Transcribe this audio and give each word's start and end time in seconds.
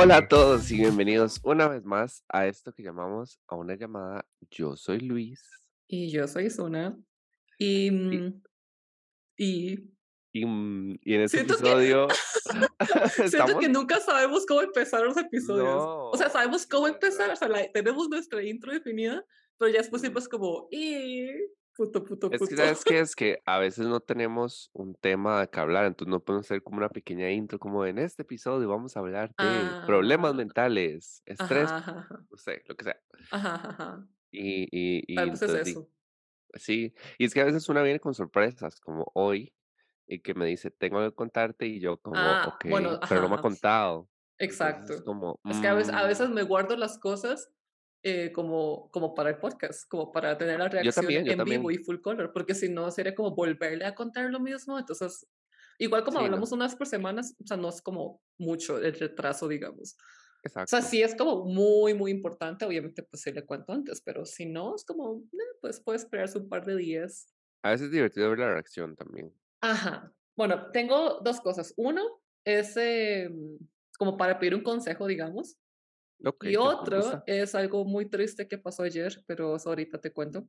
Hola 0.00 0.18
a 0.18 0.28
todos 0.28 0.70
y 0.70 0.76
bienvenidos 0.76 1.40
una 1.42 1.66
vez 1.66 1.84
más 1.84 2.24
a 2.28 2.46
esto 2.46 2.72
que 2.72 2.84
llamamos 2.84 3.40
a 3.48 3.56
una 3.56 3.74
llamada. 3.74 4.24
Yo 4.48 4.76
soy 4.76 5.00
Luis. 5.00 5.42
Y 5.88 6.10
yo 6.12 6.28
soy 6.28 6.50
Suna. 6.50 6.96
Y. 7.58 7.90
mm, 7.90 8.42
Y. 9.38 9.90
Y, 10.32 10.44
mm, 10.46 10.98
y 11.02 11.14
en 11.14 11.20
este 11.22 11.38
Siento 11.38 11.56
que- 11.56 11.60
episodio 11.62 12.06
Siento 13.28 13.58
que 13.58 13.68
nunca 13.68 13.98
sabemos 13.98 14.46
cómo 14.46 14.62
empezar 14.62 15.02
los 15.02 15.16
episodios. 15.16 15.74
O 15.76 16.16
sea, 16.16 16.26
No, 16.28 16.32
sabemos 16.32 16.66
cómo 16.66 16.86
empezar. 16.86 17.30
O 17.30 17.36
sea, 17.36 17.48
la- 17.48 17.70
tenemos 17.72 18.08
nuestra 18.08 18.40
intro 18.44 18.72
definida, 18.72 19.24
pero 19.56 19.72
ya 19.72 19.78
después 19.78 20.00
siempre 20.00 20.20
es 20.22 20.28
como. 20.28 20.68
Y. 20.70 21.26
Puto, 21.78 22.04
puto, 22.04 22.28
Es 22.30 22.46
que, 22.46 22.56
puto. 22.56 22.56
¿sabes 22.56 22.84
qué? 22.84 22.98
Es 23.00 23.16
que 23.16 23.40
a 23.46 23.58
veces 23.58 23.86
no 23.86 24.00
tenemos 24.00 24.68
un 24.74 24.94
tema 24.94 25.40
de 25.40 25.48
que 25.48 25.60
hablar, 25.60 25.86
entonces 25.86 26.10
no 26.10 26.22
podemos 26.22 26.46
hacer 26.46 26.62
como 26.62 26.76
una 26.78 26.90
pequeña 26.90 27.30
intro, 27.30 27.58
como 27.58 27.86
en 27.86 27.98
este 27.98 28.22
episodio 28.22 28.68
vamos 28.68 28.96
a 28.96 29.00
hablar 29.00 29.34
de 29.38 29.78
problemas 29.84 30.34
Ah, 30.34 30.34
mentales, 30.34 31.22
estrés, 31.24 31.74
ajá, 31.78 31.98
ajá, 32.00 32.28
no 32.30 32.36
sé, 32.36 32.62
lo 32.66 32.76
que 32.76 32.84
sea. 32.84 33.00
Ajá. 33.30 34.08
Y, 34.30 34.64
y, 34.70 35.02
y 35.06 35.14
Tal 35.14 35.30
vez 35.30 35.42
es 35.42 35.52
entonces, 35.52 35.62
di- 35.64 35.78
eso. 35.78 35.92
sí, 36.54 36.94
y 37.18 37.26
es 37.26 37.34
que 37.34 37.40
a 37.42 37.46
veces 37.46 37.68
una 37.70 37.82
viene 37.82 38.00
con 38.00 38.14
sorpresas, 38.14 38.80
como 38.80 39.10
hoy, 39.14 39.54
y 40.06 40.20
que 40.22 40.34
me 40.34 40.46
dice, 40.46 40.70
tengo 40.72 41.00
que 41.02 41.14
contarte, 41.14 41.66
y 41.66 41.80
yo 41.80 42.00
como, 42.00 42.34
Ah, 42.34 42.42
ok, 42.42 42.66
bueno, 42.66 43.00
pero 43.08 43.22
no 43.22 43.28
me 43.30 43.36
ha 43.36 43.38
contado. 43.40 44.10
Entonces 44.42 44.90
es 44.90 45.00
Exacto. 45.00 45.02
como, 45.02 45.40
Es 45.48 45.60
que 45.60 45.68
a 45.68 45.74
veces, 45.74 45.94
a 45.94 46.06
veces 46.06 46.28
mm, 46.28 46.32
me 46.32 46.42
guardo 46.42 46.76
las 46.76 46.98
cosas 46.98 47.50
eh, 48.02 48.30
como, 48.32 48.90
como 48.90 49.14
para 49.14 49.30
el 49.30 49.38
podcast, 49.38 49.88
como 49.88 50.12
para 50.12 50.38
tener 50.38 50.58
la 50.58 50.66
yo 50.66 50.72
reacción 50.72 50.94
también, 50.94 51.24
yo 51.24 51.32
en 51.32 51.38
vivo 51.38 51.62
también. 51.62 51.80
y 51.80 51.84
full 51.84 52.00
color, 52.00 52.32
porque 52.32 52.54
si 52.54 52.68
no 52.68 52.90
sería 52.90 53.14
como 53.14 53.34
volverle 53.34 53.84
a 53.84 53.94
contar 53.94 54.30
lo 54.30 54.38
mismo. 54.38 54.78
Entonces, 54.78 55.26
igual 55.78 56.04
como 56.04 56.18
Sí, 56.18 56.22
no, 56.22 56.26
hablamos 56.26 56.52
unas 56.52 56.76
por 56.76 56.86
semanas, 56.86 57.34
o 57.42 57.46
sea, 57.46 57.56
no 57.56 57.68
es 57.68 57.82
como 57.82 58.22
mucho 58.38 58.78
el 58.78 58.94
retraso, 58.94 59.48
digamos. 59.48 59.96
O 60.44 60.48
sea, 60.48 60.62
exacto. 60.62 60.88
sí 60.88 61.02
es 61.02 61.16
como 61.16 61.44
muy, 61.44 61.94
muy 61.94 62.12
importante, 62.12 62.64
obviamente, 62.64 63.02
pues 63.02 63.22
sí 63.22 63.32
le 63.32 63.44
cuento 63.44 63.72
antes, 63.72 64.00
pero 64.00 64.24
si 64.24 64.46
no, 64.46 64.76
es 64.76 64.84
como, 64.84 65.24
eh, 65.32 65.56
pues 65.60 65.80
puede 65.80 65.98
esperarse 65.98 66.38
un 66.38 66.48
par 66.48 66.64
de 66.64 66.76
días. 66.76 67.34
A 67.62 67.70
veces 67.70 67.86
es 67.86 67.92
divertido 67.92 68.30
ver 68.30 68.38
la 68.38 68.52
reacción 68.52 68.94
también. 68.94 69.34
Ajá. 69.60 70.12
Bueno, 70.36 70.70
tengo 70.72 71.18
dos 71.20 71.40
cosas. 71.40 71.74
Uno 71.76 72.20
es 72.44 72.76
eh, 72.76 73.28
como 73.98 74.16
para 74.16 74.38
pedir 74.38 74.54
un 74.54 74.62
consejo, 74.62 75.08
digamos. 75.08 75.56
Ok, 76.24 76.44
Y 76.44 76.56
otro 76.56 77.22
es 77.26 77.54
algo 77.54 77.84
muy 77.84 78.08
triste 78.08 78.48
que 78.48 78.58
pasó 78.58 78.82
ayer, 78.82 79.22
pero 79.26 79.56
eso 79.56 79.68
ahorita 79.68 80.00
te 80.00 80.12
cuento. 80.12 80.48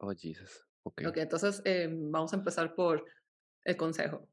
Oh, 0.00 0.12
Jesus. 0.14 0.66
Ok, 0.84 1.02
Ok, 1.06 1.18
entonces 1.18 1.60
em, 1.64 2.10
vamos 2.10 2.32
a 2.32 2.36
empezar 2.36 2.74
por 2.74 3.04
el 3.64 3.76
consejo. 3.76 4.28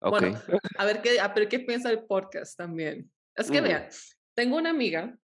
ok. 0.00 0.10
Bueno, 0.10 0.38
a 0.78 0.84
ver 0.84 1.02
qué, 1.02 1.20
a 1.20 1.28
ver 1.28 1.48
qué 1.48 1.60
piensa 1.60 1.90
el 1.90 2.04
podcast 2.04 2.56
también. 2.56 3.10
Es 3.34 3.50
que 3.50 3.60
vean, 3.60 3.88
tengo 4.34 4.56
una 4.56 4.70
amiga, 4.70 5.18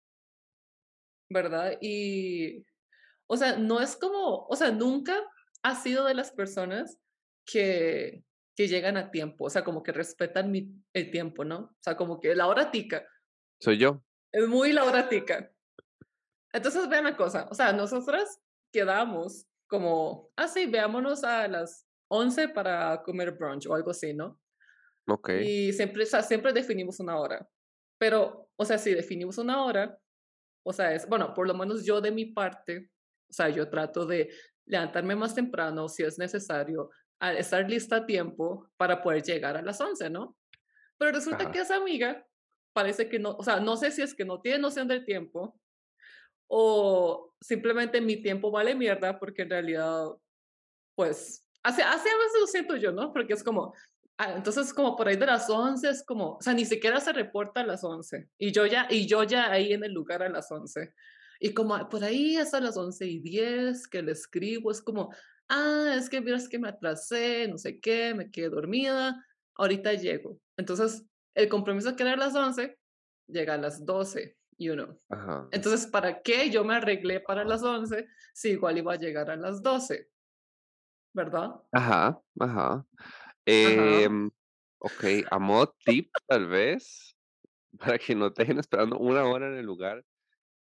¿verdad? 1.29 1.77
Y, 1.81 2.65
o 3.27 3.35
sea, 3.35 3.57
no 3.57 3.81
es 3.81 3.95
como, 3.95 4.45
o 4.45 4.55
sea, 4.55 4.71
nunca 4.71 5.15
ha 5.63 5.75
sido 5.75 6.05
de 6.05 6.13
las 6.13 6.31
personas 6.31 6.99
que, 7.45 8.23
que 8.55 8.67
llegan 8.67 8.97
a 8.97 9.11
tiempo, 9.11 9.45
o 9.45 9.49
sea, 9.49 9.63
como 9.63 9.81
que 9.83 9.91
respetan 9.91 10.51
mi, 10.51 10.71
el 10.93 11.11
tiempo, 11.11 11.43
¿no? 11.43 11.57
O 11.57 11.77
sea, 11.81 11.97
como 11.97 12.19
que 12.19 12.35
la 12.35 12.47
hora 12.47 12.71
tica, 12.71 13.05
Soy 13.59 13.77
yo. 13.77 14.03
Es 14.35 14.47
muy 14.49 14.73
la 14.73 14.83
hora 14.83 15.07
tica. 15.07 15.49
Entonces, 16.51 16.89
vean 16.89 17.05
la 17.05 17.15
cosa, 17.15 17.47
o 17.49 17.55
sea, 17.55 17.71
nosotras 17.71 18.41
quedamos 18.71 19.47
como, 19.67 20.29
ah, 20.35 20.47
sí, 20.47 20.65
veámonos 20.65 21.23
a 21.23 21.47
las 21.47 21.87
11 22.09 22.49
para 22.49 23.01
comer 23.03 23.31
brunch 23.31 23.65
o 23.67 23.73
algo 23.73 23.91
así, 23.91 24.13
¿no? 24.13 24.39
Ok. 25.07 25.29
Y 25.41 25.71
siempre, 25.73 26.03
o 26.03 26.05
sea, 26.05 26.21
siempre 26.21 26.51
definimos 26.51 26.99
una 26.99 27.17
hora. 27.17 27.47
Pero, 27.97 28.49
o 28.57 28.65
sea, 28.65 28.77
si 28.77 28.93
definimos 28.93 29.37
una 29.37 29.63
hora, 29.63 29.97
o 30.65 30.73
sea, 30.73 30.93
es, 30.93 31.07
bueno, 31.07 31.33
por 31.33 31.47
lo 31.47 31.53
menos 31.53 31.85
yo 31.85 32.01
de 32.01 32.11
mi 32.11 32.25
parte, 32.25 32.91
o 33.29 33.33
sea, 33.33 33.49
yo 33.49 33.69
trato 33.69 34.05
de 34.05 34.29
levantarme 34.65 35.15
más 35.15 35.33
temprano 35.33 35.87
si 35.87 36.03
es 36.03 36.17
necesario, 36.17 36.89
a 37.19 37.33
estar 37.33 37.69
lista 37.69 37.97
a 37.97 38.05
tiempo 38.05 38.69
para 38.75 39.01
poder 39.01 39.23
llegar 39.23 39.55
a 39.55 39.61
las 39.61 39.79
11, 39.79 40.09
¿no? 40.09 40.37
Pero 40.97 41.11
resulta 41.11 41.51
que 41.51 41.59
esa 41.59 41.77
amiga 41.77 42.25
parece 42.75 43.07
que 43.07 43.19
no, 43.19 43.31
o 43.37 43.43
sea, 43.43 43.61
no 43.61 43.77
sé 43.77 43.89
si 43.89 44.01
es 44.01 44.13
que 44.13 44.25
no 44.25 44.41
tiene 44.41 44.59
noción 44.59 44.89
del 44.89 45.05
tiempo 45.05 45.57
o 46.47 47.33
simplemente 47.39 48.01
mi 48.01 48.21
tiempo 48.21 48.51
vale 48.51 48.75
mierda 48.75 49.17
porque 49.17 49.43
en 49.43 49.49
realidad, 49.49 50.07
pues, 50.93 51.47
así, 51.63 51.81
así 51.81 52.09
a 52.09 52.17
veces 52.17 52.41
lo 52.41 52.47
siento 52.47 52.75
yo, 52.75 52.91
¿no? 52.91 53.13
Porque 53.13 53.33
es 53.33 53.45
como, 53.45 53.73
ah, 54.17 54.33
entonces 54.35 54.73
como 54.73 54.97
por 54.97 55.07
ahí 55.07 55.15
de 55.15 55.25
las 55.25 55.49
11 55.49 55.89
es 55.89 56.03
como, 56.05 56.33
o 56.33 56.41
sea, 56.41 56.53
ni 56.53 56.65
siquiera 56.65 56.99
se 56.99 57.13
reporta 57.13 57.61
a 57.61 57.65
las 57.65 57.81
11 57.81 58.27
y 58.37 58.51
yo 58.51 58.65
ya, 58.65 58.87
y 58.89 59.07
yo 59.07 59.23
ya 59.23 59.49
ahí 59.49 59.71
en 59.71 59.85
el 59.85 59.93
lugar 59.93 60.21
a 60.21 60.29
las 60.29 60.51
11. 60.51 60.93
Y 61.39 61.53
como 61.53 61.87
por 61.87 62.03
ahí 62.03 62.35
hasta 62.35 62.59
las 62.59 62.75
11 62.75 63.05
y 63.07 63.19
10 63.19 63.87
que 63.87 64.01
le 64.01 64.11
escribo, 64.11 64.69
es 64.69 64.81
como, 64.81 65.13
ah, 65.47 65.95
es 65.97 66.09
que 66.09 66.19
miras 66.19 66.49
que 66.49 66.59
me 66.59 66.67
atrasé, 66.67 67.47
no 67.47 67.57
sé 67.57 67.79
qué, 67.79 68.13
me 68.13 68.31
quedé 68.31 68.49
dormida, 68.49 69.25
ahorita 69.55 69.93
llego. 69.93 70.39
Entonces, 70.57 71.05
el 71.35 71.49
compromiso 71.49 71.95
que 71.95 72.03
era 72.03 72.13
a 72.13 72.17
las 72.17 72.33
11, 72.35 72.77
llega 73.27 73.53
a 73.53 73.57
las 73.57 73.85
12 73.85 74.37
y 74.57 74.69
uno. 74.69 74.97
Ajá. 75.09 75.47
Entonces, 75.51 75.87
¿para 75.87 76.21
qué 76.21 76.49
yo 76.49 76.63
me 76.63 76.75
arreglé 76.75 77.19
para 77.19 77.43
las 77.43 77.61
11 77.61 78.07
si 78.33 78.51
igual 78.51 78.77
iba 78.77 78.93
a 78.93 78.97
llegar 78.97 79.29
a 79.29 79.35
las 79.35 79.61
12? 79.61 80.09
¿Verdad? 81.13 81.61
Ajá. 81.71 82.21
Ajá. 82.39 82.73
Ajá. 82.73 82.85
Em, 83.45 84.31
ok, 84.79 85.03
a 85.29 85.39
modo 85.39 85.75
tip, 85.85 86.11
tal 86.27 86.47
vez, 86.47 87.15
para 87.79 87.99
que 87.99 88.15
no 88.15 88.31
te 88.31 88.43
dejen 88.43 88.59
esperando 88.59 88.97
una 88.97 89.25
hora 89.25 89.47
en 89.47 89.55
el 89.55 89.65
lugar. 89.65 90.03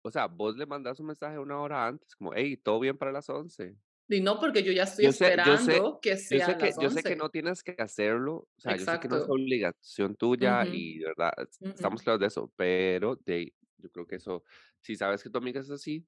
O 0.02 0.12
sea, 0.12 0.28
vos 0.28 0.58
le 0.58 0.66
mandas 0.66 1.00
un 1.00 1.08
mensaje 1.08 1.40
una 1.40 1.60
hora 1.60 1.88
antes, 1.88 2.16
como, 2.16 2.34
hey, 2.34 2.58
todo 2.58 2.80
bien 2.80 2.98
para 2.98 3.12
las 3.12 3.30
11. 3.30 3.78
Y 4.16 4.22
no 4.22 4.40
porque 4.40 4.63
yo 4.63 4.72
ya 4.72 4.84
estoy 4.84 5.06
Yo 5.06 5.12
sé, 5.12 5.34
yo 5.38 5.57
sé, 5.57 5.84
esperando 5.84 6.00
que 6.01 6.18
yo 6.29 6.40
sea 6.40 6.40
sé 6.40 6.56
a 6.56 6.57
que, 6.57 6.74
las 6.74 6.78
yo 6.78 6.90
sé 6.90 7.03
que 7.03 7.16
11. 7.16 7.16
no 7.16 7.29
tienes 7.29 7.63
que 7.63 7.75
hacerlo, 7.79 8.47
o 8.57 8.62
sea, 8.62 8.75
yo 8.78 8.85
sé 8.88 9.00
que 9.00 9.07
no 9.09 9.18
es 9.18 9.24
Exacto. 9.24 9.29
obligación 9.29 10.16
tuya 10.16 10.66
Ujú, 10.66 10.69
y 10.69 11.00
de 11.00 11.07
verdad, 11.07 11.34
es- 11.38 11.62
estamos 11.75 12.01
ujú. 12.01 12.03
claros 12.03 12.19
de 12.22 12.28
eso, 12.28 12.51
pero 12.56 13.16
de, 13.25 13.53
yo 13.78 13.90
creo 13.91 14.06
que 14.07 14.16
eso, 14.18 14.44
si 14.81 14.96
sabes 14.96 15.24
que 15.24 15.29
tu 15.29 15.38
amiga 15.38 15.59
es 15.62 15.69
así, 15.72 16.07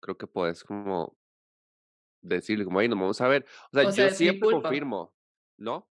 creo 0.00 0.16
que 0.18 0.26
puedes 0.26 0.64
como 0.64 1.16
decirle, 2.22 2.64
como, 2.64 2.80
hey, 2.80 2.88
nos 2.88 2.98
vamos 2.98 3.20
a 3.20 3.28
ver. 3.28 3.46
O 3.72 3.76
sea, 3.76 3.84
O 3.86 3.90
sea, 3.92 4.08
yo 4.08 4.10
siempre 4.10 4.48
confirmo, 4.48 5.14
no, 5.56 5.90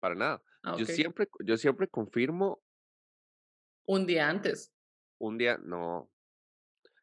para 0.00 0.14
nada. 0.14 0.42
Ah, 0.64 0.74
Yo 0.74 0.86
ok. 0.86 0.88
siempre, 0.88 1.28
yo 1.44 1.56
siempre 1.56 1.88
confirmo 1.88 2.64
Un 3.86 4.06
día 4.06 4.28
antes. 4.28 4.72
un 5.18 5.38
día, 5.38 5.58
no, 5.58 6.10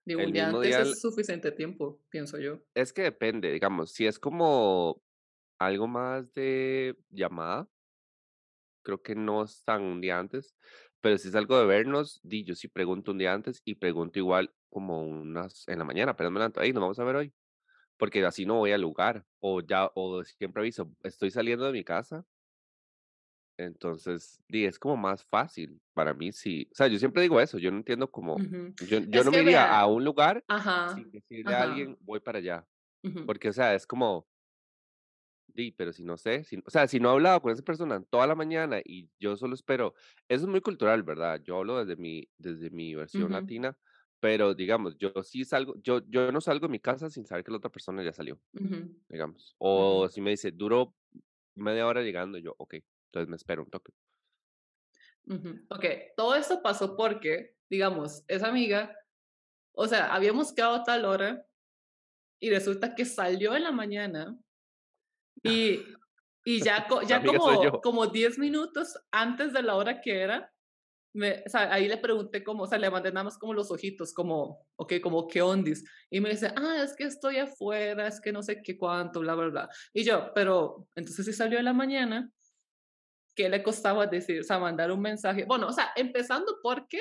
Digo, 0.09 0.21
el 0.21 0.27
un 0.27 0.33
día 0.33 0.47
mismo 0.47 0.57
antes 0.57 0.69
día, 0.69 0.81
es 0.81 1.01
suficiente 1.01 1.51
tiempo, 1.51 2.01
pienso 2.09 2.37
yo. 2.39 2.59
es 2.73 2.93
que 2.93 3.03
depende, 3.03 3.51
digamos, 3.51 3.91
si 3.91 4.05
es 4.07 4.19
como 4.19 5.01
algo 5.59 5.87
más 5.87 6.33
de 6.33 6.97
llamada, 7.09 7.69
creo 8.83 9.01
que 9.01 9.15
no 9.15 9.43
es 9.43 9.63
tan 9.63 9.81
un 9.83 10.01
día 10.01 10.19
antes, 10.19 10.55
pero 11.01 11.17
si 11.17 11.29
es 11.29 11.35
algo 11.35 11.59
de 11.59 11.65
vernos, 11.65 12.19
di, 12.23 12.43
yo 12.43 12.55
sí 12.55 12.67
pregunto 12.67 13.11
un 13.11 13.17
día 13.17 13.33
antes 13.33 13.61
y 13.65 13.75
pregunto 13.75 14.19
igual 14.19 14.53
como 14.69 15.01
unas 15.03 15.67
en 15.67 15.79
la 15.79 15.85
mañana, 15.85 16.15
pero 16.15 16.31
me 16.31 16.39
levanto, 16.39 16.61
hey, 16.61 16.73
nos 16.73 16.81
vamos 16.81 16.99
a 16.99 17.03
ver 17.03 17.15
hoy, 17.15 17.33
porque 17.97 18.25
así 18.25 18.45
no 18.45 18.55
voy 18.55 18.71
al 18.73 18.81
lugar, 18.81 19.25
o 19.39 19.61
ya, 19.61 19.91
o 19.95 20.23
siempre 20.25 20.61
aviso, 20.61 20.91
estoy 21.03 21.31
saliendo 21.31 21.65
de 21.65 21.73
mi 21.73 21.83
casa, 21.83 22.25
entonces, 23.65 24.41
di, 24.47 24.65
es 24.65 24.79
como 24.79 24.97
más 24.97 25.25
fácil 25.25 25.81
para 25.93 26.13
mí, 26.13 26.31
sí, 26.31 26.69
o 26.71 26.75
sea, 26.75 26.87
yo 26.87 26.97
siempre 26.99 27.21
digo 27.23 27.39
eso, 27.41 27.57
yo 27.59 27.71
no 27.71 27.77
entiendo 27.77 28.09
como, 28.11 28.43
Ujú. 28.43 28.73
yo, 28.79 28.99
yo 28.99 29.23
Es 29.23 29.25
no 29.25 29.31
me 29.31 29.41
iría 29.41 29.65
a 29.65 29.85
vean, 29.85 29.87
un 29.87 30.03
lugar 30.05 30.45
ajá, 30.47 30.77
sin 30.85 31.11
decirle 31.11 31.53
a 31.55 31.61
ajá. 31.61 31.63
alguien, 31.63 31.97
voy 32.01 32.19
para 32.21 32.39
allá, 32.39 32.67
ujú. 33.03 33.23
porque, 33.25 33.49
o 33.49 33.53
sea, 33.53 33.75
es 33.75 33.87
como, 33.87 34.27
Di, 35.47 35.71
pero 35.71 35.91
si 35.91 36.03
no 36.03 36.15
sé, 36.15 36.43
si, 36.43 36.61
o 36.63 36.69
sea, 36.69 36.87
si 36.87 36.99
no 36.99 37.09
he 37.09 37.11
hablado 37.13 37.41
con 37.41 37.51
esa 37.51 37.63
persona 37.63 38.03
toda 38.03 38.27
la 38.27 38.35
mañana 38.35 38.81
y 38.85 39.09
yo 39.19 39.35
solo 39.35 39.55
espero, 39.55 39.95
eso 40.27 40.43
es 40.43 40.47
muy 40.49 40.61
cultural, 40.61 41.01
¿verdad? 41.01 41.41
Yo 41.43 41.57
hablo 41.57 41.83
desde 41.83 41.99
mi, 41.99 42.29
desde 42.37 42.69
mi 42.69 42.93
versión 42.93 43.31
Ujú, 43.31 43.31
latina, 43.31 43.75
pero 44.19 44.53
digamos, 44.53 44.95
yo 44.99 45.11
sí 45.23 45.43
salgo, 45.45 45.73
yo, 45.81 46.01
yo 46.07 46.31
no 46.31 46.39
salgo 46.39 46.67
de 46.67 46.71
mi 46.71 46.79
casa 46.79 47.09
sin 47.09 47.25
saber 47.25 47.43
que 47.43 47.49
la 47.51 47.57
otra 47.57 47.71
persona 47.71 48.03
ya 48.03 48.13
salió, 48.13 48.39
digamos. 49.09 49.55
O 49.59 50.09
si 50.11 50.21
me 50.21 50.31
dice, 50.31 50.51
duró 50.51 50.95
media 51.55 51.87
hora 51.87 52.01
llegando, 52.03 52.37
yo, 52.39 52.55
ok, 52.59 52.75
entonces 53.09 53.29
me 53.29 53.35
espero 53.35 53.63
un 53.63 53.69
toque. 53.69 53.91
Ok, 55.69 55.85
todo 56.15 56.35
esto 56.35 56.61
pasó 56.61 56.95
porque, 56.95 57.55
digamos, 57.69 58.23
esa 58.27 58.47
amiga, 58.47 58.95
o 59.75 59.87
sea, 59.87 60.13
habíamos 60.13 60.53
quedado 60.53 60.75
a 60.75 60.83
tal 60.83 61.05
hora 61.05 61.45
y 62.39 62.49
resulta 62.49 62.95
que 62.95 63.05
salió 63.05 63.55
en 63.55 63.63
la 63.63 63.71
mañana 63.71 64.37
y, 65.43 65.83
y 66.45 66.61
ya, 66.61 66.87
ya 67.07 67.23
como, 67.23 67.81
como 67.81 68.07
10 68.07 68.39
minutos 68.39 68.97
antes 69.11 69.53
de 69.53 69.61
la 69.61 69.75
hora 69.75 70.01
que 70.01 70.19
era, 70.19 70.51
me, 71.13 71.43
o 71.45 71.49
sea, 71.49 71.73
ahí 71.73 71.87
le 71.87 71.97
pregunté 71.97 72.43
cómo, 72.43 72.63
o 72.63 72.67
sea, 72.67 72.77
le 72.77 72.89
mandé 72.89 73.11
nada 73.11 73.25
más 73.25 73.37
como 73.37 73.53
los 73.53 73.71
ojitos, 73.71 74.13
como, 74.13 74.67
ok, 74.75 74.93
como 75.01 75.27
qué 75.27 75.41
ondis. 75.41 75.83
Y 76.09 76.21
me 76.21 76.29
dice, 76.29 76.51
ah, 76.55 76.83
es 76.83 76.95
que 76.95 77.05
estoy 77.05 77.37
afuera, 77.37 78.07
es 78.07 78.21
que 78.21 78.31
no 78.31 78.43
sé 78.43 78.61
qué 78.61 78.77
cuánto, 78.77 79.19
bla, 79.19 79.35
bla, 79.35 79.47
bla. 79.47 79.69
Y 79.93 80.03
yo, 80.03 80.31
pero, 80.33 80.87
entonces 80.95 81.25
si 81.25 81.33
salió 81.33 81.57
en 81.57 81.65
la 81.65 81.73
mañana, 81.73 82.31
¿qué 83.39 83.47
le 83.47 83.63
costaba 83.63 84.05
decir? 84.05 84.41
O 84.41 84.43
sea, 84.43 84.59
mandar 84.59 84.91
un 84.91 84.99
mensaje. 84.99 85.45
Bueno, 85.45 85.67
o 85.67 85.71
sea, 85.71 85.93
empezando 85.95 86.59
porque 86.61 86.99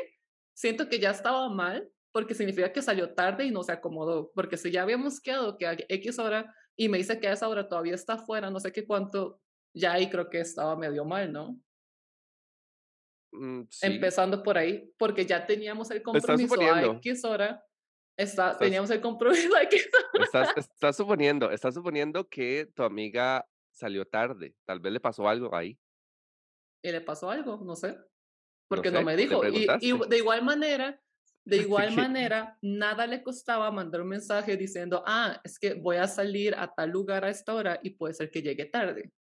siento 0.55 0.89
que 0.89 1.01
ya 1.01 1.11
estaba 1.11 1.49
mal, 1.49 1.91
porque 2.13 2.33
significa 2.33 2.73
que 2.73 2.81
salió 2.81 3.13
tarde 3.13 3.45
y 3.45 3.51
no 3.51 3.65
se 3.65 3.73
acomodó. 3.73 4.31
Porque 4.37 4.57
si 4.57 4.71
ya 4.71 4.83
habíamos 4.83 5.21
quedado 5.21 5.59
que 5.59 5.67
a 5.67 5.77
X 5.89 6.21
hora 6.21 6.55
y 6.77 6.89
me 6.89 6.99
dice 6.99 7.19
que 7.19 7.27
a 7.27 7.33
esa 7.33 7.49
hora 7.49 7.69
todavía 7.69 7.97
está 7.97 8.13
afuera, 8.13 8.51
no 8.53 8.61
sé 8.61 8.73
qué 8.73 8.87
cuánto, 8.87 9.41
ya 9.75 9.95
ahí 9.95 10.09
creo 10.09 10.31
que 10.31 10.39
estaba 10.39 10.77
medio 10.77 11.05
mal, 11.05 11.33
¿no? 11.33 11.59
Mm, 13.33 13.63
sí, 13.69 13.87
Empezando 13.89 14.41
por 14.45 14.59
ahí, 14.59 14.95
porque 14.97 15.27
ya 15.27 15.45
teníamos 15.45 15.91
el 15.91 16.05
compromiso 16.05 16.55
a 16.61 16.85
X 16.85 17.25
hora, 17.25 17.65
está, 18.17 18.51
estás, 18.51 18.59
teníamos 18.59 18.91
el 18.91 19.01
compromiso 19.01 19.57
a 19.57 19.65
X 19.65 19.89
estás, 20.23 20.57
estás 20.57 20.97
suponiendo, 20.97 21.51
estás 21.51 21.75
suponiendo 21.75 22.29
que 22.29 22.71
tu 22.77 22.85
amiga 22.85 23.45
salió 23.73 24.05
tarde, 24.05 24.55
tal 24.65 24.79
vez 24.79 24.93
le 24.93 25.01
pasó 25.01 25.29
algo 25.29 25.53
ahí, 25.53 25.77
y 26.83 26.93
le 26.93 27.01
pasó 27.01 27.31
algo, 27.31 27.61
no 27.65 27.77
sé, 27.77 27.99
porque 28.69 28.91
no 28.91 28.99
sé, 28.99 29.05
me 29.05 29.17
dijo. 29.17 29.41
Y, 29.47 29.67
de 29.67 30.17
igual 30.17 30.43
manera, 30.45 31.01
de 31.45 31.57
igual 31.89 31.95
manera, 31.95 32.59
nada 32.63 33.07
le 33.07 33.23
costaba 33.23 33.71
mandar 33.71 34.03
un 34.03 34.09
mensaje 34.09 34.57
diciendo, 34.57 35.03
ah, 35.07 35.41
es 35.43 35.59
que 35.59 35.75
voy 35.75 35.97
a 35.97 36.07
salir 36.07 36.55
a 36.55 36.73
tal 36.73 36.91
lugar 36.91 37.25
a 37.25 37.31
esta 37.31 37.55
hora 37.55 37.81
y 37.83 37.91
puede 37.91 38.15
ser 38.15 38.31
que 38.31 38.43
llegue 38.43 38.67
tarde. 38.67 39.13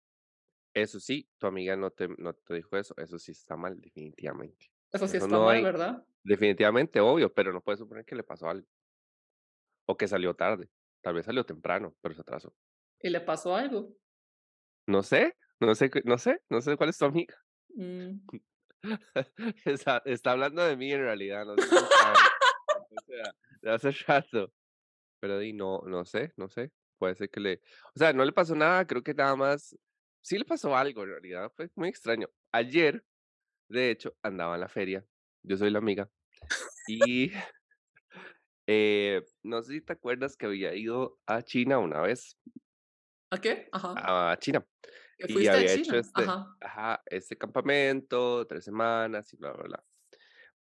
Eso 0.75 1.00
sí, 1.00 1.28
tu 1.38 1.46
amiga 1.46 1.76
no 1.76 1.90
te, 1.90 2.08
no 2.19 2.34
te 2.34 2.55
dijo 2.55 2.76
eso, 2.76 2.94
eso 2.99 3.19
sí 3.19 3.32
está 3.32 3.56
mal, 3.56 3.81
definitivamente. 3.81 4.70
Eso 4.93 5.08
sí 5.08 5.16
Eso 5.16 5.26
está 5.26 5.37
no 5.37 5.46
mal, 5.46 5.56
hay, 5.56 5.62
¿verdad? 5.62 6.05
definitivamente 6.22 7.00
obvio, 7.00 7.32
pero 7.32 7.52
no 7.52 7.62
puedes 7.62 7.78
suponer 7.78 8.05
que 8.05 8.14
le 8.14 8.22
pasó 8.22 8.49
algo, 8.49 8.66
o 9.87 9.96
que 9.96 10.06
salió 10.06 10.34
tarde, 10.34 10.70
tal 11.00 11.14
vez 11.14 11.26
salió 11.26 11.44
temprano, 11.44 11.96
pero 12.00 12.14
se 12.14 12.20
atrasó. 12.20 12.55
Y 13.00 13.08
le 13.08 13.20
pasó 13.20 13.55
algo. 13.55 13.96
No 14.87 15.02
sé, 15.02 15.37
no 15.60 15.75
sé, 15.75 15.90
no 16.05 16.19
sé, 16.19 16.40
no 16.49 16.60
sé 16.60 16.76
cuál 16.76 16.90
es 16.90 16.99
tu 16.99 17.05
amiga. 17.05 17.34
Mm. 17.78 18.26
Está, 19.64 20.02
está 20.04 20.32
hablando 20.32 20.62
de 20.62 20.76
mí 20.76 20.92
en 20.92 21.00
realidad, 21.00 21.44
no 21.44 21.56
sé. 21.56 21.75
O 21.75 21.86
sea, 23.06 23.34
de 23.62 23.70
hace 23.70 23.90
rato. 24.06 24.52
Pero 25.20 25.38
di, 25.38 25.52
no, 25.52 25.82
no 25.86 26.04
sé, 26.04 26.32
no 26.36 26.48
sé. 26.48 26.72
Puede 26.98 27.14
ser 27.14 27.30
que 27.30 27.40
le. 27.40 27.62
O 27.94 27.98
sea, 27.98 28.12
no 28.12 28.25
le 28.25 28.32
pasó 28.32 28.54
nada, 28.54 28.86
creo 28.86 29.02
que 29.02 29.14
nada 29.14 29.36
más. 29.36 29.76
Sí 30.22 30.38
le 30.38 30.44
pasó 30.44 30.76
algo 30.76 31.04
en 31.04 31.10
realidad, 31.10 31.52
fue 31.54 31.70
muy 31.76 31.88
extraño. 31.88 32.28
Ayer, 32.52 33.04
de 33.69 33.90
hecho, 33.90 34.16
andaba 34.22 34.54
en 34.54 34.60
la 34.60 34.69
feria. 34.69 35.04
Yo 35.42 35.56
soy 35.56 35.70
la 35.70 35.78
amiga. 35.78 36.10
Y 36.86 37.32
eh, 38.66 39.22
no 39.42 39.62
sé 39.62 39.74
si 39.74 39.81
te 39.81 39.92
acuerdas 39.92 40.36
que 40.36 40.46
había 40.46 40.74
ido 40.74 41.19
a 41.26 41.42
China 41.42 41.78
una 41.78 42.00
vez, 42.00 42.36
¿A 43.31 43.40
qué? 43.40 43.69
Ajá. 43.72 44.31
a 44.32 44.38
China, 44.38 44.66
¿Que 45.19 45.26
y 45.26 45.47
había 45.49 45.73
hecho 45.75 45.97
este, 45.99 46.37
Ajá. 46.37 46.59
ajá, 46.61 47.03
este 47.06 47.37
campamento, 47.37 48.47
tres 48.47 48.65
semanas 48.65 49.32
y 49.32 49.37
bla, 49.37 49.53
bla, 49.53 49.65
bla. 49.65 49.85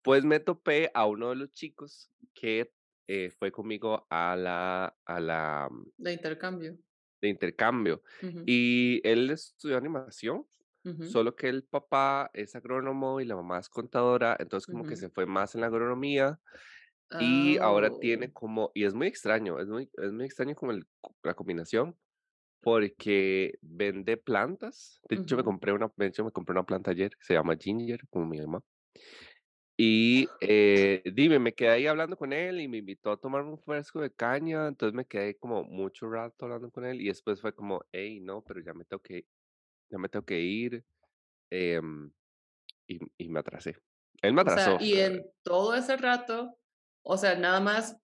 Pues 0.03 0.25
me 0.25 0.41
topé 0.41 0.91
a 0.95 1.07
uno 1.07 1.31
de 1.31 1.37
los 1.37 1.53
chicos 1.53 2.13
que 2.35 2.73
eh, 3.09 3.31
fue 3.31 3.53
conmigo 3.53 4.07
a 4.11 4.37
la, 4.37 4.97
a 5.07 5.21
la 5.21 5.69
mm, 5.71 5.85
De 5.99 6.11
intercambio. 6.15 6.79
de 7.21 7.29
intercambio. 7.29 8.03
Ujú, 8.23 8.43
Y 8.45 9.01
él 9.09 9.31
estudió 9.31 9.77
animación, 9.77 10.47
ujú, 10.85 11.07
solo 11.07 11.37
que 11.37 11.49
el 11.49 11.65
papá 11.65 12.31
es 12.35 12.55
agrónomo 12.57 13.21
y 13.21 13.25
la 13.25 13.37
mamá 13.37 13.59
es 13.59 13.69
contadora, 13.69 14.37
entonces 14.41 14.67
como 14.67 14.87
que 14.87 14.97
ujú. 14.97 14.97
se 14.97 15.11
fue 15.11 15.27
más 15.27 15.55
en 15.55 15.61
la 15.63 15.69
agronomía 15.69 16.41
y 17.19 17.59
ahora 17.63 17.91
tiene 17.99 18.29
Oh, 18.29 18.33
como, 18.33 18.73
y 18.75 18.85
es 18.85 18.95
muy 18.95 19.09
extraño, 19.09 19.61
es 19.61 19.69
muy, 19.69 19.91
es 19.95 20.13
muy 20.13 20.27
extraño 20.27 20.55
como 20.57 20.73
el 20.73 20.87
la 21.25 21.35
combinación, 21.35 21.99
porque 22.61 23.55
vende 23.63 24.17
plantas. 24.17 25.01
De 25.09 25.17
hecho, 25.17 25.37
me 25.37 25.45
compré 25.45 25.73
una, 25.73 25.93
de 25.97 26.07
hecho, 26.07 26.25
me 26.25 26.33
compré 26.33 26.53
una 26.55 26.67
planta 26.67 26.91
ayer, 26.93 27.13
se 27.21 27.35
llama 27.35 27.57
Ginger, 27.59 28.01
como 28.11 28.27
mi 28.27 28.41
mamá. 28.41 28.63
Y 29.79 30.35
eh, 30.41 31.03
dime, 31.13 31.39
me 31.39 31.55
quedé 31.55 31.69
ahí 31.71 31.87
hablando 31.87 32.17
con 32.17 32.33
él 32.33 32.61
y 32.61 32.69
me 32.69 32.79
invitó 32.79 33.11
a 33.13 33.21
tomar 33.21 33.43
un 33.43 33.59
fresco 33.59 34.01
de 34.01 34.11
caña, 34.15 34.69
entonces 34.69 34.95
me 34.95 35.07
quedé 35.07 35.37
como 35.39 35.65
mucho 35.65 36.09
rato 36.09 36.47
hablando 36.47 36.71
con 36.71 36.87
él 36.87 37.01
y 37.03 37.09
después 37.09 37.41
fue 37.43 37.55
como, 37.55 37.83
hey, 37.93 38.21
no, 38.21 38.43
pero 38.43 38.61
ya 38.61 38.73
me 38.73 38.87
tengo 38.87 39.03
que, 39.03 39.27
ya 39.91 39.99
me 39.99 40.09
tengo 40.09 40.25
que 40.27 40.41
ir 40.41 40.85
em, 41.51 42.13
y, 42.89 43.01
y 43.19 43.29
me 43.31 43.41
atrasé. 43.41 43.77
Él 44.23 44.35
me 44.35 44.43
O 44.45 44.49
sea, 44.51 44.77
atrasó. 44.77 44.79
y 44.79 44.95
en 45.01 45.31
todo 45.43 45.75
ese 45.75 45.97
rato, 45.97 46.59
o 47.03 47.17
sea, 47.19 47.35
nada 47.37 47.61
más 47.61 48.01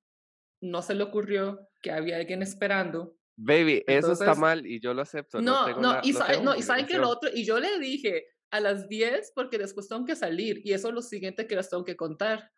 no 0.61 0.83
se 0.83 0.95
le 0.95 1.05
ocurrió 1.05 1.69
que 1.83 1.93
había 1.93 2.17
alguien 2.17 2.43
esperando. 2.43 3.17
Baby, 3.37 3.82
eso 3.87 4.12
está 4.12 4.25
Entonces, 4.25 4.38
mal 4.38 4.67
y 4.67 4.81
yo 4.81 4.94
lo 4.94 5.02
acepto, 5.02 5.40
no 5.40 5.52
no, 5.52 5.64
tengo 5.67 5.81
no, 5.81 5.93
la, 5.94 6.00
y, 6.05 6.12
no 6.12 6.26
tengo 6.26 6.44
no, 6.44 6.56
y 6.56 6.62
saben 6.62 6.87
que 6.87 6.99
lo 6.99 7.08
otro, 7.08 7.31
y 7.32 7.44
yo 7.44 7.58
le 7.58 7.79
dije 7.79 8.26
a 8.50 8.61
las 8.61 8.88
10 8.88 9.32
porque 9.34 9.58
después 9.58 9.88
tengo 9.88 10.05
que 10.05 10.14
salir, 10.17 10.61
y 10.64 10.73
eso 10.73 10.88
es 10.88 10.94
lo 10.94 11.02
siguiente 11.02 11.46
que 11.46 11.56
les 11.56 11.69
tengo 11.70 11.84
que 11.84 11.96
contar, 11.96 12.50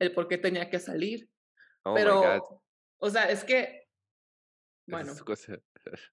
el 0.00 0.12
por 0.12 0.28
qué 0.28 0.38
tenía 0.38 0.68
que 0.68 0.78
salir. 0.80 1.30
Oh 1.84 1.94
Pero, 1.94 2.64
o 2.98 3.10
sea, 3.10 3.30
es 3.30 3.44
que, 3.44 3.88
esa 4.86 5.12
es 5.12 5.24
bueno, 5.24 5.24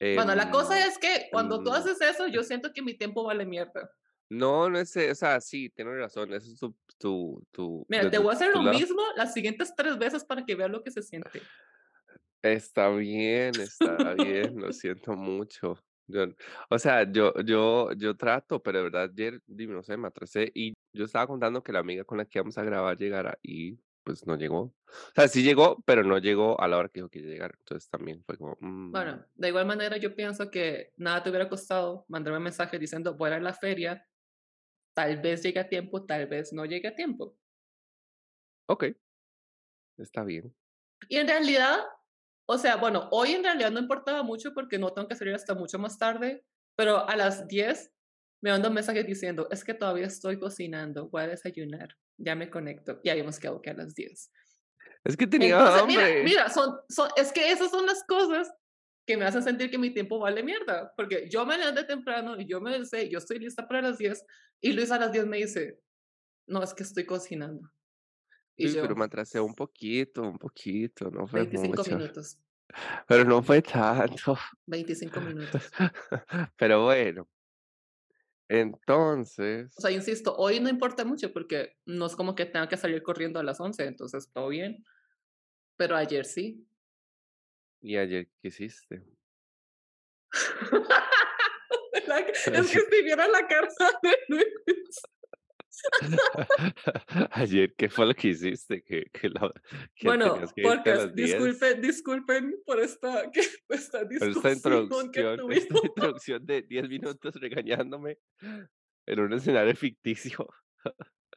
bueno, 0.00 0.34
la 0.34 0.50
cosa 0.50 0.82
Em, 0.82 0.88
es 0.88 0.98
que 0.98 1.28
cuando 1.30 1.62
tú 1.62 1.70
em, 1.70 1.76
haces 1.76 2.00
eso, 2.00 2.26
yo 2.26 2.42
siento 2.42 2.72
que 2.72 2.82
mi 2.82 2.94
tiempo 2.94 3.24
vale 3.24 3.46
mierda. 3.46 3.90
no, 4.28 4.68
no 4.68 4.78
es, 4.78 4.94
e- 4.96 5.10
o 5.10 5.14
sea, 5.14 5.40
sí, 5.40 5.70
tienes 5.70 5.94
razón, 5.96 6.32
eso 6.34 6.52
es 6.52 6.58
tu, 6.58 6.76
tu, 6.98 7.46
tu, 7.52 7.86
Mira, 7.88 8.10
te 8.10 8.18
voy 8.18 8.30
a 8.30 8.32
hacer 8.32 8.50
lo 8.50 8.62
lado. 8.62 8.76
mismo 8.78 9.02
las 9.16 9.32
siguientes 9.32 9.72
tres 9.76 9.96
veces 9.98 10.24
para 10.24 10.44
que 10.44 10.54
veas 10.54 10.70
lo 10.70 10.82
que 10.82 10.90
se 10.90 11.02
siente. 11.02 11.42
Está 12.52 12.88
bien, 12.90 13.60
está 13.60 14.14
bien, 14.14 14.60
lo 14.60 14.72
siento 14.72 15.14
mucho. 15.16 15.82
Yo, 16.06 16.26
o 16.70 16.78
sea, 16.78 17.10
yo, 17.10 17.34
yo, 17.44 17.92
yo 17.92 18.16
trato, 18.16 18.62
pero 18.62 18.78
de 18.78 18.84
verdad 18.84 19.10
ayer, 19.12 19.40
dime, 19.46 19.74
no 19.74 19.82
sé, 19.82 19.96
me 19.96 20.06
atrasé 20.08 20.52
y 20.54 20.74
yo 20.92 21.04
estaba 21.04 21.26
contando 21.26 21.62
que 21.62 21.72
la 21.72 21.80
amiga 21.80 22.04
con 22.04 22.18
la 22.18 22.24
que 22.24 22.38
íbamos 22.38 22.56
a 22.58 22.62
grabar 22.62 22.96
llegara 22.96 23.38
y 23.42 23.78
pues 24.04 24.24
no 24.24 24.36
llegó. 24.36 24.60
O 24.60 24.74
sea, 25.16 25.26
sí 25.26 25.42
llegó, 25.42 25.82
pero 25.84 26.04
no 26.04 26.18
llegó 26.18 26.60
a 26.60 26.68
la 26.68 26.78
hora 26.78 26.88
que 26.88 27.00
dijo 27.00 27.08
que 27.08 27.18
iba 27.18 27.28
a 27.28 27.32
llegar. 27.32 27.54
Entonces 27.58 27.90
también 27.90 28.22
fue 28.24 28.38
como, 28.38 28.56
mm, 28.60 28.92
Bueno, 28.92 29.26
de 29.34 29.48
igual 29.48 29.66
manera 29.66 29.96
yo 29.96 30.14
pienso 30.14 30.48
que 30.48 30.92
nada 30.96 31.24
te 31.24 31.30
hubiera 31.30 31.48
costado 31.48 32.04
mandarme 32.08 32.38
un 32.38 32.44
mensaje 32.44 32.78
diciendo 32.78 33.16
voy 33.16 33.30
a 33.30 33.34
ir 33.34 33.40
a 33.40 33.42
la 33.42 33.54
feria, 33.54 34.06
tal 34.94 35.20
vez 35.20 35.42
llegue 35.42 35.58
a 35.58 35.68
tiempo, 35.68 36.06
tal 36.06 36.26
vez 36.28 36.52
no 36.52 36.64
llegue 36.64 36.86
a 36.86 36.94
tiempo. 36.94 37.36
ok, 38.68 38.84
está 39.98 40.24
bien. 40.24 40.54
Y 41.08 41.16
en 41.16 41.28
realidad, 41.28 41.80
o 42.46 42.58
sea, 42.58 42.76
bueno, 42.76 43.08
hoy 43.10 43.32
en 43.32 43.42
realidad 43.42 43.70
no 43.70 43.80
importaba 43.80 44.22
mucho 44.22 44.54
porque 44.54 44.78
no 44.78 44.92
tengo 44.92 45.08
que 45.08 45.16
salir 45.16 45.34
hasta 45.34 45.54
mucho 45.54 45.78
más 45.78 45.98
tarde, 45.98 46.44
pero 46.76 47.08
a 47.08 47.16
las 47.16 47.48
10 47.48 47.92
me 48.42 48.50
manda 48.50 48.68
un 48.68 48.74
mensaje 48.74 49.02
diciendo, 49.02 49.48
es 49.50 49.64
que 49.64 49.74
todavía 49.74 50.06
estoy 50.06 50.38
cocinando, 50.38 51.08
voy 51.08 51.22
a 51.22 51.28
desayunar, 51.28 51.96
ya 52.16 52.34
me 52.36 52.48
conecto. 52.50 53.00
Y 53.02 53.08
habíamos 53.08 53.40
quedado 53.40 53.60
que 53.60 53.70
a 53.70 53.74
las 53.74 53.94
10. 53.94 54.30
Es 55.04 55.16
que 55.16 55.26
tenía 55.26 55.58
Entonces, 55.58 55.86
mira, 55.86 56.06
hambre. 56.06 56.24
mira, 56.24 56.48
son, 56.48 56.76
son, 56.88 57.08
es 57.16 57.32
que 57.32 57.50
esas 57.50 57.70
son 57.70 57.86
las 57.86 58.04
cosas 58.04 58.52
que 59.06 59.16
me 59.16 59.24
hacen 59.24 59.42
sentir 59.42 59.70
que 59.70 59.78
mi 59.78 59.92
tiempo 59.92 60.18
vale 60.18 60.42
mierda, 60.42 60.92
porque 60.96 61.28
yo 61.30 61.46
me 61.46 61.56
levanté 61.56 61.84
temprano 61.84 62.38
y 62.38 62.46
yo 62.46 62.60
me 62.60 62.84
sé, 62.84 63.08
yo 63.08 63.18
estoy 63.18 63.38
lista 63.38 63.66
para 63.66 63.82
las 63.82 63.98
10 63.98 64.24
y 64.60 64.72
Luis 64.72 64.90
a 64.90 64.98
las 64.98 65.12
10 65.12 65.26
me 65.26 65.38
dice, 65.38 65.80
no, 66.48 66.62
es 66.62 66.74
que 66.74 66.82
estoy 66.82 67.06
cocinando. 67.06 67.70
Y 68.56 68.68
Sí, 68.68 68.74
pero 68.74 68.88
yo, 68.88 68.96
me 68.96 69.04
atrasé 69.04 69.40
un 69.40 69.54
poquito, 69.54 70.22
un 70.22 70.38
poquito, 70.38 71.10
no 71.10 71.26
fue 71.26 71.40
25 71.40 71.76
mucho. 71.76 71.96
minutos, 71.96 72.38
Pero 73.08 73.24
no 73.24 73.42
fue 73.42 73.62
tanto. 73.62 74.38
25 74.66 75.20
minutos. 75.20 75.70
Pero 76.56 76.84
bueno, 76.84 77.22
O 77.22 77.28
sea, 78.48 78.60
entonces, 78.60 79.70
insisto, 79.90 80.34
hoy 80.36 80.60
no 80.60 80.68
importa 80.68 81.04
mucho 81.04 81.32
porque 81.32 81.76
no 81.84 82.06
es 82.06 82.16
como 82.16 82.34
que 82.34 82.46
tenga 82.46 82.68
que 82.68 82.76
salir 82.76 83.02
corriendo 83.02 83.38
a 83.38 83.42
las 83.42 83.60
11, 83.60 83.84
entonces 83.84 84.30
todo 84.32 84.48
bien, 84.48 84.84
pero 85.76 85.96
ayer 85.96 86.24
sí. 86.24 86.66
¿y 87.80 87.96
ayer 87.96 88.28
qué 88.40 88.48
hiciste? 88.48 89.04
Es 92.06 92.70
que 92.70 92.80
si 92.80 93.02
la 93.16 93.46
cara 93.48 93.68
de 94.02 94.16
Luis. 94.28 95.02
Ayer, 97.32 97.74
¿qué 97.76 97.88
fue 97.88 98.06
lo 98.06 98.14
que 98.14 98.28
hiciste? 98.28 98.82
Que, 98.82 99.04
que, 99.12 99.28
la- 99.28 99.52
tenías 99.98 100.52
Bueno, 100.54 100.82
que 100.82 100.92
10. 100.92 101.14
disculpen, 101.14 101.80
disculpen 101.80 102.62
por 102.64 102.80
esta, 102.80 103.30
que, 103.32 103.40
esta 103.40 103.66
Por 103.68 103.78
esta 103.78 104.04
discusión 104.04 105.10
que 105.10 105.20
introducción, 105.20 105.52
esta 105.52 105.86
introducción 105.86 106.46
de 106.46 106.62
10 106.62 106.88
minutos 106.88 107.34
regañándome 107.36 108.18
en 109.06 109.20
un 109.20 109.32
escenario 109.32 109.74
ficticio. 109.74 110.48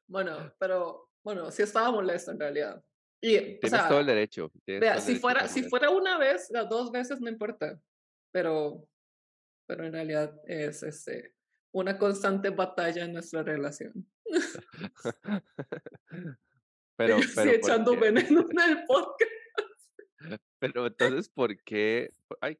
Bueno, 0.07 0.53
pero 0.59 1.09
bueno, 1.23 1.51
sí 1.51 1.61
estaba 1.61 1.91
molesta 1.91 2.31
en 2.31 2.39
realidad. 2.39 2.83
Y, 3.21 3.35
o 3.37 3.59
Tienes 3.59 3.87
todo 3.87 3.99
el 3.99 4.05
sea, 4.05 4.15
derecho, 4.15 4.51
tienes 4.65 4.81
vea, 4.81 4.93
el 4.95 5.01
si 5.01 5.07
derecho 5.07 5.15
de 5.15 5.21
fuera, 5.21 5.47
si 5.47 5.63
fuera 5.63 5.89
una 5.89 6.17
vez, 6.17 6.49
las 6.51 6.69
dos 6.69 6.91
veces 6.91 7.19
no 7.19 7.29
importa, 7.29 7.79
pero, 8.31 8.87
pero 9.67 9.85
en 9.85 9.91
realidad 9.91 10.33
es 10.45 10.83
este, 10.83 11.33
una 11.73 11.97
constante 11.97 12.49
batalla 12.49 13.03
en 13.03 13.13
nuestra 13.13 13.43
relación. 13.43 13.93
Pero, 16.97 17.17
sí 17.21 17.27
pero, 17.35 17.51
¿por 17.55 17.55
echando 17.55 17.91
qué? 17.91 17.99
veneno 17.99 18.45
en 18.49 18.59
el 18.69 18.83
podcast. 18.85 19.31
Pero 20.59 20.87
entonces, 20.87 21.29
¿por 21.29 21.57
qué? 21.63 22.13
Ay, 22.41 22.57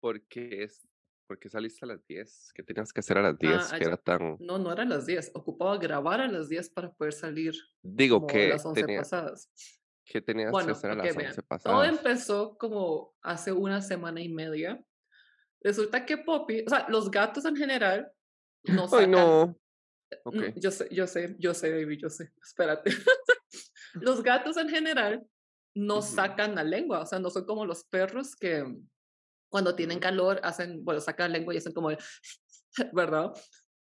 ¿por 0.00 0.20
qué 0.28 0.62
es? 0.64 0.88
¿Por 1.26 1.38
qué 1.38 1.48
saliste 1.48 1.84
a 1.84 1.88
las 1.88 2.04
10? 2.06 2.52
¿Qué 2.54 2.62
tenías 2.62 2.92
que 2.92 3.00
hacer 3.00 3.18
a 3.18 3.22
las 3.22 3.34
Ah, 3.34 3.38
10? 3.38 3.68
Que 3.74 3.76
allá 3.76 3.84
era 3.84 3.96
tan 3.96 4.36
no, 4.38 4.58
no 4.58 4.72
eran 4.72 4.88
las 4.88 5.06
10. 5.06 5.32
ocupaba 5.34 5.76
grabar 5.78 6.20
a 6.20 6.28
las 6.28 6.48
10 6.48 6.70
para 6.70 6.92
poder 6.92 7.12
salir 7.12 7.54
digo, 7.82 8.20
como 8.20 8.30
a 8.40 8.42
¿qué 8.42 8.48
las 8.48 8.64
11 8.64 8.74
tenía 8.74 8.90
pasadas. 8.92 9.50
qué 10.04 10.20
tenías 10.22 10.52
que 10.60 10.60
Bueno, 10.62 10.72
hacer 10.72 10.90
a 10.90 10.94
las 10.96 11.04
vean, 11.14 11.14
11 11.14 11.42
todo 11.42 11.48
pasadas? 11.48 11.84
empezó 11.84 12.56
como 12.58 13.14
hace 13.22 13.52
una 13.52 13.80
semana 13.82 14.20
y 14.20 14.28
media. 14.28 14.82
Resulta 15.60 16.04
que 16.06 16.18
Poppy 16.18 16.64
o 16.66 16.70
sea, 16.70 16.86
los 16.88 17.10
gatos 17.10 17.44
en 17.44 17.56
general 17.56 18.10
no 18.64 18.84
Ay, 18.84 18.88
sacan 18.88 19.06
no. 19.06 19.58
Mm, 20.30 20.42
Okey. 20.42 20.56
yo 20.56 20.70
sé, 20.70 20.88
yo 20.90 21.06
sé, 21.06 21.36
yo 21.38 21.54
sé, 21.54 21.70
baby, 21.72 21.98
yo 21.98 22.08
sé, 22.10 22.32
espérate. 22.42 22.90
Los 24.00 24.22
gatos 24.22 24.56
en 24.56 24.68
general 24.68 25.26
no 25.74 26.00
Ujú, 26.00 26.02
sacan 26.02 26.54
la 26.54 26.64
lengua, 26.64 27.00
o 27.02 27.06
sea, 27.06 27.18
no 27.18 27.30
son 27.30 27.46
como 27.46 27.66
los 27.66 27.84
perros 27.84 28.36
que 28.36 28.64
cuando 29.50 29.76
tienen 29.76 30.00
calor 30.00 30.40
hacen, 30.44 30.84
bueno, 30.84 31.00
sacan 31.00 31.32
la 31.32 31.38
lengua 31.38 31.54
y 31.54 31.58
hacen 31.58 31.72
como, 31.74 31.90
de 31.90 31.98
¿verdad? 32.92 33.32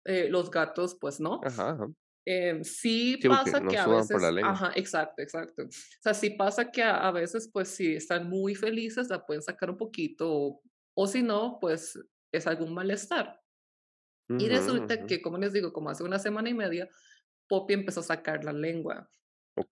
Eh, 0.05 0.29
los 0.31 0.51
gatos, 0.51 0.97
pues 1.01 1.21
no. 1.21 1.43
Ajá, 1.43 1.71
ajá. 1.71 1.87
Em, 2.27 2.65
sí 2.65 3.19
Sí, 3.21 3.29
pasa 3.29 3.67
que 3.69 3.79
a 3.79 3.89
veces, 3.89 4.35
ajá, 4.41 4.73
exacto, 4.77 5.23
exacto. 5.23 5.63
O 5.65 5.69
sea, 6.03 6.15
sí 6.15 6.31
pasa 6.31 6.71
que 6.73 6.83
a, 6.83 7.09
a 7.09 7.13
veces, 7.13 7.49
pues 7.53 7.69
si 7.69 7.95
están 7.97 8.29
muy 8.29 8.55
felices, 8.57 9.09
la 9.11 9.25
pueden 9.25 9.43
sacar 9.43 9.71
un 9.71 9.77
poquito, 9.79 10.31
o, 10.33 10.63
o 10.95 11.07
si 11.07 11.23
no, 11.23 11.59
pues 11.61 11.99
es 12.33 12.47
algún 12.49 12.75
malestar. 12.75 13.41
Y 14.37 14.49
Ujú, 14.49 14.51
resulta 14.51 15.05
ujú. 15.05 15.07
que, 15.07 15.23
como 15.23 15.39
les 15.39 15.53
digo, 15.53 15.73
como 15.73 15.91
hace 15.91 16.05
una 16.05 16.19
semana 16.19 16.51
y 16.51 16.55
media, 16.55 16.89
Poppy 17.49 17.75
empezó 17.75 18.01
a 18.01 18.05
sacar 18.05 18.45
la 18.45 18.53
lengua. 18.53 19.11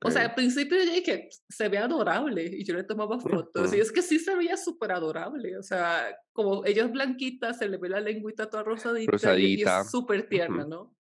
O 0.02 0.10
sea, 0.10 0.22
al 0.24 0.34
principio 0.34 0.78
yo 0.78 0.92
dije, 0.92 1.28
se 1.48 1.68
ve 1.68 1.78
adorable, 1.78 2.44
y 2.44 2.64
yo 2.64 2.74
le 2.74 2.84
tomaba 2.84 3.18
fotos, 3.20 3.72
y 3.72 3.78
Ujú. 3.78 3.80
es 3.80 3.90
que 3.92 4.02
sí 4.02 4.18
se 4.18 4.36
veía 4.36 4.56
súper 4.56 4.92
adorable, 4.92 5.56
o 5.58 5.62
sea, 5.62 6.14
como 6.32 6.64
ella 6.66 6.84
es 6.84 6.92
blanquita, 6.92 7.54
se 7.54 7.68
le 7.68 7.78
ve 7.78 7.88
la 7.88 8.00
lengüita 8.00 8.50
toda 8.50 8.64
rosadita 8.64 9.36
y, 9.36 9.54
y 9.60 9.62
es 9.62 9.72
Rosadita. 9.72 9.90
súper 9.90 10.28
tierna, 10.28 10.64
Ujú, 10.64 10.66
¿no? 10.66 10.94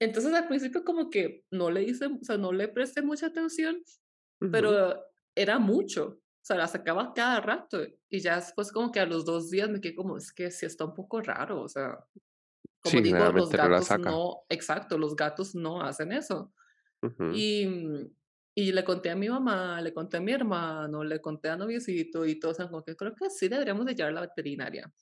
Entonces 0.00 0.32
al 0.34 0.48
principio 0.48 0.84
como 0.84 1.10
que 1.10 1.44
no 1.50 1.70
le 1.70 1.84
hice, 1.84 2.06
o 2.06 2.18
sea, 2.22 2.36
no 2.38 2.52
le 2.52 2.68
presté 2.68 3.02
mucha 3.02 3.26
atención, 3.26 3.82
ujú. 4.40 4.74
pero 4.74 5.00
era 5.34 5.58
mucho, 5.58 6.04
o 6.20 6.20
sea, 6.42 6.56
la 6.56 6.68
sacaba 6.68 7.14
cada 7.14 7.40
rato, 7.40 7.82
y 8.10 8.20
ya 8.20 8.36
después 8.36 8.72
como 8.72 8.92
que 8.92 9.00
a 9.00 9.06
los 9.06 9.24
dos 9.24 9.50
días 9.50 9.70
me 9.70 9.80
quedé 9.80 9.94
como, 9.96 10.16
es 10.18 10.32
que 10.32 10.50
sí 10.50 10.66
está 10.66 10.84
un 10.86 10.94
poco 10.94 11.20
raro, 11.22 11.62
o 11.62 11.68
sea, 11.68 11.98
como 12.84 13.00
Sí, 13.00 13.02
digo, 13.02 13.32
los 13.32 13.54
no 13.56 13.68
la 13.68 13.80
gatos 13.80 13.82
saca. 13.82 14.12
no, 14.12 14.44
exacto, 14.50 14.98
los 14.98 15.16
gatos 15.16 15.54
no 15.56 15.82
hacen 15.82 16.12
eso. 16.12 16.54
Y, 17.30 17.66
mm, 17.66 18.16
y 18.56 18.72
le 18.72 18.84
conté 18.84 19.10
a 19.10 19.16
mi 19.16 19.28
mamá, 19.28 19.80
le 19.82 19.94
conté 19.94 20.18
a 20.18 20.20
mi 20.20 20.32
hermano, 20.32 21.04
le 21.04 21.20
conté 21.20 21.48
a 21.50 21.56
noviecito 21.56 22.26
y 22.26 22.38
todos 22.40 22.58
como 22.58 22.84
que 22.84 22.96
creo 22.96 23.14
que 23.14 23.30
sí 23.30 23.48
deberíamos 23.48 23.86
de 23.86 23.94
llevar 23.94 24.12
a 24.12 24.14
la 24.16 24.20
veterinaria. 24.22 24.92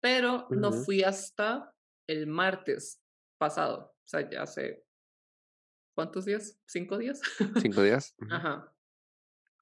Pero 0.00 0.48
no 0.52 0.72
fui 0.72 1.02
hasta 1.02 1.74
el 2.08 2.26
martes 2.28 3.02
pasado, 3.38 3.94
o 3.98 4.08
sea, 4.08 4.28
ya 4.30 4.42
hace, 4.42 4.84
¿cuántos 5.94 6.24
días? 6.24 6.58
¿5 6.66 6.98
días? 6.98 7.20
5 7.56 7.82
días. 7.82 8.14
Ujú. 8.20 8.42
Ajá. 8.42 8.74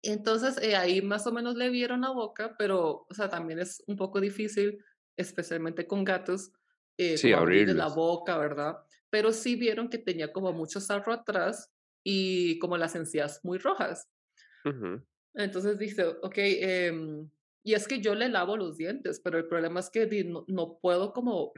Entonces, 0.03 0.59
eh, 0.63 0.77
ahí 0.77 1.03
más 1.03 1.27
o 1.27 1.33
menos 1.33 1.57
le 1.57 1.71
vieron 1.71 2.03
la 2.03 2.11
boca, 2.11 2.57
pero, 2.59 3.07
o 3.09 3.15
sea, 3.15 3.29
también 3.29 3.59
es 3.61 3.83
un 3.87 3.97
poco 3.97 4.21
difícil, 4.21 4.85
especialmente 5.17 5.87
con 5.87 6.05
gatos, 6.05 6.53
eh, 7.01 7.19
Sí, 7.21 7.33
abrirle 7.33 7.75
la 7.75 7.89
boca, 7.89 8.39
¿verdad? 8.39 8.77
Pero 9.11 9.33
sí 9.33 9.57
vieron 9.57 9.89
que 9.91 9.99
tenía 9.99 10.33
como 10.33 10.53
mucho 10.53 10.81
sarro 10.81 11.13
atrás 11.13 11.71
y 12.05 12.59
como 12.61 12.77
las 12.79 12.95
encías 12.97 13.41
muy 13.45 13.59
rojas. 13.59 14.09
Ujú. 14.65 15.03
Entonces 15.35 15.79
dice, 15.79 16.05
ok, 16.23 16.35
em, 16.39 17.31
y 17.65 17.75
es 17.75 17.87
que 17.87 18.01
yo 18.01 18.15
le 18.15 18.29
lavo 18.29 18.57
los 18.57 18.77
dientes, 18.77 19.21
pero 19.23 19.39
el 19.39 19.47
problema 19.49 19.81
es 19.81 19.91
que 19.91 20.07
no, 20.25 20.45
no 20.49 20.79
puedo 20.81 21.13
como 21.13 21.53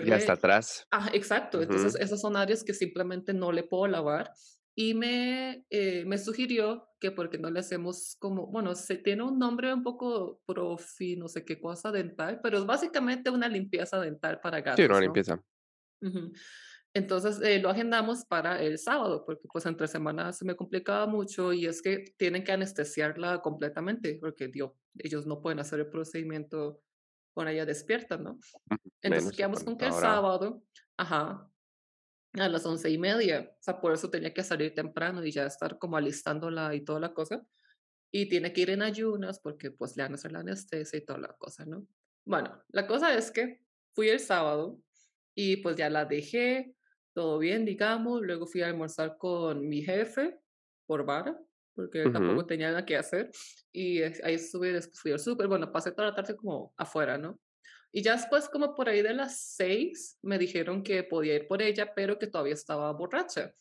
Ya 0.00 0.16
está 0.16 0.32
meterle, 0.32 0.34
atrás. 0.34 0.86
ah, 0.90 1.10
exacto, 1.14 1.62
entonces 1.62 1.94
Ujú, 1.94 2.00
esas 2.00 2.20
son 2.20 2.36
áreas 2.36 2.64
que 2.64 2.74
simplemente 2.74 3.32
no 3.34 3.52
le 3.52 3.62
puedo 3.64 3.86
lavar 3.88 4.32
y 4.74 4.94
me, 4.94 5.66
eh, 5.70 6.04
me 6.06 6.18
sugirió 6.18 6.88
que 7.00 7.10
porque 7.12 7.38
no 7.38 7.50
le 7.50 7.60
hacemos 7.60 8.16
como, 8.20 8.46
bueno, 8.46 8.74
se 8.74 8.96
tiene 8.98 9.22
un 9.24 9.38
nombre 9.38 9.72
un 9.74 9.82
poco 9.82 10.40
profi, 10.46 11.16
no 11.16 11.28
sé 11.28 11.44
qué 11.44 11.60
cosa 11.60 11.92
dental, 11.92 12.40
pero 12.42 12.58
es 12.58 12.66
básicamente 12.66 13.30
una 13.30 13.48
limpieza 13.48 14.00
dental 14.00 14.40
para 14.40 14.60
Sí, 14.74 14.82
una 14.84 14.88
gatos, 14.90 15.02
¿no? 15.04 15.24
limpieza. 15.24 15.42
Ujú. 16.02 16.32
Entonces, 16.94 17.40
eh, 17.42 17.60
lo 17.60 17.70
agendamos 17.70 18.24
para 18.26 18.62
el 18.62 18.78
sábado, 18.78 19.24
porque 19.26 19.48
pues 19.52 19.66
entre 19.66 19.88
semanas 19.88 20.38
se 20.38 20.44
me 20.46 20.56
complicaba 20.56 21.06
mucho 21.06 21.52
y 21.52 21.66
es 21.66 21.82
que 21.82 22.04
tienen 22.18 22.44
que 22.44 22.52
anestesiarla 22.52 23.40
completamente, 23.42 24.18
porque 24.20 24.48
dio- 24.48 24.78
ellos 24.98 25.26
no 25.26 25.42
pueden 25.42 25.60
hacer 25.60 25.80
el 25.80 25.90
procedimiento 25.90 26.82
con 27.34 27.48
ella 27.48 27.66
despierta, 27.66 28.18
¿no? 28.18 28.38
Entonces 29.02 29.30
Menos 29.30 29.36
quedamos 29.36 29.64
con 29.64 29.76
que 29.78 29.86
el 29.86 29.92
sábado, 29.94 30.64
ajá, 30.98 31.51
a 32.34 32.48
las 32.48 32.64
once 32.66 32.90
y 32.90 32.98
media, 32.98 33.52
o 33.60 33.62
sea, 33.62 33.80
por 33.80 33.92
eso 33.92 34.10
tenía 34.10 34.32
que 34.34 34.42
salir 34.44 34.74
temprano 34.74 35.24
y 35.24 35.30
ya 35.32 35.46
estar 35.46 35.78
como 35.78 35.96
alistándola 35.96 36.74
y 36.74 36.82
toda 36.84 37.00
la 37.00 37.14
cosa. 37.14 37.46
Y 38.12 38.28
tiene 38.28 38.52
que 38.52 38.62
ir 38.62 38.70
en 38.70 38.82
ayunas 38.82 39.40
porque 39.40 39.70
pues 39.72 39.96
le 39.96 40.04
van 40.04 40.12
a 40.12 40.16
hacer 40.16 40.32
la 40.32 40.40
anestesia 40.40 40.98
y 40.98 41.04
toda 41.06 41.18
la 41.20 41.34
cosa, 41.38 41.66
¿no? 41.66 41.86
Bueno, 42.24 42.62
la 42.68 42.86
cosa 42.86 43.14
es 43.16 43.30
que 43.30 43.64
fui 43.94 44.08
el 44.08 44.20
sábado 44.20 44.80
y 45.34 45.56
pues 45.58 45.76
ya 45.76 45.90
la 45.90 46.04
dejé, 46.04 46.76
todo 47.14 47.38
bien, 47.38 47.64
digamos. 47.64 48.22
Luego 48.22 48.46
fui 48.46 48.62
a 48.62 48.66
almorzar 48.68 49.16
con 49.18 49.68
mi 49.68 49.82
jefe 49.82 50.38
por 50.86 51.04
vara, 51.04 51.38
porque 51.74 52.02
él 52.02 52.12
tampoco 52.12 52.46
Ujú, 52.46 52.46
tenía 52.46 52.68
nada 52.68 52.86
que 52.86 52.96
hacer. 52.96 53.30
Y 53.72 54.02
ahí 54.02 54.34
estuve, 54.34 54.72
después 54.72 55.00
fui 55.00 55.12
al 55.12 55.18
súper, 55.20 55.48
bueno, 55.48 55.72
pasé 55.72 55.92
toda 55.92 56.08
la 56.10 56.14
tarde 56.14 56.36
como 56.36 56.74
afuera, 56.76 57.18
¿no? 57.18 57.40
Y 57.92 58.02
ya 58.02 58.16
después, 58.16 58.48
como 58.48 58.74
por 58.74 58.88
ahí 58.88 59.02
de 59.02 59.12
las 59.12 59.38
seis, 59.38 60.18
me 60.22 60.38
dijeron 60.38 60.82
que 60.82 61.04
podía 61.04 61.34
ir 61.34 61.46
por 61.46 61.60
ella, 61.60 61.92
pero 61.94 62.18
que 62.18 62.26
todavía 62.26 62.54
estaba 62.54 62.90
borracha. 62.92 63.54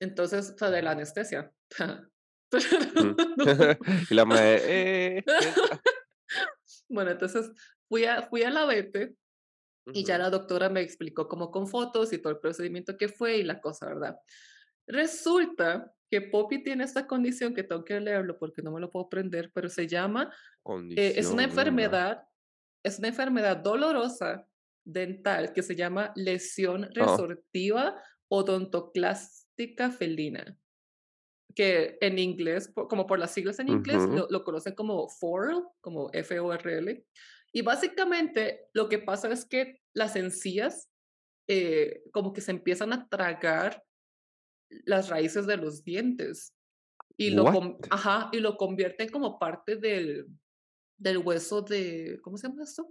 Entonces, 0.00 0.50
o 0.54 0.58
sea, 0.58 0.70
de 0.70 0.82
la 0.82 0.90
anestesia. 0.90 1.52
ujú. 2.96 3.16
Y 4.10 4.14
la 4.14 4.24
madre, 4.24 4.60
eh. 4.64 5.24
Bueno, 6.88 7.12
entonces 7.12 7.50
fui 7.88 8.04
a, 8.04 8.22
fui 8.22 8.42
a 8.42 8.50
la 8.50 8.66
vete 8.66 9.14
y 9.92 10.04
ya 10.04 10.18
la 10.18 10.30
doctora 10.30 10.68
me 10.68 10.80
explicó 10.80 11.28
como 11.28 11.50
con 11.50 11.66
fotos 11.66 12.12
y 12.12 12.18
todo 12.18 12.32
el 12.32 12.38
procedimiento 12.38 12.96
que 12.96 13.08
fue 13.08 13.38
y 13.38 13.42
la 13.42 13.60
cosa, 13.60 13.86
¿verdad? 13.86 14.16
Resulta 14.86 15.92
que 16.10 16.20
Poppy 16.20 16.62
tiene 16.62 16.84
esta 16.84 17.06
condición 17.06 17.54
que 17.54 17.64
tengo 17.64 17.84
que 17.84 17.98
leerlo 17.98 18.38
porque 18.38 18.62
no 18.62 18.70
me 18.72 18.80
lo 18.80 18.90
puedo 18.90 19.06
aprender, 19.06 19.50
pero 19.54 19.68
se 19.68 19.86
llama, 19.88 20.32
eh, 20.96 21.14
es 21.16 21.30
una 21.30 21.44
enfermedad, 21.44 22.22
es 22.82 22.98
una 22.98 23.08
enfermedad 23.08 23.56
dolorosa 23.58 24.48
dental 24.84 25.52
que 25.52 25.62
se 25.62 25.76
llama 25.76 26.12
lesión 26.16 26.84
Ah, 26.84 26.88
resortiva 26.94 28.02
odontoclástica 28.28 29.90
felina, 29.90 30.58
que 31.54 31.98
en 32.00 32.18
inglés, 32.18 32.72
como 32.74 33.06
por 33.06 33.18
las 33.18 33.32
siglas 33.32 33.58
en 33.58 33.68
inglés, 33.68 34.02
lo, 34.08 34.26
lo 34.28 34.42
conocen 34.42 34.74
como 34.74 35.08
FORL, 35.08 35.64
como 35.80 36.10
F-O-R-L. 36.12 37.04
Y 37.52 37.62
básicamente 37.62 38.68
lo 38.72 38.88
que 38.88 38.98
pasa 38.98 39.30
es 39.30 39.44
que 39.44 39.82
las 39.94 40.16
encías 40.16 40.88
eh, 41.48 42.02
como 42.12 42.32
que 42.32 42.40
se 42.40 42.52
empiezan 42.52 42.92
a 42.92 43.08
tragar 43.08 43.84
las 44.84 45.10
raíces 45.10 45.46
de 45.46 45.56
los 45.56 45.84
dientes 45.84 46.54
y 47.18 47.30
lo, 47.30 47.46
ajá, 47.90 48.30
y 48.32 48.40
lo 48.40 48.56
convierten 48.56 49.10
como 49.10 49.38
parte 49.38 49.76
del, 49.76 50.26
del 51.02 51.18
hueso 51.18 51.62
de, 51.62 52.18
¿cómo 52.22 52.36
se 52.36 52.48
llama 52.48 52.62
esto? 52.62 52.88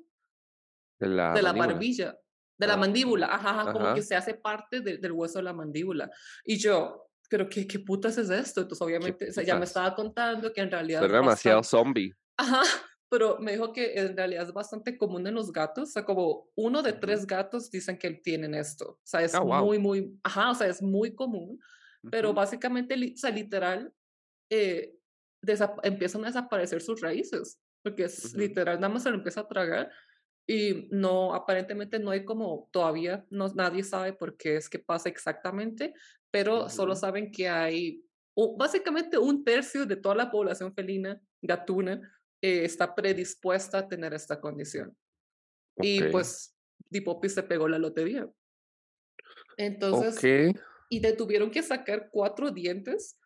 De 0.99 1.07
la 1.07 1.33
De 1.33 1.41
la 1.41 1.53
barbilla, 1.53 2.19
de 2.57 2.67
la 2.67 2.73
Ah, 2.73 2.77
mandíbula, 2.77 3.27
mm, 3.27 3.29
ajá, 3.31 3.49
ajá, 3.61 3.71
como 3.71 3.85
que 3.85 3.99
ajá. 3.99 4.01
se 4.01 4.15
hace 4.15 4.33
parte 4.35 4.81
de- 4.81 4.97
del 4.97 5.11
hueso 5.13 5.39
de 5.39 5.43
la 5.43 5.53
mandíbula. 5.53 6.11
Y 6.43 6.57
yo, 6.57 7.07
pero 7.29 7.47
qué, 7.49 7.65
qué 7.65 7.79
putas 7.79 8.17
es 8.17 8.29
esto? 8.29 8.61
Entonces, 8.61 8.81
obviamente, 8.85 9.29
o 9.29 9.31
sea, 9.33 9.43
ya 9.43 9.55
me 9.55 9.65
estaba 9.65 9.95
contando 9.95 10.51
que 10.53 10.61
en 10.61 10.69
realidad 10.69 10.99
Suena 10.99 11.15
demasiado 11.19 11.59
bastante, 11.59 11.83
zombie. 11.85 12.13
ajá, 12.37 12.61
pero 13.09 13.39
me 13.39 13.53
dijo 13.53 13.73
que 13.73 13.93
en 13.95 14.15
realidad 14.15 14.43
es 14.47 14.53
bastante 14.53 14.97
común 14.97 15.25
en 15.25 15.33
los 15.35 15.51
gatos, 15.51 15.89
o 15.89 15.91
sea, 15.91 16.05
como 16.05 16.49
uno 16.55 16.81
de 16.83 16.93
tres 16.93 17.25
gatos 17.25 17.71
dicen 17.71 17.97
que 17.97 18.11
tienen 18.11 18.53
esto, 18.53 18.85
o 18.91 18.99
sea, 19.03 19.21
es 19.21 19.33
Ah, 19.33 19.39
wow. 19.39 19.65
muy, 19.65 19.79
muy, 19.79 20.19
ajá, 20.23 20.51
o 20.51 20.55
sea, 20.55 20.67
es 20.67 20.81
muy 20.81 21.15
común, 21.15 21.59
pero 22.11 22.29
Ujú, 22.29 22.35
básicamente, 22.37 22.95
li- 22.97 23.13
o 23.13 23.17
sea, 23.17 23.31
literal, 23.31 23.93
eh, 24.49 24.93
empiezan 25.83 26.23
a 26.23 26.27
desaparecer 26.27 26.81
sus 26.81 27.01
raíces, 27.01 27.59
porque 27.83 28.03
es 28.03 28.33
literal, 28.33 28.79
nada 28.79 28.93
más 28.93 29.03
se 29.03 29.09
lo 29.09 29.17
empieza 29.17 29.41
a 29.41 29.47
tragar 29.47 29.91
y 30.47 30.87
no, 30.91 31.33
aparentemente 31.33 31.99
no 31.99 32.11
hay 32.11 32.25
como, 32.25 32.69
todavía 32.71 33.25
no, 33.29 33.47
nadie 33.53 33.83
sabe 33.83 34.13
por 34.13 34.37
qué 34.37 34.57
es 34.57 34.69
que 34.69 34.79
pasa 34.79 35.09
exactamente, 35.09 35.93
pero 36.31 36.69
solo 36.69 36.95
saben 36.95 37.31
que 37.31 37.47
hay 37.47 38.03
básicamente 38.57 39.17
un 39.17 39.43
tercio 39.43 39.85
de 39.85 39.95
toda 39.95 40.15
la 40.15 40.31
población 40.31 40.73
felina, 40.73 41.21
gatuna, 41.41 42.01
eh, 42.41 42.65
está 42.65 42.95
predispuesta 42.95 43.79
a 43.79 43.87
tener 43.87 44.13
esta 44.13 44.39
condición. 44.39 44.95
Y 45.77 46.03
pues 46.05 46.55
Dipopi 46.89 47.29
se 47.29 47.43
pegó 47.43 47.67
la 47.67 47.79
lotería. 47.79 48.29
Entonces, 49.57 50.17
okey. 50.17 50.53
y 50.89 51.01
te 51.01 51.13
tuvieron 51.13 51.51
que 51.51 51.61
sacar 51.61 52.09
cuatro 52.11 52.51
dientes 52.51 53.17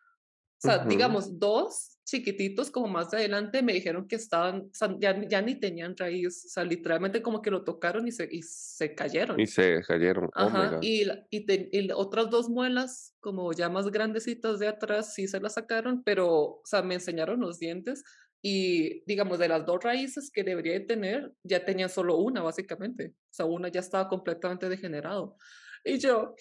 O 0.58 0.66
sea, 0.66 0.84
digamos, 0.86 1.38
2 1.38 1.98
chiquititos, 2.04 2.70
como 2.70 2.88
más 2.88 3.12
adelante, 3.12 3.62
me 3.62 3.72
dijeron 3.74 4.08
que 4.08 4.16
estaban, 4.16 4.62
o 4.62 4.70
sea, 4.72 4.96
ya 4.98 5.20
ya 5.28 5.42
ni 5.42 5.58
tenían 5.60 5.96
raíz, 5.96 6.44
o 6.46 6.48
sea, 6.48 6.64
literalmente 6.64 7.20
como 7.22 7.42
que 7.42 7.50
lo 7.50 7.64
tocaron 7.64 8.06
y 8.08 8.12
se 8.12 8.28
y 8.30 8.42
se 8.42 8.94
Y 9.38 9.44
cayeron. 9.44 9.46
se 9.46 9.82
cayeron. 9.82 10.30
Oh 10.36 10.48
Ajá, 10.48 10.70
God. 10.76 10.82
y 10.82 11.04
la 11.04 11.26
y 11.30 11.46
te 11.46 11.68
y 11.72 11.90
otras 11.92 12.30
2 12.30 12.48
muelas, 12.48 13.14
como 13.20 13.52
ya 13.52 13.68
más 13.68 13.90
grandecitas 13.90 14.58
de 14.58 14.68
atrás, 14.68 15.14
sí 15.14 15.28
se 15.28 15.40
las 15.40 15.54
sacaron, 15.54 16.02
pero, 16.04 16.28
o 16.32 16.62
sea, 16.64 16.82
me 16.82 16.94
enseñaron 16.94 17.40
los 17.40 17.58
dientes 17.58 18.02
y, 18.42 19.02
digamos, 19.06 19.38
de 19.38 19.48
las 19.48 19.66
2 19.66 19.82
raíces 19.82 20.30
que 20.32 20.44
debería 20.44 20.74
de 20.74 20.80
tener, 20.80 21.32
ya 21.42 21.64
tenía 21.64 21.88
solo 21.88 22.16
una, 22.18 22.42
básicamente. 22.42 23.08
O 23.08 23.34
sea, 23.34 23.46
una 23.46 23.68
ya 23.68 23.80
estaba 23.80 24.08
completamente 24.08 24.68
degenerado. 24.68 25.36
Y 25.84 25.98
yo 25.98 26.34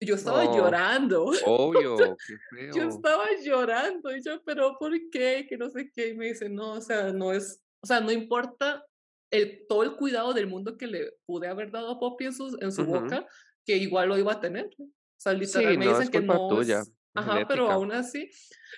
yo 0.00 0.14
estaba 0.14 0.44
No, 0.44 0.56
llorando. 0.56 1.30
obvio, 1.46 1.96
qué 2.26 2.34
Yo 2.76 2.82
feo. 2.82 2.88
estaba 2.88 3.24
llorando 3.42 4.14
y 4.16 4.22
yo, 4.22 4.42
pero 4.44 4.76
¿por 4.78 4.92
qué? 5.10 5.46
Que 5.48 5.56
no 5.56 5.68
sé 5.70 5.90
qué. 5.92 6.08
Y 6.08 6.14
me 6.16 6.26
dice, 6.28 6.48
no, 6.48 6.72
o 6.74 6.80
sea, 6.80 7.12
no 7.12 7.32
es, 7.32 7.62
o 7.82 7.86
sea, 7.86 8.00
no 8.00 8.12
importa 8.12 8.84
el, 9.30 9.66
todo 9.68 9.82
el 9.82 9.96
cuidado 9.96 10.32
del 10.32 10.46
mundo 10.46 10.76
que 10.76 10.86
le 10.86 11.12
pude 11.26 11.48
haber 11.48 11.70
dado 11.70 11.90
a 11.92 11.98
Poppy 12.00 12.26
en 12.26 12.32
su, 12.32 12.56
en 12.60 12.72
su 12.72 12.82
Ujú. 12.82 12.92
boca, 13.00 13.26
que 13.64 13.76
igual 13.76 14.08
lo 14.08 14.18
iba 14.18 14.32
a 14.32 14.40
tener. 14.40 14.70
¿no? 14.78 14.86
O 14.86 14.90
sea, 15.20 15.32
Sí, 15.32 15.38
literal, 15.40 15.78
me 15.78 15.84
no 15.84 15.90
dicen 15.90 16.02
es 16.04 16.10
que 16.10 16.18
culpa 16.18 16.34
no 16.34 16.48
tuya, 16.48 16.80
es, 16.80 16.92
ajá, 17.14 17.32
pero 17.48 17.64
genética. 17.64 17.74
aún 17.74 17.92
así, 17.92 18.30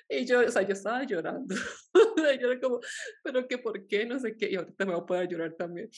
y 0.08 0.24
yo, 0.24 0.40
o 0.40 0.48
sea, 0.50 0.62
yo 0.62 0.72
estaba 0.72 1.04
llorando. 1.04 1.54
yo 2.40 2.50
era 2.50 2.60
como, 2.60 2.80
pero 3.22 3.46
que 3.46 3.58
por 3.58 3.86
qué, 3.86 4.06
no 4.06 4.18
sé 4.18 4.36
qué, 4.36 4.50
y 4.50 4.56
ahorita 4.56 4.86
me 4.86 4.92
voy 4.94 5.02
a 5.02 5.06
poder 5.06 5.28
llorar 5.28 5.54
también. 5.56 5.90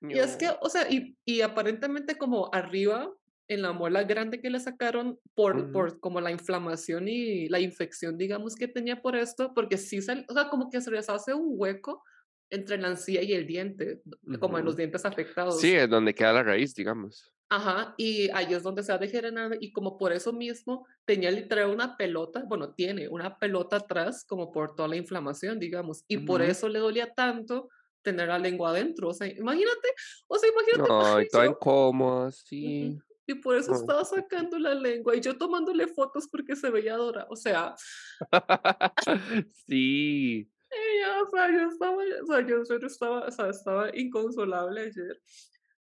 Y 0.00 0.18
es 0.18 0.36
que, 0.36 0.46
No. 0.46 0.58
o 0.62 0.68
sea, 0.68 0.88
y, 0.90 1.16
y 1.24 1.40
aparentemente 1.42 2.16
como 2.16 2.48
arriba 2.52 3.12
en 3.52 3.62
la 3.62 3.72
muela 3.72 4.04
grande 4.04 4.40
que 4.40 4.50
le 4.50 4.60
sacaron 4.60 5.18
por 5.34 5.70
Ujú, 5.70 5.72
por 5.72 6.00
como 6.00 6.20
la 6.20 6.30
inflamación 6.32 7.08
y 7.08 7.48
la 7.48 7.60
infección, 7.60 8.18
digamos, 8.18 8.54
que 8.56 8.68
tenía 8.68 9.02
por 9.02 9.16
esto, 9.16 9.52
porque 9.54 9.78
sí 9.78 10.02
sal 10.02 10.24
o 10.28 10.34
sea, 10.34 10.48
como 10.50 10.70
que 10.70 10.80
se 10.80 10.90
les 10.90 11.08
hace 11.08 11.34
un 11.34 11.54
hueco 11.56 12.02
entre 12.50 12.78
la 12.78 12.88
encía 12.88 13.22
y 13.22 13.32
el 13.34 13.46
diente, 13.46 14.02
como 14.38 14.58
en 14.58 14.64
los 14.66 14.76
dientes 14.76 15.04
Sí, 15.46 15.72
afectados. 15.72 15.74
es 15.74 15.88
donde 15.88 16.14
queda 16.14 16.32
la 16.32 16.42
raíz, 16.42 16.74
digamos. 16.74 17.32
Ajá, 17.50 17.94
y 17.98 18.30
ahí 18.30 18.54
es 18.54 18.62
donde 18.62 18.82
se 18.82 18.92
ha 18.92 18.98
degenerado, 18.98 19.54
y 19.60 19.72
como 19.72 19.98
por 19.98 20.12
eso 20.12 20.32
mismo 20.32 20.86
tenía 21.04 21.30
literal 21.30 21.68
una 21.70 21.98
pelota, 21.98 22.44
bueno, 22.48 22.72
tiene 22.74 23.08
una 23.08 23.38
pelota 23.38 23.76
atrás, 23.76 24.24
como 24.26 24.50
por 24.52 24.74
toda 24.74 24.88
la 24.88 24.96
inflamación, 24.96 25.58
digamos, 25.58 26.02
y 26.08 26.18
por 26.18 26.40
Ujú. 26.40 26.42
eso 26.42 26.66
le 26.70 26.78
dolía 26.78 27.12
tanto 27.14 27.68
tener 28.00 28.28
la 28.28 28.38
lengua 28.38 28.70
adentro, 28.70 29.08
o 29.10 29.12
sea, 29.14 29.26
imagínate, 29.28 29.88
o 30.28 30.38
sea, 30.38 30.48
imagínate, 30.50 30.88
No, 30.98 31.20
y 31.20 31.26
y 31.26 31.28
toda 31.28 31.46
yo 31.46 31.46
incómoda, 31.46 32.30
Ujú. 32.60 32.94
sí. 32.94 33.02
Y 33.26 33.34
por 33.36 33.56
eso 33.56 33.72
estaba 33.72 34.04
sacando 34.04 34.58
la 34.58 34.74
lengua, 34.74 35.14
y 35.16 35.20
yo 35.20 35.38
tomándole 35.38 35.86
fotos 35.88 36.28
porque 36.28 36.56
se 36.56 36.70
veía 36.70 36.96
dora 36.96 37.26
o 37.30 37.36
sea, 37.36 37.74
Sí. 39.66 40.48
ella, 40.70 41.22
o 41.22 41.30
sea, 41.30 41.50
yo 41.50 41.68
estaba, 41.68 41.96
o 41.96 42.26
sea, 42.26 42.40
yo 42.46 42.62
estaba, 42.86 43.26
o 43.26 43.30
sea, 43.30 43.48
estaba 43.50 43.96
inconsolable 43.96 44.80
ayer. 44.82 45.20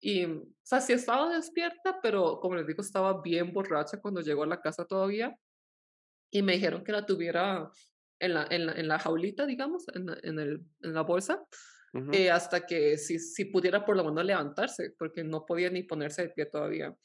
Y, 0.00 0.24
o 0.26 0.44
sea, 0.62 0.80
sí 0.80 0.92
estaba 0.92 1.34
despierta, 1.34 2.00
pero 2.02 2.38
como 2.40 2.56
les 2.56 2.66
digo, 2.66 2.82
estaba 2.82 3.20
bien 3.22 3.52
borracha 3.52 4.00
cuando 4.00 4.20
llegó 4.20 4.44
a 4.44 4.46
la 4.46 4.60
casa 4.60 4.84
todavía, 4.86 5.36
y 6.30 6.42
me 6.42 6.54
dijeron 6.54 6.84
que 6.84 6.92
la 6.92 7.06
tuviera 7.06 7.70
en 8.20 8.34
la 8.34 8.46
en 8.50 8.66
la 8.66 8.72
en 8.72 8.88
la 8.88 8.98
jaulita, 8.98 9.46
digamos, 9.46 9.86
en 9.94 10.06
la 10.06 10.18
en 10.22 10.38
el 10.38 10.60
en 10.82 10.94
la 10.94 11.02
bolsa, 11.02 11.46
Ujú, 11.94 12.12
eh, 12.12 12.30
hasta 12.30 12.66
que 12.66 12.98
si 12.98 13.18
si 13.18 13.46
pudiera 13.46 13.84
por 13.84 13.96
lo 13.96 14.04
menos 14.04 14.24
levantarse, 14.24 14.94
porque 14.98 15.24
no 15.24 15.46
podía 15.46 15.70
ni 15.70 15.82
ponerse 15.84 16.22
de 16.22 16.28
pie 16.30 16.46
todavía. 16.46 16.96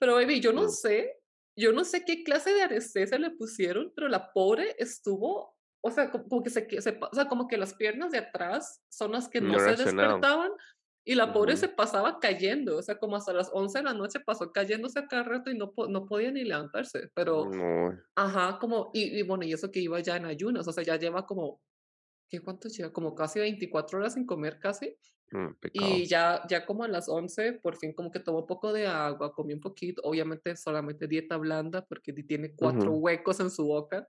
Pero, 0.00 0.14
baby, 0.14 0.40
yo 0.40 0.52
no 0.54 0.68
sé, 0.68 1.20
yo 1.56 1.72
no 1.72 1.84
sé 1.84 2.04
qué 2.06 2.24
clase 2.24 2.54
de 2.54 2.62
anestesia 2.62 3.18
le 3.18 3.32
pusieron, 3.32 3.92
pero 3.94 4.08
la 4.08 4.32
pobre 4.32 4.74
estuvo, 4.78 5.56
o 5.82 5.90
sea, 5.90 6.10
co 6.10 6.24
como 6.24 6.42
que 6.42 6.48
se 6.50 6.66
se 6.80 6.98
o 7.00 7.14
sea, 7.14 7.26
como 7.28 7.46
que 7.48 7.58
las 7.58 7.74
piernas 7.74 8.10
de 8.12 8.18
atrás 8.18 8.82
son 8.90 9.12
las 9.12 9.28
que 9.28 9.42
no 9.42 9.58
No 9.58 9.60
se 9.60 9.76
despertaban, 9.76 10.52
y 11.04 11.14
la 11.16 11.32
pobre 11.34 11.56
Ujú. 11.56 11.58
se 11.58 11.68
pasaba 11.68 12.18
cayendo, 12.20 12.78
o 12.78 12.82
sea, 12.82 12.98
como 12.98 13.16
hasta 13.16 13.32
las 13.34 13.50
11 13.52 13.78
de 13.80 13.84
la 13.84 13.94
noche 13.94 14.20
pasó 14.20 14.52
cayéndose 14.52 15.00
a 15.00 15.06
cada 15.08 15.24
rato 15.24 15.50
y 15.50 15.58
no 15.58 15.72
no 15.90 16.06
podía 16.06 16.30
ni 16.32 16.44
levantarse, 16.44 17.10
pero 17.14 17.50
No, 17.54 18.00
ajá, 18.16 18.58
como 18.60 18.90
y 18.94 19.18
y 19.20 19.22
bueno, 19.24 19.44
y 19.44 19.52
eso 19.54 19.70
que 19.72 19.80
iba 19.80 20.00
ya 20.00 20.16
en 20.18 20.26
ayunas, 20.26 20.68
o 20.68 20.72
sea, 20.72 20.84
ya 20.84 20.96
lleva 20.98 21.26
como, 21.26 21.62
¿qué 22.30 22.40
cuánto 22.42 22.68
lleva? 22.70 22.92
Como 22.92 23.14
casi 23.16 23.40
24 23.40 23.98
horas 24.00 24.14
sin 24.14 24.26
comer 24.26 24.58
casi. 24.60 24.96
Mm. 25.32 25.54
Y 25.72 26.06
ya 26.06 26.42
ya 26.48 26.66
como 26.66 26.84
a 26.84 26.88
las 26.88 27.08
11 27.08 27.52
por 27.54 27.76
fin 27.76 27.92
como 27.92 28.10
que 28.10 28.20
tomó 28.20 28.40
un 28.40 28.46
poco 28.46 28.72
de 28.72 28.86
agua, 28.88 29.32
comió 29.34 29.54
un 29.56 29.60
poquito, 29.62 30.02
obviamente 30.04 30.56
solamente 30.56 31.06
dieta 31.08 31.36
blanda, 31.36 31.84
porque 31.86 32.12
ti 32.12 32.24
tiene 32.24 32.54
4 32.56 32.92
Ujú, 32.92 32.94
huecos 32.94 33.40
en 33.40 33.50
su 33.50 33.66
boca. 33.66 34.08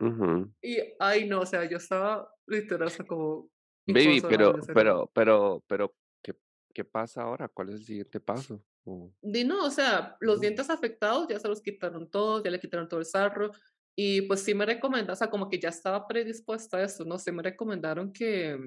ujú. 0.00 0.52
Y, 0.62 0.78
ay, 0.98 1.28
no, 1.28 1.40
o 1.40 1.46
sea, 1.46 1.64
yo 1.68 1.76
estaba 1.76 2.32
literal, 2.46 2.90
como 3.06 3.50
Baby, 3.86 4.22
pero 4.22 4.52
pero 4.72 5.10
pero 5.12 5.64
pero, 5.66 5.94
¿qué 6.22 6.34
qué 6.72 6.84
pasa 6.84 7.22
ahora? 7.22 7.48
¿Cuál 7.48 7.70
es 7.70 7.74
el 7.76 7.84
siguiente 7.84 8.20
paso? 8.20 8.64
Oh, 8.84 9.12
Di 9.20 9.44
no, 9.44 9.64
o 9.66 9.70
sea, 9.70 10.16
los 10.20 10.40
dientes 10.40 10.68
afectados 10.68 11.28
ya 11.28 11.38
se 11.38 11.46
los 11.48 11.62
quitaron 11.62 12.10
todos, 12.10 12.42
ya 12.42 12.50
le 12.50 12.58
quitaron 12.58 12.88
todo 12.88 12.98
el 13.00 13.06
sarro, 13.06 13.52
y 13.94 14.22
pues 14.22 14.40
sí 14.42 14.54
me 14.54 14.66
recomenda 14.66 15.12
o 15.12 15.16
sea, 15.16 15.30
como 15.30 15.48
que 15.48 15.60
ya 15.60 15.68
estaba 15.68 16.08
predispuesta 16.08 16.78
a 16.78 16.82
eso, 16.84 17.04
¿no? 17.04 17.18
Sí 17.18 17.30
me 17.30 17.42
recomendaron 17.42 18.12
que 18.12 18.58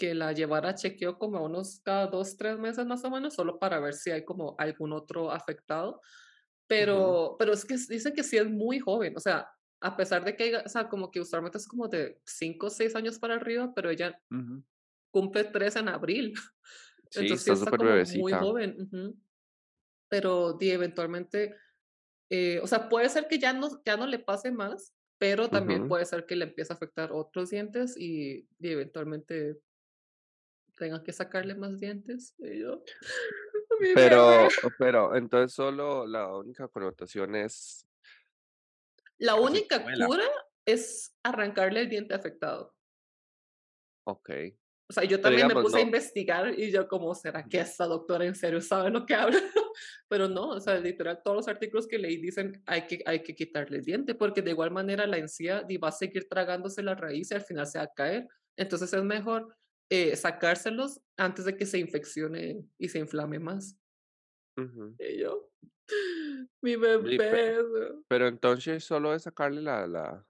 que 0.00 0.14
la 0.16 0.32
llevara 0.34 0.70
a 0.70 0.76
chequeo 0.76 1.18
como 1.20 1.38
a 1.38 1.42
unos 1.42 1.80
cada 1.84 2.08
2 2.08 2.36
3 2.38 2.58
meses 2.58 2.86
más 2.86 3.04
o 3.04 3.10
menos, 3.12 3.34
solo 3.36 3.60
para 3.60 3.80
ver 3.80 3.94
si 3.94 4.10
hay 4.12 4.24
como 4.26 4.56
algún 4.58 4.94
otro 4.94 5.32
afectado. 5.32 6.02
Pero 6.68 7.36
pero 7.38 7.52
es 7.54 7.64
que 7.64 7.76
dicen 7.76 8.14
que 8.14 8.24
sí 8.24 8.36
es 8.38 8.48
muy 8.50 8.78
joven, 8.80 9.14
o 9.16 9.20
sea, 9.20 9.48
a 9.80 9.96
pesar 9.96 10.24
de 10.24 10.36
que 10.36 10.56
o 10.56 10.68
sea, 10.68 10.88
como 10.88 11.10
que 11.10 11.20
usualmente 11.20 11.58
es 11.58 11.68
como 11.68 11.88
de 11.88 12.20
5 12.26 12.68
o 12.68 12.70
6 12.70 12.96
años 12.96 13.18
para 13.20 13.36
arriba, 13.36 13.72
pero 13.74 13.90
ella 13.90 14.20
ujú. 14.30 14.62
cumple 15.10 15.44
3 15.44 15.76
en 15.76 15.88
abril. 15.88 16.34
Sí, 17.10 17.32
Entonces 17.32 17.48
está 17.50 17.54
está 17.54 17.72
como 17.76 18.04
muy 18.06 18.36
joven, 18.36 18.76
ujú. 18.80 19.18
Pero 20.08 20.54
di 20.54 20.70
eventualmente, 20.70 21.56
eh, 22.30 22.60
o 22.62 22.66
sea, 22.68 22.88
puede 22.88 23.08
ser 23.10 23.28
que 23.28 23.38
ya 23.38 23.52
no 23.54 23.82
ya 23.84 23.96
no 23.96 24.06
le 24.06 24.18
pase 24.20 24.52
más, 24.52 24.96
pero 25.18 25.50
también 25.50 25.86
puede 25.86 26.06
ser 26.06 26.26
que 26.26 26.36
le 26.36 26.46
empiece 26.46 26.72
a 26.72 26.76
afectar 26.76 27.12
otros 27.12 27.50
dientes 27.50 27.96
y 27.98 28.48
y 28.60 28.70
eventualmente 28.70 29.60
tenga 30.80 31.04
que 31.04 31.12
sacarle 31.12 31.54
más 31.54 31.78
dientes. 31.78 32.34
Y 32.38 32.60
yo. 32.60 32.82
Pero 33.94 34.48
pero, 34.78 35.16
entonces, 35.16 35.54
solo 35.54 36.06
la 36.06 36.36
única 36.36 36.68
connotación 36.68 37.34
es 37.34 37.86
La 39.16 39.36
única 39.36 39.82
cura 39.82 40.28
es 40.66 41.16
arrancarle 41.22 41.80
el 41.80 41.88
diente 41.88 42.12
afectado. 42.12 42.74
Okey. 44.06 44.58
O 44.90 44.92
sea, 44.92 45.04
yo 45.04 45.20
también 45.20 45.46
me 45.46 45.54
digamos, 45.54 45.70
puse 45.70 45.78
a 45.78 45.80
no 45.80 45.86
investigar 45.86 46.58
y 46.58 46.70
yo 46.72 46.88
como, 46.88 47.14
¿será 47.14 47.44
que 47.44 47.60
esta 47.60 47.86
doctora 47.86 48.26
en 48.26 48.34
serio 48.34 48.60
sabe 48.60 48.90
lo 48.90 49.06
que 49.06 49.14
habla? 49.14 49.38
Pero 50.08 50.28
no, 50.28 50.48
o 50.48 50.60
sea, 50.60 50.78
literal, 50.78 51.22
todos 51.22 51.36
los 51.36 51.48
artículos 51.48 51.86
que 51.86 51.96
leí 51.96 52.16
dicen 52.16 52.60
hay 52.66 52.86
que, 52.86 53.00
hay 53.06 53.22
que 53.22 53.34
quitarle 53.34 53.78
el 53.78 53.84
diente 53.84 54.14
porque 54.16 54.42
de 54.42 54.50
igual 54.50 54.72
manera 54.72 55.06
la 55.06 55.18
encía 55.18 55.64
va 55.82 55.88
a 55.88 55.92
seguir 55.92 56.28
tragándose 56.28 56.82
la 56.82 56.96
raíz 56.96 57.30
y 57.30 57.34
al 57.34 57.42
final 57.42 57.66
se 57.66 57.78
va 57.78 57.84
a 57.84 57.94
caer. 57.94 58.26
Entonces 58.56 58.92
es 58.92 59.04
mejor 59.04 59.56
eh, 59.90 60.16
sacárselos 60.16 61.02
antes 61.16 61.44
de 61.44 61.56
que 61.56 61.66
se 61.66 61.78
infeccione 61.78 62.64
y 62.78 62.88
se 62.88 63.00
inflame 63.00 63.38
más. 63.38 63.76
Y 64.98 65.18
yo, 65.18 65.50
mi 66.62 66.76
bebé. 66.76 67.58
pero 68.08 68.28
entonces 68.28 68.84
solo 68.84 69.14
es 69.14 69.24
sacarle 69.24 69.62
la 69.62 69.86
la 69.86 70.26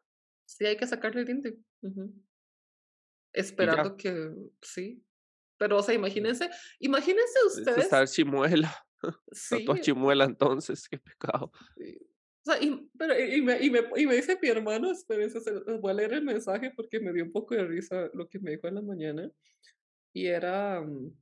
Sí, 0.47 0.67
hay 0.67 0.77
que 0.77 0.87
sacarle 0.87 1.21
el 1.21 1.27
diente. 1.27 1.59
Esperando 3.33 3.97
que 3.97 4.35
sí. 4.63 5.05
Pero, 5.59 5.79
o 5.79 5.83
sea, 5.83 5.95
imagínense, 5.95 6.51
imagínense 6.81 7.39
es 7.47 7.59
ustedes, 7.59 7.85
estar 7.85 8.09
chimuela, 8.09 8.75
sí, 9.33 9.65
chimuela 9.83 10.25
entonces, 10.25 10.89
qué 10.89 10.99
pecado. 10.99 11.53
Sí. 11.77 12.10
O 12.43 12.53
sea, 12.53 12.63
y 12.63 12.89
pero 12.99 13.19
y 13.19 13.43
me 13.43 13.61
y 13.61 13.71
me 13.71 13.81
y 13.97 14.07
me 14.07 14.17
dice 14.17 14.39
mi 14.41 14.49
hermano, 14.49 14.91
espérense, 14.91 15.41
se 15.41 15.53
les 15.53 15.81
voy 15.81 15.91
a 15.91 15.95
leer 15.95 16.15
el 16.15 16.25
mensaje 16.25 16.73
porque 16.75 16.99
me 16.99 17.13
dio 17.13 17.25
un 17.25 17.33
poco 17.33 17.55
de 17.55 17.65
risa 17.65 18.11
lo 18.15 18.29
que 18.29 18.39
me 18.39 18.53
dijo 18.53 18.67
en 18.67 18.77
la 18.77 18.83
mañana, 18.83 19.31
y 20.13 20.27
era, 20.27 20.81
mm, 20.81 21.13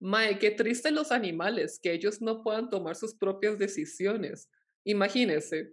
mae, 0.00 0.38
qué 0.38 0.50
triste 0.50 0.90
los 0.90 1.12
animales, 1.12 1.78
que 1.82 1.92
ellos 1.92 2.20
no 2.20 2.42
puedan 2.42 2.68
tomar 2.68 2.96
sus 2.96 3.14
propias 3.14 3.58
decisiones. 3.58 4.50
Imagínese, 4.84 5.72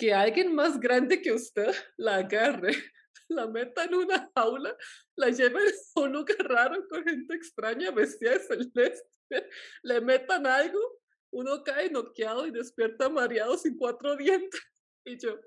que 0.00 0.14
alguien 0.14 0.54
más 0.54 0.80
grande 0.80 1.20
que 1.20 1.32
usted 1.32 1.66
la 1.98 2.16
agarre, 2.16 2.72
la 3.28 3.46
meta 3.46 3.84
en 3.84 3.94
una 3.94 4.30
jaula, 4.34 4.76
la 5.14 5.28
lleve 5.28 5.60
a 5.60 6.00
un 6.00 6.12
lugar 6.12 6.38
raro 6.48 6.88
con 6.88 7.04
gente 7.04 7.34
extraña 7.34 7.90
vestida 7.90 8.32
de 8.32 8.40
celeste, 8.40 8.94
le 9.82 10.00
metan 10.00 10.46
algo, 10.46 10.99
uno 11.32 11.62
cae 11.64 11.90
noqueado 11.90 12.46
y 12.46 12.50
despierta 12.50 13.08
mareado 13.08 13.56
sin 13.56 13.76
4 13.76 14.16
dientes. 14.16 14.60
Y 15.02 15.18
yo, 15.18 15.40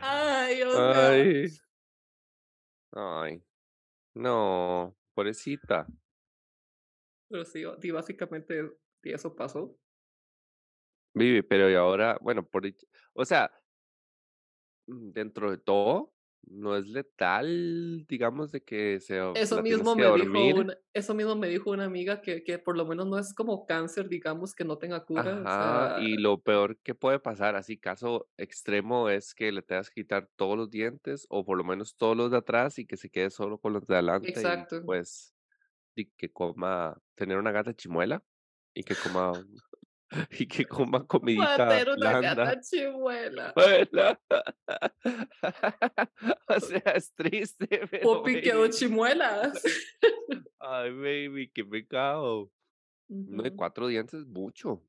ay, 0.00 0.62
sea, 0.62 1.10
Ay, 1.10 1.48
ay, 2.92 3.42
no, 4.14 4.96
pobrecita. 5.14 5.86
pero 7.28 7.44
sí, 7.44 7.64
di 7.78 7.90
básicamente, 7.90 8.72
y 9.02 9.12
eso 9.12 9.36
pasó. 9.36 9.78
Vive, 11.12 11.42
pero 11.42 11.70
y 11.70 11.74
ahora, 11.74 12.16
bueno, 12.22 12.42
por 12.46 12.64
o 13.12 13.24
sea 13.26 13.52
Mm, 14.90 15.12
dentro 15.12 15.50
de 15.50 15.58
todo, 15.58 16.12
no 16.42 16.76
es 16.76 16.86
letal, 16.88 18.04
digamos, 18.08 18.50
de 18.52 18.62
que 18.62 19.00
se 19.00 19.20
Eso 19.34 19.62
mismo 19.62 19.94
me 19.94 20.10
dijo 20.12 20.60
una 20.60 20.76
eso 20.92 21.14
mismo 21.14 21.36
me 21.36 21.48
dijo 21.48 21.70
una 21.70 21.84
amiga 21.84 22.20
que 22.20 22.42
que 22.42 22.58
por 22.58 22.76
lo 22.76 22.84
menos 22.84 23.06
no 23.06 23.18
es 23.18 23.32
como 23.34 23.66
cáncer, 23.66 24.08
digamos, 24.08 24.54
que 24.54 24.64
no 24.64 24.78
tenga 24.78 25.04
cura, 25.04 25.40
o 25.40 25.42
sea 25.42 25.96
y 26.00 26.16
lo 26.16 26.40
peor 26.40 26.78
que 26.82 26.94
puede 26.94 27.20
pasar, 27.20 27.56
así 27.56 27.78
caso 27.78 28.28
extremo, 28.36 29.08
es 29.08 29.34
que 29.34 29.52
le 29.52 29.62
tengas 29.62 29.90
que 29.90 30.02
quitar 30.02 30.28
todos 30.36 30.56
los 30.56 30.70
dientes, 30.70 31.26
o 31.30 31.44
por 31.44 31.58
lo 31.58 31.64
menos 31.64 31.96
todos 31.96 32.16
los 32.16 32.30
de 32.30 32.38
atrás, 32.38 32.78
y 32.78 32.86
que 32.86 32.96
se 32.96 33.10
quede 33.10 33.30
solo 33.30 33.58
con 33.58 33.72
los 33.72 33.86
de 33.86 33.94
adelante, 33.94 34.28
y 34.28 34.32
exacto. 34.32 34.82
pues, 34.84 35.34
y 35.94 36.06
que 36.16 36.30
coma 36.30 36.98
tener 37.14 37.38
una 37.38 37.52
gata 37.52 37.74
chimuela, 37.74 38.22
y 38.74 38.82
que 38.82 38.94
coma 38.94 39.32
y 40.38 40.46
que 40.46 40.66
coma 40.66 41.06
Va 41.38 41.54
a 41.54 41.56
comidita 41.56 41.68
tener 41.70 41.88
una 41.94 42.12
gata 42.26 42.60
chimuela. 42.60 43.52
Bueno, 43.54 44.18
o 46.48 46.60
sea, 46.60 46.92
es 46.96 47.12
triste, 47.14 47.66
pero 47.90 48.22
baby. 48.32 48.68
chimuelas. 48.68 49.62
Ay, 50.58 50.90
baby, 50.92 51.50
qué 51.52 51.64
pecado. 51.64 52.52
No, 53.26 53.44
de 53.44 53.52
Ujú. 53.52 53.54
4 53.54 53.88
dientes 53.88 54.22
es 54.22 54.26
mucho. 54.26 54.84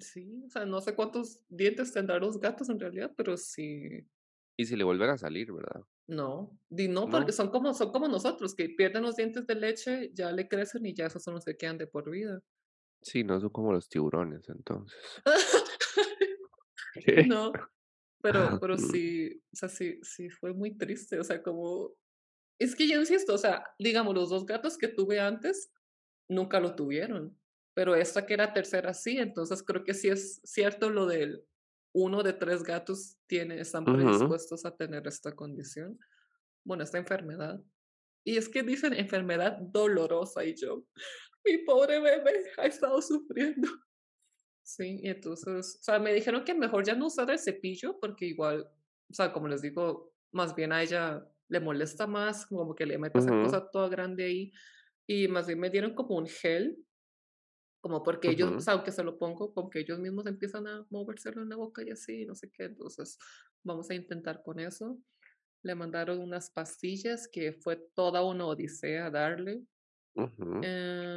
Sí, 0.00 0.42
o 0.44 0.48
sea, 0.50 0.66
no 0.66 0.80
sé 0.80 0.94
cuántos 0.94 1.40
dientes 1.48 1.92
tendrán 1.92 2.20
los 2.20 2.38
gatos 2.40 2.68
en 2.68 2.78
realidad, 2.80 3.12
pero 3.16 3.36
sí, 3.36 4.06
Y 4.58 4.66
si 4.66 4.76
le 4.76 4.84
vuelven 4.84 5.08
a 5.10 5.16
salir, 5.18 5.50
¿verdad? 5.52 5.82
no, 6.08 6.58
di 6.68 6.88
no, 6.88 7.10
porque 7.10 7.22
No, 7.22 7.32
son 7.32 7.50
como 7.50 7.74
son 7.74 7.90
como 7.92 8.08
nosotros, 8.08 8.54
que 8.54 8.68
pierden 8.70 9.02
los 9.02 9.16
dientes 9.16 9.46
de 9.46 9.54
leche, 9.56 10.10
ya 10.14 10.30
le 10.32 10.48
crecen 10.48 10.86
y 10.86 10.94
ya 10.94 11.06
esos 11.06 11.22
son 11.22 11.34
los 11.34 11.44
que 11.44 11.56
quedan 11.56 11.78
de 11.78 11.86
por 11.88 12.10
vida. 12.10 12.40
Sí, 13.06 13.24
no 13.24 13.40
son 13.40 13.50
como 13.50 13.72
los 13.72 13.88
tiburones, 13.88 14.48
entonces. 14.48 14.98
No, 17.28 17.52
pero 18.22 18.58
pero 18.60 18.76
Mm, 18.76 18.78
sí, 18.78 19.42
o 19.52 19.56
sea, 19.56 19.68
sí 19.68 20.00
sí 20.02 20.30
fue 20.30 20.52
muy 20.54 20.76
triste, 20.76 21.18
o 21.20 21.24
sea, 21.24 21.42
como 21.42 21.94
es 22.60 22.76
que 22.76 22.88
yo 22.88 23.00
insisto, 23.00 23.34
o 23.34 23.38
sea, 23.38 23.64
digamos, 23.78 24.14
los 24.14 24.30
2 24.30 24.46
gatos 24.46 24.78
que 24.78 24.88
tuve 24.88 25.20
antes 25.20 25.72
nunca 26.28 26.60
lo 26.60 26.76
tuvieron, 26.76 27.38
pero 27.74 27.96
esta 27.96 28.26
que 28.26 28.34
era 28.34 28.52
tercera 28.54 28.94
sí, 28.94 29.18
entonces 29.18 29.62
creo 29.62 29.84
que 29.84 29.94
sí 29.94 30.08
es 30.08 30.40
cierto 30.44 30.90
lo 30.90 31.06
del 31.06 31.44
uno 31.94 32.22
de 32.22 32.34
3 32.34 32.62
gatos 32.64 33.16
tiene 33.26 33.60
están 33.60 33.88
predispuestos 33.88 34.66
a 34.66 34.76
tener 34.76 35.06
esta 35.08 35.34
condición, 35.34 35.98
bueno, 36.64 36.84
esta 36.84 36.98
enfermedad. 36.98 37.62
Y 38.24 38.36
es 38.38 38.48
que 38.48 38.62
dicen 38.62 38.92
enfermedad 38.94 39.58
dolorosa 39.60 40.44
y 40.44 40.54
yo, 40.56 40.84
mi 41.46 41.58
pobre 41.64 42.00
bebé 42.00 42.50
ha 42.58 42.66
estado 42.66 43.00
sufriendo. 43.02 43.68
Sí, 44.62 44.98
y 45.02 45.08
entonces, 45.08 45.78
o 45.80 45.82
sea, 45.84 45.98
me 46.00 46.12
dijeron 46.12 46.44
que 46.44 46.52
mejor 46.54 46.84
ya 46.84 46.94
no 46.96 47.06
usar 47.06 47.30
el 47.30 47.38
cepillo 47.38 47.98
porque 48.00 48.26
igual, 48.26 48.68
o 49.10 49.14
sea, 49.14 49.32
como 49.32 49.46
les 49.48 49.62
digo, 49.62 50.12
más 50.32 50.54
bien 50.56 50.72
a 50.72 50.82
ella 50.82 51.24
le 51.48 51.60
molesta 51.60 52.06
más, 52.08 52.46
como 52.46 52.74
que 52.74 52.84
le 52.86 52.98
mete 52.98 53.20
esa 53.20 53.32
ujú, 53.32 53.40
cosa 53.40 53.70
toda 53.70 53.88
grande 53.88 54.24
ahí, 54.24 54.52
y 55.06 55.28
más 55.28 55.46
bien 55.46 55.60
me 55.60 55.70
dieron 55.70 55.94
como 55.94 56.16
un 56.16 56.26
gel, 56.26 56.84
como 57.80 58.02
porque 58.02 58.30
ellos, 58.30 58.54
o 58.56 58.60
sea, 58.60 58.74
aunque 58.74 58.92
se 58.92 59.04
lo 59.04 59.18
pongo, 59.18 59.54
como 59.54 59.70
que 59.70 59.80
ellos 59.80 59.98
mismos 60.00 60.26
empiezan 60.26 60.66
a 60.66 60.86
movérselo 60.90 61.42
en 61.42 61.48
la 61.50 61.56
boca 61.56 61.82
y 61.84 61.90
así, 61.90 62.26
no 62.26 62.34
sé 62.34 62.50
qué, 62.52 62.64
entonces 62.64 63.18
vamos 63.64 63.90
a 63.90 63.94
intentar 63.94 64.42
con 64.42 64.58
eso. 64.60 65.00
Le 65.62 65.74
mandaron 65.76 66.20
unas 66.20 66.50
pastillas 66.50 67.28
que 67.28 67.52
fue 67.54 67.76
toda 67.94 68.24
una 68.24 68.46
odisea 68.46 69.10
darle. 69.10 69.64
Ujú. 70.16 70.70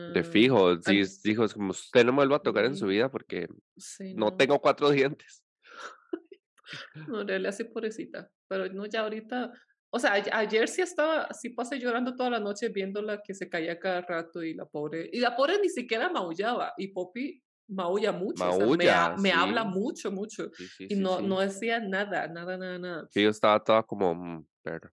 De 0.07 0.23
Eh, 0.23 0.25
fijo, 0.25 0.75
sí, 0.81 1.03
dijo, 1.23 1.45
es 1.45 1.53
como: 1.53 1.71
"Usted 1.71 2.05
no 2.05 2.11
me 2.13 2.17
vuelva 2.17 2.37
a 2.37 2.43
tocar 2.43 2.65
en 2.65 2.75
su 2.75 2.87
vida 2.87 3.11
porque 3.11 3.47
sí, 3.77 4.13
no 4.13 4.31
no. 4.31 4.35
tengo 4.35 4.59
4 4.61 4.91
dientes". 4.91 5.43
No, 7.07 7.21
en 7.21 7.27
realidad 7.27 7.51
sí, 7.51 7.63
pobrecita. 7.65 8.31
Pero 8.47 8.67
no, 8.71 8.85
ya 8.85 9.01
ahorita, 9.01 9.51
o 9.89 9.99
sea, 9.99 10.13
ayer 10.13 10.67
sí 10.67 10.81
estaba, 10.81 11.27
sí 11.33 11.49
pasé 11.49 11.79
llorando 11.79 12.15
toda 12.15 12.29
la 12.29 12.39
noche 12.39 12.69
viéndola 12.69 13.21
que 13.23 13.33
se 13.33 13.49
caía 13.49 13.79
cada 13.79 14.01
rato 14.01 14.43
y 14.43 14.53
la 14.53 14.65
pobre, 14.65 15.09
y 15.11 15.19
la 15.19 15.35
pobre 15.35 15.59
ni 15.61 15.69
siquiera 15.69 16.09
maullaba, 16.09 16.73
y 16.77 16.89
Poppy 16.89 17.43
maulla 17.67 18.11
mucho, 18.11 18.49
o 18.49 18.51
sea, 18.51 18.67
me, 18.67 18.89
ha- 18.89 19.11
Maulla, 19.11 19.17
me 19.17 19.31
habla 19.31 19.63
mucho, 19.63 20.11
mucho, 20.11 20.49
sí, 20.57 20.69
y 20.87 20.95
no, 20.95 21.21
no 21.21 21.39
decía 21.39 21.79
nada, 21.79 22.27
nada, 22.27 22.57
nada, 22.57 22.79
nada. 22.79 23.09
Sí, 23.09 23.21
yo 23.23 23.29
estaba 23.29 23.63
toda 23.63 23.83
como, 23.83 24.13
mm, 24.15 24.47
pero 24.63 24.91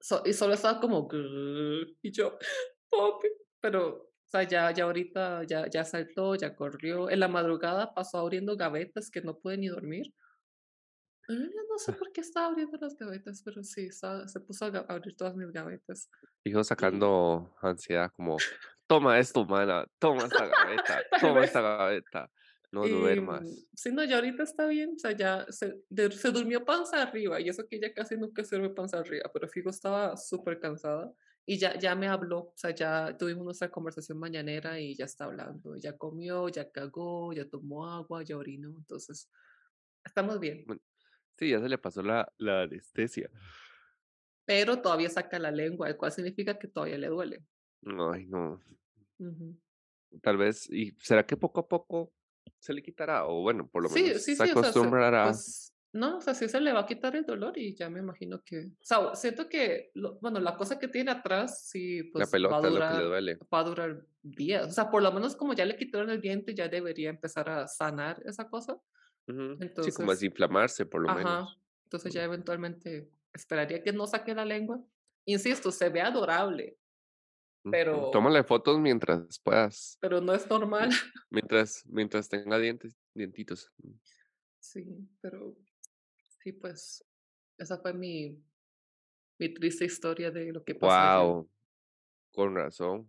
So- 0.00 0.22
y 0.26 0.32
solo 0.34 0.54
estaba 0.54 0.80
como, 0.80 1.08
y 2.02 2.10
yo, 2.12 2.38
Poppy, 2.90 3.28
pero, 3.60 3.88
o 4.04 4.10
sea, 4.26 4.42
ya, 4.44 4.70
ya 4.72 4.84
ahorita, 4.84 5.44
ya, 5.44 5.68
ya 5.68 5.84
saltó, 5.84 6.34
ya 6.34 6.54
corrió, 6.56 7.10
en 7.10 7.20
la 7.20 7.28
madrugada 7.28 7.92
pasó 7.94 8.18
abriendo 8.18 8.56
gavetas 8.56 9.10
que 9.10 9.20
no 9.22 9.38
pude 9.38 9.58
ni 9.58 9.68
dormir. 9.68 10.14
Ah, 11.28 11.32
no 11.70 11.78
sé 11.78 11.92
por 11.94 12.12
qué 12.12 12.20
estaba 12.20 12.46
abriendo 12.48 12.76
las 12.78 12.96
gavetas, 12.96 13.42
pero 13.44 13.62
sí, 13.62 13.86
estaba 13.86 14.28
se 14.28 14.40
puso 14.40 14.66
a 14.66 14.68
abrir 14.88 15.16
todas 15.16 15.34
mis 15.36 15.50
gavetas. 15.52 16.10
fijo 16.42 16.64
Y 16.64 16.64
sacando 16.64 17.54
ansiedad 17.62 18.10
como: 18.14 18.44
"Toma 18.86 19.18
esto, 19.18 19.44
mana, 19.46 19.86
toma 19.98 20.26
esta 20.26 20.46
gaveta, 20.46 21.04
toma 21.18 21.44
esta 21.44 21.60
gaveta, 21.60 22.30
no 22.70 22.88
duermas". 22.88 23.66
sí, 23.74 23.92
no, 23.92 24.04
ya 24.04 24.16
ahorita 24.16 24.42
está 24.42 24.66
bien, 24.66 24.94
o 24.96 24.98
sea, 24.98 25.12
ya 25.12 25.46
se 25.50 25.82
de 25.88 26.10
se 26.12 26.30
durmió 26.30 26.64
panza 26.64 27.02
arriba, 27.02 27.40
y 27.40 27.48
eso 27.48 27.66
que 27.68 27.76
ella 27.76 27.92
casi 27.94 28.16
nunca 28.16 28.44
se 28.44 28.56
duerme 28.56 28.74
panza 28.74 28.98
arriba, 28.98 29.30
pero 29.32 29.48
fijo 29.48 29.70
estaba 29.70 30.16
súper 30.16 30.58
cansada 30.60 31.12
y 31.46 31.58
ya 31.58 31.78
ya 31.78 31.94
me 31.94 32.08
habló, 32.08 32.38
o 32.38 32.52
sea, 32.56 32.70
ya 32.74 33.16
tuvimos 33.18 33.44
nuestra 33.44 33.70
conversación 33.70 34.18
mañanera 34.18 34.80
y 34.80 34.94
ya 34.94 35.04
está 35.06 35.24
hablando, 35.26 35.76
ya 35.76 35.96
comió, 35.96 36.48
ya 36.48 36.70
cagó, 36.70 37.32
ya 37.32 37.48
tomó 37.48 37.86
agua, 37.86 38.22
ya 38.22 38.36
orinó, 38.36 38.74
entonces 38.76 39.30
estamos 40.04 40.40
bien, 40.40 40.64
sí, 41.38 41.50
ya 41.50 41.60
se 41.60 41.68
le 41.68 41.78
pasó 41.78 42.02
la 42.02 42.32
la 42.38 42.62
anestesia. 42.62 43.30
pero 44.46 44.80
todavía 44.82 45.08
saca 45.10 45.38
la 45.38 45.50
lengua, 45.50 45.88
el 45.88 45.96
cual 45.96 46.12
significa 46.12 46.58
que 46.58 46.68
todavía 46.68 46.98
le 46.98 47.08
duele. 47.08 47.44
Ay, 47.86 48.26
no. 48.26 48.60
Tal 50.22 50.36
vez, 50.36 50.68
¿y 50.70 50.92
será 51.00 51.26
que 51.26 51.36
poco 51.36 51.60
a 51.60 51.68
poco 51.68 52.12
se 52.58 52.72
le 52.72 52.82
quitará? 52.82 53.26
O 53.26 53.42
bueno, 53.42 53.68
por 53.68 53.82
lo 53.82 53.90
menos 53.90 54.12
sí, 54.12 54.14
se 54.14 54.20
sí, 54.20 54.32
o 54.32 54.36
sea, 54.36 54.46
se 54.46 54.52
acostumbrará. 54.52 55.24
pues, 55.24 55.73
no, 55.94 56.18
o 56.18 56.20
sea, 56.20 56.34
sí 56.34 56.48
se 56.48 56.60
le 56.60 56.72
va 56.72 56.80
a 56.80 56.86
quitar 56.86 57.16
el 57.16 57.24
dolor 57.26 57.56
y 57.58 57.74
ya 57.76 57.88
me 57.90 58.00
imagino 58.00 58.42
que 58.44 58.66
o 58.66 58.84
sea, 58.84 59.14
siento 59.14 59.48
que 59.48 59.90
lo 59.94 60.18
bueno, 60.20 60.40
la 60.40 60.56
cosa 60.56 60.78
que 60.78 60.88
tiene 60.88 61.10
atrás 61.12 61.68
sí, 61.68 62.04
La 62.16 62.26
pues, 62.26 62.44
va 62.50 62.58
a 62.58 62.60
pelota 62.60 62.66
es 62.68 62.74
lo 62.74 62.82
que 62.82 62.92
le 62.94 63.02
durar 63.02 63.04
duele. 63.04 63.38
va 63.52 63.60
a 63.60 63.64
durar 63.64 64.06
días, 64.22 64.68
o 64.68 64.72
sea, 64.72 64.90
por 64.90 65.02
lo 65.02 65.12
menos 65.12 65.36
como 65.36 65.54
ya 65.54 65.64
le 65.64 65.76
quitaron 65.76 66.10
el 66.10 66.20
diente, 66.20 66.54
ya 66.54 66.68
debería 66.68 67.10
empezar 67.10 67.48
a 67.50 67.68
sanar 67.68 68.22
esa 68.26 68.48
cosa. 68.48 68.78
Ujú. 69.28 69.64
Sí, 69.80 69.92
como 69.92 70.10
Entonces 70.10 70.10
desinflamarse, 70.12 70.86
por 70.86 71.02
lo 71.02 71.08
ajá, 71.08 71.18
menos. 71.18 71.58
entonces 71.84 72.12
ya 72.12 72.24
eventualmente 72.24 73.10
esperaría 73.32 73.82
que 73.82 73.92
no 73.92 74.06
saque 74.06 74.34
la 74.34 74.44
lengua. 74.44 74.82
Insisto, 75.26 75.70
se 75.72 75.88
ve 75.90 76.00
adorable, 76.02 76.78
pero 77.70 78.10
Tómale 78.12 78.44
fotos 78.44 78.78
mientras 78.78 79.38
puedas, 79.40 79.98
pero 80.00 80.20
no 80.20 80.34
es 80.34 80.48
normal. 80.48 80.90
mi 80.90 80.96
mientras 81.30 81.84
mientras 81.86 82.28
tenga 82.28 82.58
dientes 82.58 82.96
dientitos. 83.14 83.70
Sí, 84.58 84.84
pero 85.20 85.56
sí, 86.44 86.52
pues, 86.52 87.04
esa 87.58 87.78
fue 87.78 87.94
mi 87.94 88.38
Mi 89.38 89.52
triste 89.52 89.84
historia 89.84 90.30
de 90.30 90.52
lo 90.52 90.62
que 90.62 90.74
pasó 90.74 90.94
ayer. 90.94 91.10
Guau, 91.10 91.50
con 92.32 92.54
razón. 92.54 93.08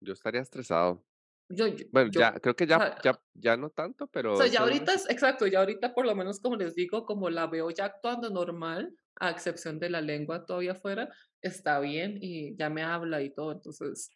Yo 0.00 0.12
estaría 0.14 0.40
estresado. 0.40 1.04
Yo 1.50 1.66
yo 1.68 1.84
Bueno, 1.92 2.10
yo, 2.10 2.20
ya, 2.20 2.32
creo 2.40 2.56
que 2.56 2.64
o 2.64 2.66
ya 2.66 2.78
sea 2.78 2.96
ya 3.02 3.22
ya 3.34 3.56
no 3.56 3.70
tanto, 3.70 4.04
o 4.04 4.08
pero 4.08 4.36
sea, 4.36 4.46
ya 4.46 4.60
ahorita 4.60 4.94
es 4.94 5.08
exacto, 5.10 5.46
ya 5.46 5.60
ahorita 5.60 5.94
por 5.94 6.06
lo 6.06 6.14
menos, 6.14 6.40
como 6.40 6.56
les 6.56 6.74
digo, 6.74 7.04
como 7.04 7.28
la 7.30 7.46
veo 7.46 7.70
ya 7.70 7.84
actuando 7.86 8.30
normal, 8.30 8.96
a 9.16 9.30
excepción 9.30 9.78
de 9.78 9.90
la 9.90 10.00
lengua 10.00 10.46
todavía 10.46 10.72
afuera, 10.72 11.08
está 11.42 11.80
bien 11.80 12.18
y 12.20 12.56
ya 12.56 12.70
me 12.70 12.82
habla 12.82 13.22
y 13.22 13.32
todo. 13.34 13.52
Entonces, 13.52 14.10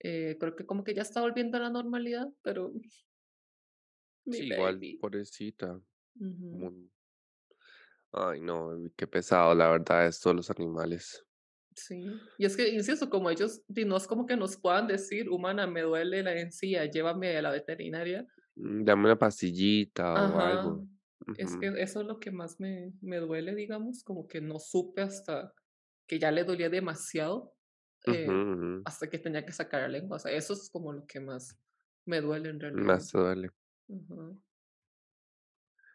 eh, 0.00 0.36
creo 0.38 0.56
que 0.56 0.66
como 0.66 0.84
que 0.84 0.94
ya 0.94 1.02
está 1.02 1.20
volviendo 1.20 1.58
a 1.58 1.60
la 1.60 1.70
normalidad, 1.70 2.28
pero 2.42 2.72
sí, 4.26 4.44
igual, 4.44 4.80
pobrecita. 5.00 5.80
Ay, 8.12 8.40
no, 8.40 8.70
qué 8.96 9.06
pesado, 9.06 9.54
la 9.54 9.68
verdad, 9.70 10.06
esto 10.06 10.30
de 10.30 10.36
los 10.36 10.50
animales. 10.50 11.26
Sí. 11.76 12.20
Y 12.36 12.44
es 12.44 12.56
que, 12.56 12.68
insisto, 12.68 13.08
como 13.08 13.30
ellos, 13.30 13.62
no 13.68 13.96
es 13.96 14.06
como 14.06 14.26
que 14.26 14.36
nos 14.36 14.56
puedan 14.56 14.86
decir: 14.88 15.28
"Humana, 15.30 15.66
me 15.66 15.82
duele 15.82 16.22
la 16.22 16.34
encía, 16.38 16.86
llévame 16.86 17.36
a 17.36 17.42
la 17.42 17.50
veterinaria". 17.50 18.26
Mm, 18.56 18.84
dame 18.84 19.04
una 19.06 19.18
pastillita 19.18 20.24
o 20.24 20.40
algo. 20.40 20.84
es 21.36 21.56
que 21.56 21.68
eso 21.78 22.00
es 22.00 22.06
lo 22.06 22.18
que 22.20 22.30
más 22.30 22.60
me 22.60 22.92
me 23.00 23.18
duele, 23.18 23.54
digamos, 23.54 24.02
como 24.04 24.26
que 24.28 24.40
no 24.40 24.58
supe 24.58 25.02
hasta 25.02 25.54
que 26.06 26.18
ya 26.18 26.30
le 26.32 26.44
dolía 26.44 26.68
demasiado, 26.70 27.54
eh, 28.04 28.42
hasta 28.84 29.08
que 29.08 29.18
tenía 29.18 29.44
que 29.46 29.52
sacar 29.52 29.82
la 29.82 29.88
lengua, 29.88 30.16
o 30.16 30.20
sea, 30.20 30.32
eso 30.32 30.52
es 30.54 30.70
como 30.70 30.92
lo 30.92 31.06
que 31.06 31.20
más 31.20 31.58
me 32.06 32.20
duele 32.20 32.50
en 32.50 32.60
realidad. 32.60 32.88
Más 32.88 33.12
duele. 33.12 33.50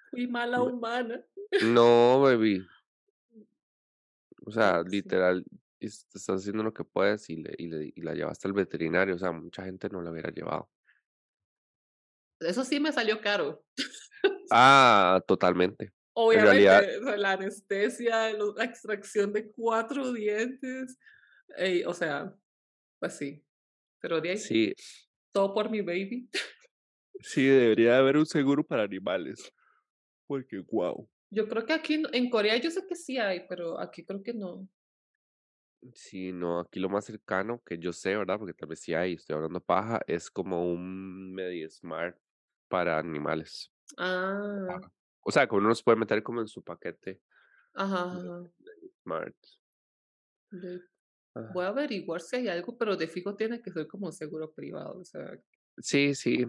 Fui 0.10 0.26
mala 0.28 0.64
humana. 0.64 1.24
No, 1.64 2.22
baby, 2.22 2.66
o 4.46 4.52
sea, 4.52 4.84
sí. 4.84 4.90
literal, 4.90 5.46
es 5.80 6.08
estás 6.14 6.42
haciendo 6.42 6.64
lo 6.64 6.74
que 6.74 6.84
puedes 6.84 7.30
y 7.30 7.38
le 7.38 7.54
y 7.58 7.68
le 7.68 7.94
y 7.96 8.02
la 8.02 8.14
llevaste 8.14 8.48
al 8.48 8.54
veterinario, 8.54 9.16
o 9.16 9.20
sea, 9.20 9.32
mucha 9.32 9.64
gente 9.64 9.90
no 9.90 10.02
la 10.02 10.12
hubiera 10.12 10.32
llevado. 10.32 10.70
Eso 12.40 12.64
sí 12.64 12.80
me 12.80 12.92
salió 12.92 13.22
caro. 13.22 13.64
Ah, 14.52 15.22
totalmente. 15.28 15.92
Realidad, 16.16 16.80
obviamente, 16.80 16.98
o 17.00 17.04
sea, 17.04 17.18
la 17.18 17.32
anestesia, 17.34 18.34
lo 18.34 18.54
la 18.56 18.64
extracción 18.64 19.34
de 19.34 19.52
4 19.52 20.14
dientes, 20.14 20.98
ey, 21.58 21.84
o 21.84 21.94
sea, 21.94 22.34
pues 23.00 23.18
sí, 23.18 23.44
pero 24.00 24.22
de 24.22 24.30
ahí, 24.32 24.38
sí, 24.38 24.74
todo 25.34 25.54
por 25.54 25.70
mi 25.70 25.82
baby. 25.82 26.30
sí 27.20 27.46
debería 27.46 27.98
haber 27.98 28.18
un 28.18 28.26
seguro 28.26 28.64
para 28.64 28.84
animales, 28.84 29.52
porque 30.26 30.60
guau. 30.60 31.10
Yo 31.30 31.48
creo 31.48 31.66
que 31.66 31.74
aquí 31.74 32.04
en 32.14 32.30
Corea 32.30 32.58
yo 32.58 32.72
sé 32.72 32.86
que 32.88 32.96
sí 32.96 33.18
hay, 33.18 33.46
pero 33.48 33.80
aquí 33.80 34.06
creo 34.06 34.24
que 34.24 34.34
no. 34.34 34.68
Sí, 35.94 36.32
no, 36.32 36.60
aquí 36.60 36.80
lo 36.80 36.90
más 36.90 37.06
cercano 37.06 37.62
que 37.64 37.78
yo 37.78 37.94
sé, 37.94 38.16
¿verdad? 38.16 38.40
Porque 38.40 38.54
tal 38.54 38.70
vez 38.70 38.80
sí 38.80 38.94
hay, 38.94 39.14
estoy 39.14 39.36
hablando 39.36 39.60
paja, 39.60 40.02
es 40.08 40.32
como 40.32 40.72
un 40.72 41.34
MediSmart 41.34 42.18
para 42.68 42.98
animales. 42.98 43.72
Ah. 43.98 44.80
O 45.22 45.32
sea, 45.32 45.48
que 45.48 45.56
uno 45.56 45.70
los 45.70 45.84
puede 45.84 45.98
meter 45.98 46.24
como 46.24 46.42
en 46.42 46.48
su 46.48 46.64
paquete 46.64 47.22
ajá, 47.74 48.12
ajá. 48.12 48.44
Smart. 49.04 49.36
Voy 51.54 51.66
a 51.66 51.68
averiguar 51.68 52.22
si 52.22 52.38
hay 52.38 52.48
algo, 52.48 52.78
pero 52.78 52.96
de 52.96 53.08
fijo 53.08 53.36
tiene 53.36 53.62
que 53.62 53.72
ser 53.72 53.88
como 53.88 54.12
seguro 54.12 54.52
privado, 54.52 55.00
o 55.00 55.04
sea, 55.04 55.38
Sí, 55.78 56.16
sí. 56.16 56.46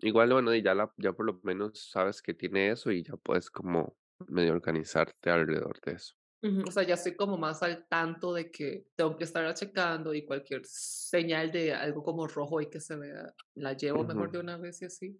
Igual, 0.00 0.32
bueno, 0.32 0.54
y 0.54 0.62
ya, 0.62 0.74
la, 0.74 0.92
ya 0.98 1.12
por 1.12 1.26
lo 1.26 1.40
menos 1.42 1.90
sabes 1.90 2.20
que 2.20 2.34
tiene 2.34 2.70
eso 2.70 2.90
y 2.90 3.02
ya 3.02 3.16
puedes 3.16 3.50
como 3.50 3.96
medio 4.28 4.52
organizarte 4.52 5.30
alrededor 5.30 5.80
de 5.80 5.92
eso. 5.92 6.14
o 6.42 6.70
sea, 6.70 6.82
ya 6.82 6.94
estoy 6.94 7.16
como 7.16 7.38
más 7.38 7.62
al 7.62 7.86
tanto 7.88 8.34
de 8.34 8.50
que 8.50 8.86
tengo 8.96 9.16
que 9.16 9.24
estarla 9.24 9.54
checando 9.54 10.12
y 10.12 10.24
cualquier 10.26 10.62
señal 10.66 11.50
de 11.50 11.72
algo 11.72 12.02
como 12.02 12.26
rojo 12.26 12.60
y 12.60 12.68
que 12.68 12.80
se 12.80 12.96
vea, 12.96 13.34
la 13.54 13.72
llevo 13.74 14.04
mejor 14.04 14.30
de 14.30 14.40
una 14.40 14.56
vez 14.58 14.82
y 14.82 14.84
así, 14.84 15.18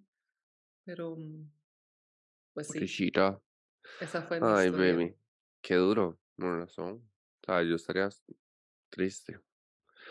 pero, 0.84 1.16
mm, 1.16 1.50
pues 2.52 2.68
sí, 2.68 2.78
Rishita. 2.80 3.40
esa 4.00 4.22
fue 4.22 4.40
mi 4.40 4.46
Ay, 4.46 4.66
historia. 4.66 4.92
baby. 4.92 5.16
Qué 5.62 5.74
duro. 5.76 6.18
Con 6.36 6.60
razón. 6.60 7.10
O 7.42 7.46
sea, 7.46 7.62
yo 7.62 7.76
estaría 7.76 8.08
triste. 8.90 9.40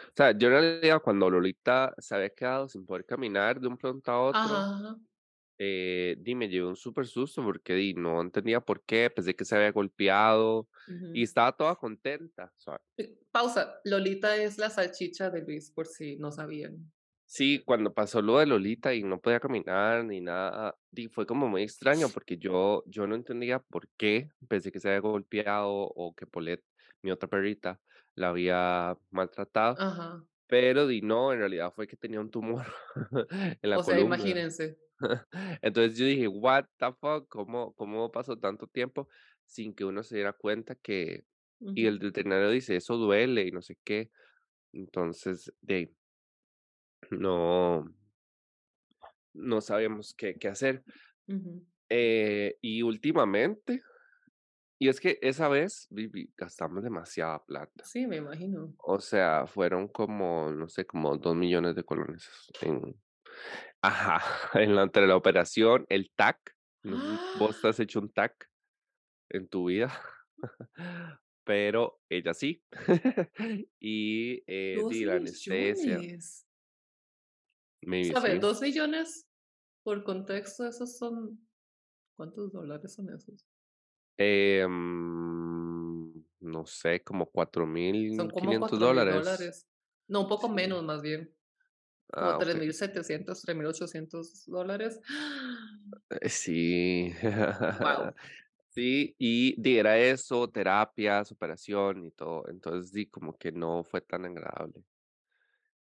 O 0.08 0.14
sea, 0.16 0.32
yo 0.38 0.48
en 0.48 0.54
realidad 0.54 1.02
cuando 1.02 1.30
Lolita 1.30 1.94
se 1.98 2.16
había 2.16 2.30
quedado 2.30 2.68
sin 2.68 2.86
poder 2.86 3.06
caminar 3.06 3.60
de 3.60 3.68
un 3.68 3.78
pronto 3.78 4.12
a 4.12 4.22
otro, 4.22 4.40
ajá, 4.40 5.00
eh, 5.60 6.16
di, 6.20 6.36
me 6.36 6.50
llevé 6.50 6.68
un 6.68 6.76
súper 6.76 7.08
susto 7.08 7.44
porque 7.44 7.74
di, 7.76 7.94
no 7.94 8.22
entendía 8.22 8.60
por 8.60 8.84
qué, 8.84 9.10
pensé 9.10 9.36
que 9.36 9.46
se 9.46 9.56
había 9.56 9.72
golpeado 9.72 10.68
y 10.88 10.94
ujú. 10.94 11.24
estaba 11.24 11.52
toda 11.52 11.76
contenta. 11.76 12.52
pausa, 13.32 13.80
Lolita 13.86 14.36
es 14.36 14.58
la 14.58 14.70
salchicha 14.70 15.30
de 15.30 15.42
Luis, 15.42 15.72
por 15.72 15.88
si 15.88 16.18
no 16.18 16.32
sabían. 16.32 16.92
Sí, 17.26 17.64
cuando 17.66 17.92
pasó 17.94 18.22
lo 18.22 18.38
de 18.38 18.46
Lolita 18.46 18.94
y 18.94 19.04
no 19.04 19.20
podía 19.20 19.40
caminar 19.40 20.06
ni 20.06 20.22
nada, 20.22 20.76
di, 20.92 21.08
fue 21.08 21.26
como 21.26 21.48
muy 21.48 21.64
extraño 21.64 22.08
porque 22.10 22.38
yo, 22.38 22.84
yo 22.86 23.08
no 23.08 23.16
entendía 23.16 23.60
por 23.60 23.90
qué, 23.98 24.30
pensé 24.48 24.72
que 24.72 24.80
se 24.80 24.90
había 24.90 25.00
golpeado 25.00 25.72
o 25.74 26.14
que 26.14 26.28
Polet, 26.28 26.64
mi 27.02 27.10
otra 27.10 27.28
perrita, 27.28 27.82
la 28.16 28.30
había 28.30 28.98
maltratado, 29.12 29.76
Ajá, 29.80 30.24
pero 30.48 30.88
di 30.88 31.02
no, 31.02 31.34
en 31.34 31.40
realidad 31.40 31.74
fue 31.74 31.88
que 31.88 31.98
tenía 31.98 32.20
un 32.20 32.30
tumor 32.30 32.66
en 33.62 33.70
la 33.70 33.78
o 33.80 33.84
sea, 33.84 33.96
columna. 33.96 34.16
imagínense. 34.16 34.78
Entonces 35.62 35.98
yo 35.98 36.06
dije, 36.06 36.28
what 36.28 36.66
the 36.78 36.94
fuck, 37.00 37.28
¿cómo, 37.28 37.74
cómo 37.76 38.12
pasó 38.12 38.38
tanto 38.38 38.68
tiempo 38.68 39.08
sin 39.46 39.74
que 39.74 39.86
uno 39.86 40.04
se 40.04 40.16
diera 40.16 40.34
cuenta 40.34 40.76
que, 40.76 41.26
y 41.60 41.86
el 41.86 42.00
veterinario 42.00 42.50
dice, 42.50 42.76
eso 42.76 42.98
duele 42.98 43.48
y 43.48 43.52
no 43.52 43.62
sé 43.62 43.78
qué. 43.84 44.12
Entonces, 44.74 45.54
de 45.62 45.94
no, 47.12 47.86
no 49.34 49.62
sabíamos 49.62 50.14
qué, 50.14 50.36
qué 50.36 50.48
hacer. 50.48 50.84
Eh, 51.90 52.58
y 52.62 52.82
últimamente, 52.82 53.82
y 54.84 54.90
es 54.90 55.00
que 55.00 55.18
esa 55.22 55.48
vez 55.48 55.88
vi- 55.90 56.08
vi- 56.08 56.34
gastamos 56.36 56.84
demasiada 56.84 57.42
plata. 57.46 57.86
Sí, 57.86 58.06
me 58.06 58.18
imagino. 58.18 58.74
O 58.80 59.00
sea, 59.00 59.48
fueron 59.48 59.88
como, 59.88 60.52
no 60.52 60.68
sé, 60.68 60.86
como 60.86 61.18
dos 61.18 61.38
millones 61.38 61.74
de 61.76 61.86
colones 61.86 62.28
en, 62.62 63.02
ajá, 63.82 64.20
en 64.62 64.76
la, 64.76 64.84
entre 64.84 65.08
la 65.08 65.16
operación, 65.16 65.86
el 65.88 66.12
TAC. 66.14 66.38
Vos 67.40 67.62
te 67.62 67.68
¡Ah! 67.68 67.70
has 67.70 67.80
hecho 67.80 68.02
un 68.02 68.12
TAC 68.12 68.50
en 69.30 69.48
tu 69.48 69.70
vida, 69.70 69.90
pero 71.46 72.02
ella 72.10 72.34
sí. 72.34 72.62
Y 73.80 74.44
eh, 74.48 74.84
la 75.06 75.16
anestesia, 75.16 76.02
maybe 77.84 78.12
¿Sabe? 78.14 78.34
sí. 78.34 78.40
dos 78.40 78.62
millones, 78.62 79.30
por 79.84 80.04
contexto, 80.04 80.68
esos 80.68 80.98
son 80.98 81.48
¿cuántos 82.18 82.52
dólares 82.52 82.94
son 82.94 83.10
esos? 83.14 83.48
Eh, 84.18 84.66
mm, 84.68 86.24
no 86.42 86.66
sé, 86.66 87.04
como 87.04 87.26
cuatro 87.26 87.66
Son 88.16 88.28
mil 88.28 88.32
como 88.32 88.42
quinientos 88.42 88.60
cuatro 88.60 88.90
mil 88.90 89.08
dólares. 89.08 89.08
dólares. 89.08 89.68
No, 90.08 90.22
un 90.22 90.28
poco 90.28 90.48
Sí. 90.48 90.54
menos, 90.56 90.84
más 90.84 91.02
bien, 91.02 91.34
como 92.16 92.36
Ah, 92.36 92.38
tres 92.38 92.56
ok. 92.56 92.58
mil 92.58 92.74
setecientos, 92.74 93.42
tres 93.42 93.56
mil 93.58 93.68
ochocientos 93.68 94.46
dólares. 94.48 95.02
Eh, 96.10 96.30
sí. 96.30 97.14
Wow. 97.80 98.14
Sí, 98.76 99.16
y 99.20 99.56
era 99.78 100.00
eso, 100.00 100.50
terapias, 100.50 101.32
operación 101.32 102.06
y 102.06 102.12
todo. 102.12 102.48
Entonces, 102.50 102.92
di, 102.92 103.06
como 103.08 103.38
que 103.38 103.52
no 103.52 103.84
fue 103.84 104.02
tan 104.02 104.26
agradable. 104.26 104.84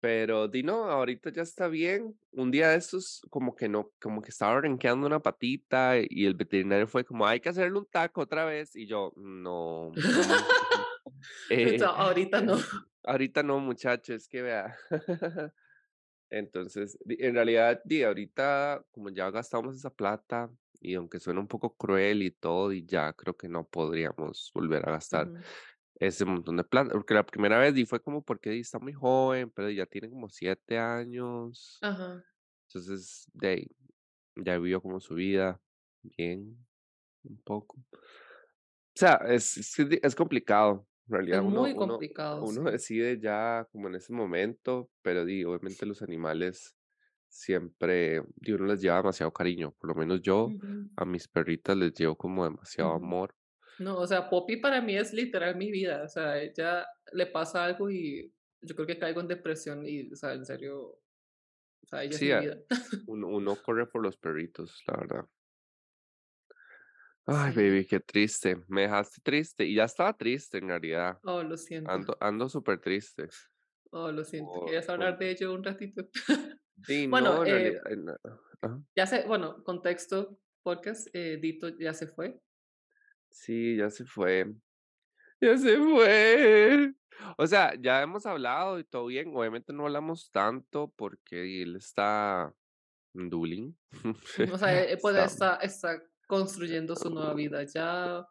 Pero 0.07 0.47
di, 0.47 0.63
no, 0.63 0.85
ahorita 0.85 1.31
ya 1.33 1.41
está 1.41 1.67
bien. 1.67 2.17
Un 2.31 2.49
día 2.49 2.69
de 2.69 2.77
estos, 2.77 3.19
como 3.29 3.53
que 3.53 3.67
no, 3.67 3.91
como 3.99 4.21
que 4.21 4.29
estaba 4.29 4.61
renqueando 4.61 5.05
una 5.05 5.19
patita 5.19 5.95
y 5.97 6.25
el 6.25 6.33
veterinario 6.33 6.87
fue 6.87 7.03
como, 7.03 7.27
hay 7.27 7.41
que 7.41 7.49
hacerle 7.49 7.77
un 7.77 7.85
taco 7.87 8.21
otra 8.21 8.45
vez. 8.45 8.73
Y 8.77 8.87
yo, 8.87 9.11
no, 9.17 9.87
ujú, 9.87 10.01
eh, 11.49 11.77
ahorita 11.83 12.39
no. 12.39 12.55
ahorita 13.03 13.43
no, 13.43 13.59
muchacho, 13.59 14.13
es 14.13 14.29
que 14.29 14.41
vea. 14.43 14.77
Entonces, 16.29 16.97
en 17.05 17.35
realidad, 17.35 17.81
di 17.83 18.03
ahorita, 18.03 18.85
como 18.91 19.09
ya 19.09 19.29
gastamos 19.29 19.75
esa 19.75 19.89
plata, 19.89 20.49
y 20.79 20.93
aunque 20.93 21.19
suena 21.19 21.41
un 21.41 21.49
poco 21.49 21.75
cruel 21.75 22.23
y 22.23 22.31
todo, 22.31 22.71
y 22.71 22.85
ya 22.85 23.11
creo 23.11 23.35
que 23.35 23.49
no 23.49 23.67
podríamos 23.67 24.51
volver 24.55 24.87
a 24.87 24.93
gastar 24.93 25.27
Ujú. 25.27 25.37
Ese 25.99 26.25
montón 26.25 26.57
de 26.57 26.63
plata, 26.65 26.91
porque 26.93 27.13
la 27.15 27.25
primera 27.25 27.59
vez 27.59 27.73
di 27.75 27.85
fue 27.85 28.01
como 28.01 28.23
porque 28.23 28.51
di 28.51 28.59
está 28.61 28.79
muy 28.79 28.93
joven, 28.93 29.51
pero 29.51 29.69
ya 29.71 29.85
tiene 29.85 30.09
como 30.09 30.29
7 30.29 30.77
años, 30.79 31.81
Ajá. 31.81 32.23
entonces, 32.69 33.25
de 33.33 33.49
ahí, 33.49 33.67
ya 34.37 34.57
vivió 34.59 34.81
como 34.81 34.99
su 35.01 35.15
vida 35.15 35.61
bien, 36.03 36.65
un 37.23 37.41
poco. 37.43 37.77
O 38.95 38.99
sea, 38.99 39.19
es 39.27 39.57
es 39.57 39.75
es 40.03 40.15
complicado. 40.15 40.87
En 41.07 41.13
Es 41.29 41.39
realidad 41.39 41.43
uno 41.43 41.69
muy 41.69 41.73
uno 41.73 42.07
complicado, 42.13 42.45
uno 42.47 42.63
sí. 42.67 42.69
decide 42.71 43.19
ya 43.19 43.67
como 43.71 43.87
en 43.87 43.95
ese 43.95 44.13
momento, 44.13 44.91
pero 45.01 45.25
di, 45.25 45.43
obviamente 45.43 45.85
los 45.85 46.01
animales 46.01 46.75
siempre, 47.27 48.21
di, 48.35 48.53
uno 48.53 48.65
les 48.67 48.81
lleva 48.81 48.97
demasiado 48.97 49.31
cariño. 49.33 49.73
Por 49.79 49.89
lo 49.91 49.95
menos 49.95 50.21
yo 50.21 50.55
Ujú, 50.55 50.89
a 50.95 51.05
mis 51.05 51.27
perritas 51.27 51.77
les 51.77 51.93
llevo 51.93 52.17
como 52.17 52.43
demasiado 52.45 52.91
ujú. 52.91 52.93
amor. 52.93 53.35
No, 53.79 53.97
o 53.99 54.07
sea, 54.07 54.29
Poppy 54.29 54.57
para 54.57 54.81
mí 54.81 54.97
es 54.97 55.13
literal 55.13 55.55
mi 55.55 55.71
vida, 55.71 56.03
o 56.03 56.07
sea, 56.09 56.41
ella 56.41 56.85
le 57.13 57.27
pasa 57.27 57.63
algo 57.65 57.89
y 57.89 58.33
yo 58.61 58.75
creo 58.75 58.87
que 58.87 58.97
caigo 58.97 59.21
en 59.21 59.27
depresión 59.27 59.85
y, 59.85 60.11
o 60.11 60.15
sea, 60.15 60.33
en 60.33 60.45
serio, 60.45 60.79
o 60.83 61.87
sea, 61.87 62.03
ella 62.03 62.17
es 62.17 62.17
Sí, 62.17 62.25
mi 62.25 62.31
ah, 62.31 62.39
vida. 62.39 62.57
uno 63.07 63.27
uno 63.27 63.55
corre 63.63 63.85
por 63.87 64.01
los 64.01 64.17
perritos, 64.17 64.83
la 64.87 64.97
verdad. 64.97 65.25
Ay, 67.25 67.51
Sí. 67.53 67.57
baby, 67.59 67.85
qué 67.85 67.99
triste. 67.99 68.57
Me 68.67 68.83
dejaste 68.83 69.21
triste, 69.21 69.65
y 69.65 69.75
ya 69.75 69.83
estaba 69.83 70.15
triste 70.15 70.57
en 70.59 70.69
realidad. 70.69 71.19
Oh, 71.23 71.43
lo 71.43 71.57
siento. 71.57 71.91
Ando 71.91 72.17
ando 72.21 72.49
súper 72.49 72.79
triste 72.79 73.27
Oh, 73.91 74.11
lo 74.11 74.23
siento. 74.23 74.49
por 74.53 74.65
¿Querías 74.65 74.89
hablar 74.89 75.17
de 75.17 75.31
ello 75.31 75.53
un 75.53 75.63
ratito? 75.63 76.07
sí, 76.83 77.07
Bueno, 77.11 77.35
no, 77.35 77.45
en 77.45 77.47
eh, 77.47 77.51
realidad, 77.51 77.91
en 77.91 78.09
ajá. 78.61 78.81
ya 78.95 79.05
sé, 79.07 79.23
bueno, 79.27 79.63
contexto, 79.63 80.39
podcast, 80.63 81.07
eh, 81.13 81.37
Dito 81.41 81.69
ya 81.79 81.93
se 81.93 82.07
fue. 82.07 82.39
Sí, 83.41 83.77
ya 83.77 83.89
se 83.89 84.05
fue. 84.05 84.53
Ya 85.41 85.57
se 85.57 85.77
fue. 85.77 86.93
O 87.37 87.47
sea, 87.47 87.73
ya 87.79 88.01
hemos 88.01 88.25
hablado 88.25 88.79
y 88.79 88.83
todo 88.83 89.07
bien. 89.07 89.31
Obviamente 89.35 89.73
no 89.73 89.85
hablamos 89.85 90.31
tanto 90.31 90.93
porque 90.95 91.63
él 91.63 91.75
está 91.75 92.53
en 93.13 93.29
Dublín. 93.29 93.77
Mm, 94.03 94.13
O 94.53 94.57
sea, 94.57 94.83
eh, 94.83 94.97
pues 94.97 95.15
Está 95.17 95.55
está 95.57 96.03
construyendo 96.27 96.95
su 96.95 97.09
nueva 97.09 97.33
vida 97.33 97.63
ya, 97.63 98.27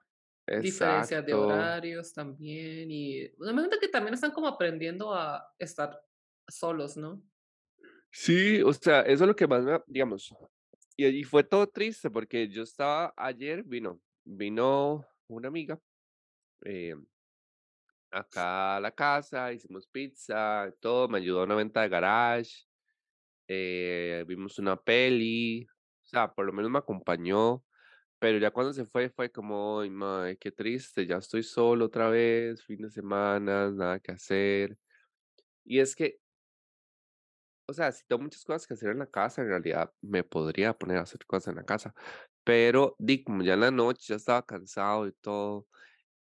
diferencias 0.61 1.25
de 1.27 1.33
exacto. 1.33 1.39
horarios 1.39 2.13
también 2.15 2.91
y 2.91 3.31
me 3.39 3.53
imagino 3.53 3.79
que 3.81 3.89
también 3.89 4.15
están 4.15 4.33
como 4.33 4.49
aprendiendo 4.49 5.15
a 5.15 5.47
estar 5.59 6.01
solos, 6.49 6.97
¿no? 6.97 7.23
Sí, 8.11 8.63
o 8.63 8.73
sea, 8.73 9.03
eso 9.03 9.25
es 9.25 9.29
lo 9.29 9.37
que 9.37 9.47
más 9.47 9.65
me, 9.65 9.79
digamos, 9.87 10.35
y 10.97 11.07
y 11.07 11.25
fue 11.25 11.45
todo 11.45 11.67
triste 11.69 12.11
porque 12.11 12.49
yo 12.49 12.63
estaba 12.63 13.13
ayer 13.17 13.63
vino 13.65 14.01
vino 14.27 15.07
una 15.29 15.49
amiga, 15.49 15.81
eh, 16.65 16.97
acá 18.11 18.77
a 18.77 18.81
la 18.81 18.93
casa, 18.93 19.53
hicimos 19.53 19.87
pizza, 19.89 20.73
todo, 20.81 21.09
me 21.09 21.19
ayudó 21.19 21.41
a 21.41 21.45
una 21.45 21.55
venta 21.55 21.83
de 21.83 21.89
garage, 21.89 22.67
eh, 23.49 24.25
vimos 24.27 24.59
una 24.59 24.77
peli, 24.77 25.67
o 26.05 26.07
sea, 26.07 26.33
por 26.35 26.47
lo 26.47 26.53
menos 26.53 26.71
me 26.71 26.79
acompañó. 26.79 27.65
Pero 28.19 28.39
ya 28.39 28.51
cuando 28.51 28.73
se 28.73 28.87
fue, 28.87 29.11
fue 29.11 29.31
como, 29.31 29.81
ay, 29.81 29.91
mae, 29.91 30.39
qué 30.39 30.51
triste, 30.53 31.07
ya 31.07 31.17
estoy 31.19 31.43
solo 31.43 31.87
otra 31.87 32.09
vez, 32.09 32.65
fin 32.65 32.83
de 32.83 32.91
semana, 32.91 33.71
nada 33.71 34.01
que 34.01 34.13
hacer. 34.13 34.79
Y 35.65 35.81
es 35.81 35.97
que, 35.97 36.21
o 37.69 37.73
sea, 37.73 37.93
si 37.93 38.05
tengo 38.07 38.23
muchas 38.23 38.45
cosas 38.45 38.67
que 38.67 38.75
hacer 38.75 38.91
en 38.91 39.01
la 39.01 39.07
casa, 39.07 39.43
en 39.43 39.49
realidad 39.49 39.93
me 40.01 40.25
podría 40.25 40.73
poner 40.73 40.99
a 40.99 41.03
hacer 41.03 41.27
cosas 41.27 41.49
en 41.49 41.57
la 41.57 41.65
casa. 41.65 41.95
Pero, 42.47 42.97
di, 43.01 43.25
como 43.25 43.43
ya 43.45 43.55
en 43.57 43.61
la 43.63 43.73
noche 43.73 44.07
ya 44.11 44.17
estaba 44.17 44.47
cansado 44.47 45.09
y 45.09 45.13
todo. 45.15 45.69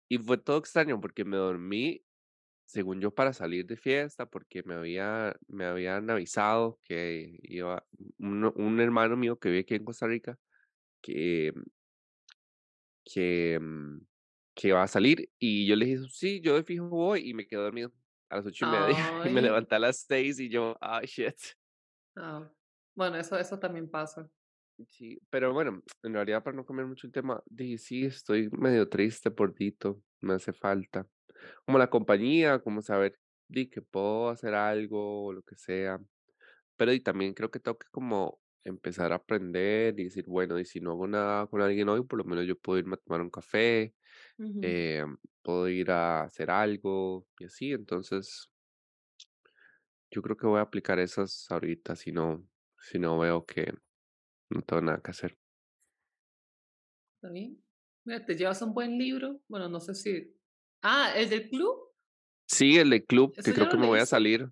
Y 0.09 0.19
fue 0.19 0.39
todo 0.39 0.59
extraño 0.59 1.01
porque 1.01 1.25
me 1.25 1.37
dormí, 1.39 2.05
según 2.67 3.01
yo, 3.01 3.15
para 3.15 3.33
salir 3.35 3.67
de 3.67 3.77
fiesta, 3.79 4.27
porque 4.27 4.63
me 4.65 4.75
había, 4.77 5.37
me 5.49 5.67
habían 5.67 6.11
avisado 6.11 6.81
que 6.85 7.39
iba 7.45 7.87
un, 8.19 8.45
un 8.57 8.81
hermano 8.81 9.17
mío 9.17 9.39
que 9.41 9.51
vive 9.51 9.63
aquí 9.63 9.75
en 9.77 9.85
Costa 9.87 10.07
Rica, 10.09 10.39
que 11.03 11.53
que, 13.05 13.59
mm, 13.61 13.99
que 14.55 14.73
va 14.73 14.83
a 14.85 14.89
salir, 14.89 15.31
y 15.39 15.67
yo 15.67 15.77
le 15.77 15.87
dije: 15.87 16.09
"Sí, 16.11 16.41
yo 16.41 16.55
de 16.57 16.65
fijo 16.65 16.89
voy", 16.89 17.29
y 17.29 17.35
me 17.35 17.47
quedé 17.47 17.61
dormido 17.61 17.93
a 18.29 18.37
las 18.37 18.47
ocho 18.47 18.65
y 18.65 18.69
media 18.69 18.95
y 19.23 19.29
me 19.31 19.43
levanté 19.43 19.75
a 19.77 19.79
las 19.81 20.05
6 20.07 20.39
y 20.41 20.49
yo: 20.51 20.77
"Ay, 20.81 21.07
shit". 21.07 21.37
ah, 22.17 22.51
bueno, 22.95 23.17
eso 23.17 23.37
eso 23.39 23.59
también 23.59 23.91
pasa. 23.91 24.31
Sí, 24.89 25.19
pero 25.31 25.53
bueno, 25.53 25.83
en 26.03 26.15
realidad, 26.15 26.43
para 26.43 26.57
no 26.57 26.65
cambiar 26.65 26.87
mucho 26.89 27.07
el 27.07 27.13
tema, 27.13 27.43
di 27.47 27.79
sí, 27.79 28.05
estoy 28.05 28.49
medio 28.51 28.89
triste 28.89 29.31
por 29.31 29.55
Dito, 29.55 30.03
me 30.21 30.35
hace 30.35 30.53
falta. 30.53 31.07
Como 31.65 31.79
la 31.79 31.91
compañía, 31.91 32.61
como 32.61 32.83
saber, 32.83 33.19
di 33.49 33.69
que 33.71 33.83
puedo 33.83 34.31
hacer 34.31 34.55
algo 34.55 35.27
o 35.27 35.33
lo 35.33 35.43
que 35.43 35.57
sea, 35.57 36.01
pero 36.77 36.93
y 36.93 37.01
también 37.01 37.35
creo 37.35 37.51
que 37.51 37.61
tengo 37.61 37.79
que 37.79 37.89
como 37.91 38.41
empezar 38.65 39.13
a 39.13 39.17
aprender 39.17 39.99
y 40.01 40.05
decir, 40.05 40.25
bueno, 40.29 40.59
y 40.59 40.65
si 40.65 40.81
no 40.81 40.93
hago 40.93 41.07
nada 41.09 41.47
con 41.49 41.63
alguien 41.63 41.89
hoy, 41.89 42.05
por 42.05 42.19
lo 42.19 42.25
menos 42.25 42.47
yo 42.47 42.59
puedo 42.59 42.79
irme 42.79 42.95
a 42.95 42.99
tomar 42.99 43.21
un 43.23 43.31
café 43.31 43.95
eh, 44.63 45.05
puedo 45.43 45.69
ir 45.69 45.91
a 45.91 46.23
hacer 46.25 46.51
algo 46.51 47.27
y 47.39 47.45
así. 47.47 47.73
Entonces, 47.73 48.51
yo 50.11 50.23
creo 50.23 50.37
que 50.37 50.47
voy 50.47 50.59
a 50.59 50.63
aplicar 50.63 50.99
esas 50.99 51.47
ahorita 51.51 51.97
si 51.97 52.13
no, 52.13 52.47
si 52.79 52.99
no 52.99 53.19
veo 53.19 53.45
que 53.47 53.73
no 54.53 54.63
tengo 54.63 54.83
nada 54.83 55.01
que 55.01 55.11
hacer. 55.11 55.39
¿Está 57.17 57.33
bien? 57.33 57.63
Mira, 58.05 58.25
te 58.25 58.35
llevas 58.37 58.61
un 58.63 58.75
buen 58.75 58.99
libro. 58.99 59.41
Bueno, 59.49 59.69
no 59.69 59.81
sé 59.81 59.95
si 59.95 60.35
ah, 60.83 61.13
¿el 61.17 61.31
del 61.31 61.49
club? 61.49 61.93
Sí, 62.49 62.77
el 62.79 62.91
de 62.91 63.05
club, 63.05 63.33
¿Eso 63.37 63.43
que 63.45 63.55
creo 63.55 63.69
que 63.69 63.77
me 63.77 63.87
voy 63.87 64.01
a 64.01 64.07
salir. 64.07 64.51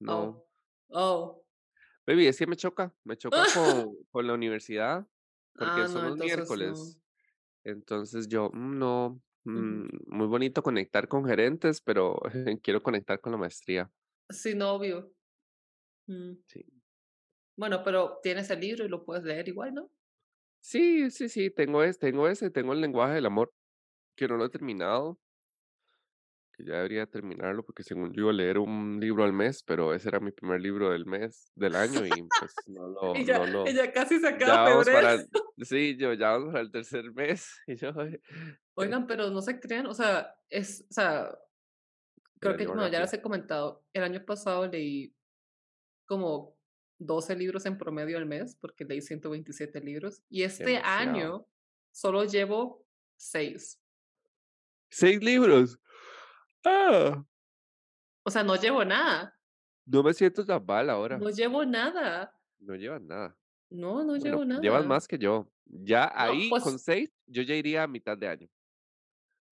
No, 0.00 0.46
Oh, 0.92 0.92
oh. 0.92 1.44
baby, 2.06 2.26
es 2.26 2.38
que 2.38 2.46
me 2.46 2.56
choca, 2.56 2.94
me 3.04 3.16
choca 3.16 3.36
con, 3.54 3.96
con 4.10 4.26
la 4.26 4.34
universidad, 4.34 5.06
porque 5.54 5.82
Ah, 5.82 5.88
son 5.88 6.02
no, 6.02 6.08
los 6.10 6.18
no. 6.18 6.24
miércoles. 6.24 7.00
Entonces 7.64 8.28
yo, 8.28 8.50
mm, 8.52 8.78
no, 8.78 9.22
mm, 9.44 9.86
muy 10.06 10.26
bonito 10.26 10.62
conectar 10.62 11.08
con 11.08 11.24
gerentes, 11.24 11.80
pero 11.80 12.20
quiero 12.62 12.82
conectar 12.82 13.20
con 13.20 13.32
la 13.32 13.38
maestría. 13.38 13.90
Sí, 14.28 14.54
no, 14.54 14.72
obvio. 14.74 15.12
Mm. 16.06 16.34
Sí. 16.46 16.64
Bueno, 17.60 17.82
pero 17.84 18.18
tienes 18.22 18.50
el 18.50 18.60
libro 18.60 18.84
y 18.84 18.88
lo 18.88 19.04
puedes 19.04 19.22
leer 19.24 19.48
igual, 19.48 19.74
¿no? 19.74 19.92
Sí, 20.62 21.10
sí, 21.10 21.28
sí, 21.28 21.50
tengo 21.50 21.82
ese, 21.82 21.98
tengo 21.98 22.28
ese, 22.28 22.50
tengo 22.50 22.72
el 22.72 22.80
lenguaje 22.80 23.14
del 23.14 23.26
amor, 23.26 23.52
que 24.16 24.28
no 24.28 24.36
lo 24.38 24.46
he 24.46 24.50
terminado, 24.50 25.20
que 26.52 26.64
ya 26.64 26.74
debería 26.76 27.06
terminarlo, 27.06 27.64
porque 27.64 27.82
según 27.82 28.12
yo 28.12 28.22
iba 28.22 28.30
a 28.30 28.34
leer 28.34 28.58
un 28.58 28.98
libro 29.00 29.24
al 29.24 29.32
mes, 29.32 29.62
pero 29.64 29.94
ese 29.94 30.08
era 30.08 30.20
mi 30.20 30.32
primer 30.32 30.60
libro 30.60 30.90
del 30.90 31.06
mes, 31.06 31.52
del 31.54 31.76
año, 31.76 32.06
y 32.06 32.30
pues 32.38 32.62
no 32.66 32.88
lo, 32.88 33.14
Y 33.14 33.24
ya 33.24 33.40
no 33.40 33.46
y 33.64 33.72
lo, 33.72 33.74
ya 33.74 33.92
casi 33.92 34.18
se 34.20 34.28
ya 34.44 34.54
acaba 34.54 34.62
vamos 34.62 34.86
febrero. 34.86 35.08
sí, 35.62 35.96
yo 35.98 36.14
ya 36.14 36.32
vamos 36.32 36.48
para 36.52 36.60
el 36.62 36.72
tercer 36.72 37.12
mes, 37.12 37.60
y 37.66 37.76
yo, 37.76 37.92
"Ay, 37.98 38.20
Oigan, 38.74 39.06
pero 39.06 39.30
no 39.30 39.42
se 39.42 39.60
crean, 39.60 39.86
o 39.86 39.94
sea, 39.94 40.36
es 40.48 40.86
o 40.90 40.94
sea, 40.94 41.38
creo 42.40 42.56
que, 42.56 42.66
bueno, 42.66 42.88
ya 42.88 43.00
les 43.00 43.12
he 43.12 43.22
comentado, 43.22 43.86
el 43.92 44.02
año 44.04 44.24
pasado 44.24 44.66
leí 44.66 45.16
como 46.06 46.59
12 47.00 47.34
libros 47.34 47.66
en 47.66 47.76
promedio 47.78 48.16
al 48.18 48.26
mes, 48.26 48.56
porque 48.60 48.84
leí 48.84 49.00
127 49.00 49.80
libros, 49.80 50.22
y 50.28 50.42
este 50.44 50.64
demasiado. 50.64 50.98
año 50.98 51.46
solo 51.90 52.24
llevo 52.24 52.86
6. 53.16 53.80
Seis 54.90 55.22
libros. 55.22 55.78
Ah, 56.64 57.24
O 58.24 58.30
sea, 58.30 58.44
no 58.44 58.54
llevo 58.56 58.84
nada, 58.84 59.34
no 59.86 60.02
me 60.02 60.12
siento 60.12 60.44
tan 60.44 60.64
mal 60.64 60.88
ahora, 60.90 61.18
no 61.18 61.30
llevo 61.30 61.64
nada. 61.64 62.32
no 62.58 62.76
llevas 62.76 63.02
nada. 63.02 63.36
No, 63.70 64.04
no 64.04 64.18
Bueno, 64.18 64.24
llevo 64.24 64.44
llevas 64.60 64.80
nada. 64.82 64.88
más 64.88 65.08
que 65.08 65.18
yo. 65.18 65.50
Ya 65.64 66.06
No, 66.06 66.12
ahí 66.14 66.50
con 66.50 66.60
pues, 66.62 66.82
seis, 66.82 67.10
yo 67.26 67.42
ya 67.42 67.54
iría 67.54 67.84
a 67.84 67.88
mitad 67.88 68.16
de 68.18 68.28
año. 68.28 68.48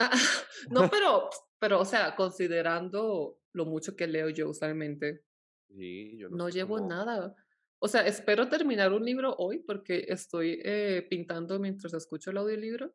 no, 0.71 0.89
pero 0.91 1.31
pero, 1.61 1.81
o 1.81 1.85
sea, 1.85 2.15
considerando 2.15 3.41
lo 3.53 3.65
mucho 3.65 3.97
que 3.97 4.07
leo 4.07 4.29
yo 4.29 4.49
usualmente, 4.51 5.25
Sí, 5.69 6.17
yo 6.19 6.31
no 6.31 6.49
llevo 6.49 6.81
cómo. 6.81 6.81
nada. 6.81 7.35
O 7.81 7.89
sea, 7.89 8.07
espero 8.07 8.49
terminar 8.49 8.93
un 8.93 9.05
libro 9.05 9.35
hoy 9.39 9.61
porque 9.61 10.07
estoy, 10.09 10.61
eh, 10.65 11.07
pintando 11.09 11.59
mientras 11.61 11.95
escucho 11.95 12.31
el 12.31 12.39
audiolibro, 12.39 12.95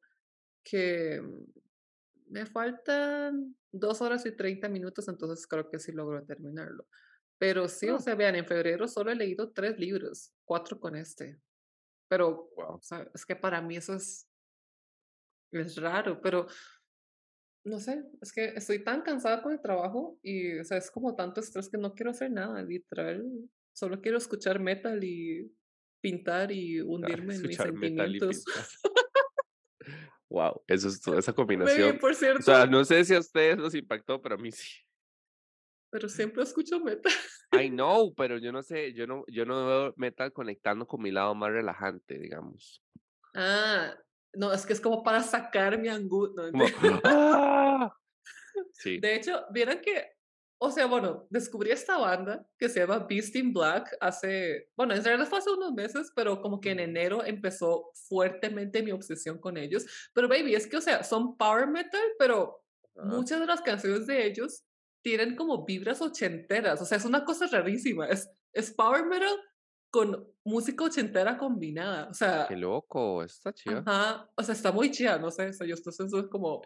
que, 0.63 1.21
mm, 1.21 1.45
me 2.27 2.45
faltan 2.47 3.55
2 3.71 4.01
horas 4.01 4.25
y 4.25 4.36
30 4.36 4.69
minutos, 4.69 5.07
entonces 5.07 5.47
creo 5.47 5.69
que 5.69 5.79
sí 5.79 5.91
logro 5.93 6.25
terminarlo. 6.25 6.88
Pero 7.39 7.67
sí, 7.69 7.89
o 7.91 7.99
Ah, 7.99 7.99
sea, 7.99 8.15
vean, 8.15 8.36
en 8.36 8.47
febrero 8.47 8.88
solo 8.88 9.12
he 9.12 9.15
leído 9.15 9.51
3 9.53 9.79
libros, 9.79 10.33
4 10.45 10.79
con 10.79 10.95
este, 10.95 11.41
pero, 12.09 12.53
o 12.55 12.55
wow. 12.55 12.79
sea, 12.81 13.09
es 13.13 13.25
que 13.25 13.36
para 13.38 13.62
mí 13.62 13.77
eso 13.77 13.95
es 13.95 14.29
es 15.51 15.77
raro, 15.77 16.19
pero 16.21 16.47
no 17.65 17.80
sé, 17.80 18.04
es 18.21 18.32
que 18.34 18.45
estoy 18.56 18.84
tan 18.84 19.02
cansada 19.02 19.41
con 19.41 19.54
el 19.54 19.62
trabajo 19.62 20.19
y, 20.21 20.60
o 20.60 20.63
sea, 20.65 20.78
es 20.78 20.91
como 20.91 21.15
tanto 21.15 21.39
estrés 21.41 21.69
que 21.69 21.78
no 21.78 21.93
quiero 21.93 22.12
hacer 22.12 22.32
nada, 22.32 22.62
literal, 22.62 23.26
solo 23.73 24.02
quiero 24.02 24.17
escuchar 24.17 24.60
metal 24.60 25.04
y 25.04 25.52
pintar 26.02 26.52
y 26.52 26.82
hundirme 26.82 27.36
en 27.36 27.45
mis 27.47 27.62
sentimientos. 27.62 28.43
Wow, 30.30 30.63
eso 30.67 30.88
es 30.89 31.02
to 31.02 31.17
esa 31.17 31.34
Baby, 31.34 31.36
combinación. 31.36 31.99
por 31.99 32.13
O 32.38 32.41
sea, 32.41 32.65
cierto, 32.65 32.67
no 32.67 32.84
sé 32.86 33.06
si 33.06 33.15
a 33.15 33.19
ustedes 33.19 33.58
los 33.58 33.76
impactó, 33.76 34.21
pero 34.21 34.36
a 34.36 34.38
mí 34.38 34.52
sí. 34.52 34.69
pero 35.89 36.10
siempre 36.10 36.43
escucho 36.43 36.80
metal. 36.80 37.12
I 37.52 37.69
know, 37.69 38.13
pero 38.15 38.38
yo 38.39 38.52
no 38.52 38.63
sé, 38.63 38.93
yo 38.93 39.08
no 39.08 39.23
yo 39.28 39.45
no 39.45 39.65
veo 39.67 39.93
metal 39.97 40.34
conectando 40.34 40.88
con 40.88 41.02
mi 41.02 41.12
lado 41.12 41.36
más 41.36 41.52
relajante, 41.52 42.19
digamos. 42.19 42.84
Ah, 43.36 43.95
no, 44.34 44.52
es 44.52 44.65
que 44.65 44.74
es 44.74 44.82
como 44.82 45.04
para 45.04 45.22
sacar 45.22 45.78
mi 45.78 45.89
angustia. 45.89 46.52
Como, 46.52 46.63
¡ah! 47.04 47.96
Sí, 48.74 49.00
De 49.00 49.15
hecho, 49.15 49.46
vieron 49.52 49.80
que, 49.80 50.12
o 50.60 50.72
sea, 50.72 50.86
bueno, 50.86 51.28
descubrí 51.30 51.72
esta 51.72 51.98
banda 51.98 52.48
que 52.58 52.69
se 52.69 52.80
llama 52.80 53.06
Beast 53.10 53.36
in 53.36 53.52
Black 53.52 53.96
hace, 54.00 54.69
bueno, 54.76 54.93
en 54.93 55.04
realidad 55.04 55.28
fue 55.28 55.39
hace 55.39 55.52
unos 55.52 55.74
meses, 55.74 56.12
pero 56.15 56.41
como 56.41 56.60
que 56.60 56.72
en 56.72 56.80
enero 56.80 57.24
empezó 57.26 57.91
fuertemente 58.08 58.84
mi 58.84 58.91
obsesión 58.91 59.39
con 59.39 59.58
ellos. 59.58 59.86
Pero 60.13 60.28
baby, 60.28 60.56
es 60.56 60.67
que, 60.67 60.78
o 60.78 60.82
sea, 60.82 61.04
son 61.04 61.38
power 61.38 61.67
metal, 61.67 62.02
pero 62.17 62.63
muchas 62.96 63.39
de 63.39 63.46
las 63.48 63.62
canciones 63.62 64.06
de 64.08 64.26
ellos 64.26 64.63
tienen 65.04 65.36
como 65.36 65.65
vibras 65.65 66.02
ochenteras, 66.02 66.82
o 66.82 66.86
sea, 66.86 66.98
es 66.98 67.06
una 67.06 67.26
cosa 67.26 67.46
rarísima, 67.48 68.08
es, 68.08 68.30
es 68.54 68.72
power 68.72 69.06
metal 69.06 69.38
con 69.93 70.27
música 70.43 70.86
ochentera 70.86 71.38
combinada, 71.38 72.10
o 72.10 72.13
sea, 72.15 72.47
qué 72.49 72.58
loco, 72.58 73.21
está 73.21 73.53
chido. 73.53 73.84
ajá, 73.86 74.27
o 74.36 74.41
sea, 74.41 74.56
está 74.56 74.71
muy 74.71 74.89
chida, 74.89 75.19
no 75.19 75.29
sé, 75.29 75.49
o 75.49 75.53
sea, 75.53 75.67
yo 75.67 75.75
estoy 75.75 75.93
es 75.93 76.27
como 76.29 76.63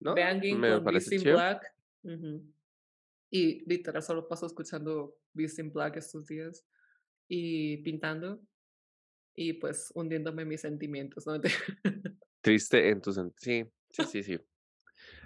No, 0.00 0.14
Banging 0.14 0.58
me 0.58 0.70
con 0.70 0.84
Beast 0.86 1.12
in. 1.12 1.22
Black. 1.24 1.74
Ujú. 2.02 2.42
Y 3.30 3.68
literal 3.68 4.02
solo 4.02 4.26
paso 4.26 4.46
escuchando 4.46 5.14
Beast 5.34 5.58
in 5.58 5.70
Black 5.70 5.98
estos 5.98 6.26
días 6.26 6.64
y 7.28 7.76
pintando 7.82 8.40
y 9.34 9.52
pues 9.52 9.92
hundiéndome 9.94 10.40
en 10.42 10.48
mis 10.48 10.62
sentimientos, 10.62 11.26
¿no? 11.26 11.38
Triste 12.40 12.88
en 12.88 13.02
tu 13.02 13.12
sen 13.12 13.30
sí, 13.36 13.66
sí, 13.90 14.04
sí, 14.04 14.22
sí. 14.22 14.38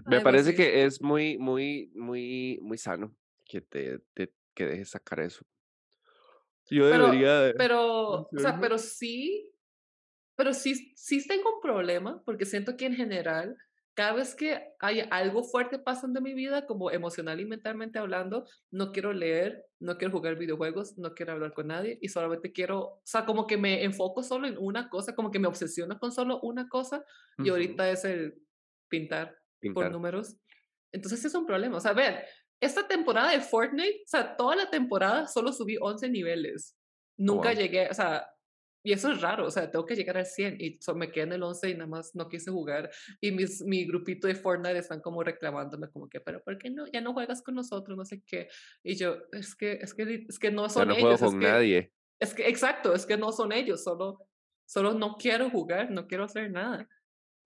Me 0.06 0.20
parece 0.20 0.56
que 0.56 0.84
es 0.84 1.00
muy 1.00 1.38
muy 1.38 1.92
muy 1.94 2.58
muy 2.60 2.78
sano 2.78 3.14
que 3.44 3.60
te 3.60 4.00
te 4.12 4.34
que 4.54 4.66
dejes 4.66 4.88
sacar 4.88 5.20
eso. 5.20 5.46
Yo 6.70 6.88
Pero 6.90 7.06
debería 7.06 7.40
de 7.40 7.54
pero, 7.54 8.22
o 8.22 8.38
sea, 8.38 8.58
pero 8.60 8.78
sí 8.78 9.50
Pero 10.36 10.52
sí 10.52 10.92
sí 10.96 11.26
tengo 11.26 11.56
un 11.56 11.60
problema, 11.60 12.22
porque 12.24 12.46
siento 12.46 12.76
que 12.76 12.86
en 12.86 12.94
general, 12.94 13.56
cada 13.94 14.14
vez 14.14 14.34
que 14.34 14.74
hay 14.80 15.06
algo 15.10 15.44
fuerte 15.44 15.78
pasando 15.78 16.18
en 16.18 16.24
mi 16.24 16.34
vida, 16.34 16.66
como 16.66 16.90
emocional 16.90 17.40
y 17.40 17.44
mentalmente 17.44 17.98
hablando, 17.98 18.48
no 18.70 18.90
quiero 18.90 19.12
leer, 19.12 19.66
no 19.78 19.98
quiero 19.98 20.12
jugar 20.12 20.36
videojuegos, 20.36 20.98
no 20.98 21.14
quiero 21.14 21.32
hablar 21.32 21.52
con 21.52 21.68
nadie 21.68 21.98
y 22.00 22.08
solamente 22.08 22.52
quiero, 22.52 22.80
o 22.80 23.02
sea, 23.04 23.24
como 23.24 23.46
que 23.46 23.56
me 23.56 23.84
enfoco 23.84 24.22
solo 24.22 24.48
en 24.48 24.56
una 24.58 24.88
cosa, 24.88 25.14
como 25.14 25.30
que 25.30 25.38
me 25.38 25.46
obsesiono 25.46 25.98
con 26.00 26.10
solo 26.10 26.40
una 26.40 26.68
cosa 26.68 27.04
y 27.38 27.50
ahorita 27.50 27.88
es 27.90 28.04
el 28.04 28.42
pintar 28.88 29.28
por 29.72 29.84
pintar. 29.84 29.92
números. 29.92 30.36
Entonces 30.90 31.24
es 31.24 31.34
un 31.34 31.46
problema. 31.46 31.76
O 31.76 31.80
sea, 31.80 31.92
vean, 31.92 32.16
esta 32.60 32.86
temporada 32.88 33.32
de 33.32 33.40
Fortnite, 33.40 34.02
o 34.04 34.08
sea, 34.08 34.36
toda 34.36 34.56
la 34.56 34.70
temporada 34.70 35.26
solo 35.28 35.52
subí 35.52 35.76
11 35.80 36.08
niveles. 36.08 36.76
Oh, 37.28 37.34
Nunca 37.34 37.52
wow. 37.52 37.54
llegué, 37.54 37.88
o 37.90 37.94
sea, 37.94 38.26
Y 38.86 38.92
eso 38.92 39.10
es 39.12 39.20
raro, 39.22 39.46
o 39.46 39.50
sea, 39.50 39.70
tengo 39.70 39.86
que 39.86 39.96
llegar 39.96 40.18
al 40.18 40.26
100 40.26 40.56
y 40.60 40.78
so 40.82 40.94
me 40.94 41.10
quedé 41.10 41.24
en 41.24 41.32
el 41.32 41.42
11 41.42 41.70
y 41.70 41.74
nada 41.74 41.86
más 41.88 42.10
no 42.14 42.28
quise 42.28 42.50
jugar. 42.50 42.90
Y 43.20 43.32
mis 43.32 43.62
mi 43.62 43.86
grupito 43.86 44.26
de 44.28 44.34
Fortnite 44.34 44.78
están 44.78 45.00
como 45.00 45.22
reclamándome 45.24 45.88
como 45.90 46.06
que: 46.08 46.20
"Pero, 46.20 46.42
¿por 46.44 46.58
qué 46.58 46.68
no? 46.70 46.84
Ya 46.92 47.00
no 47.00 47.14
juegas 47.14 47.42
con 47.42 47.54
nosotros", 47.54 47.96
no 47.96 48.04
sé 48.04 48.22
qué. 48.26 48.48
Y 48.82 48.96
yo: 48.96 49.16
"Es 49.32 49.56
que 49.56 49.74
es 49.80 49.94
que 49.94 50.26
es 50.28 50.38
que 50.38 50.50
no 50.50 50.68
son 50.68 50.90
no 50.90 50.96
juego 50.96 51.18
ellos, 51.18 51.20
con 51.20 51.40
que 51.40 51.40
nadie. 51.40 51.92
es 52.20 52.34
que" 52.34 52.48
exacto, 52.48 52.94
es 52.94 53.06
que 53.06 53.16
no 53.18 53.32
son 53.32 53.52
ellos, 53.52 53.82
solo 53.84 54.28
solo 54.66 54.94
no 54.94 55.16
quiero 55.18 55.50
jugar, 55.50 55.90
no 55.90 56.06
quiero 56.08 56.24
hacer 56.24 56.50
nada. 56.50 56.88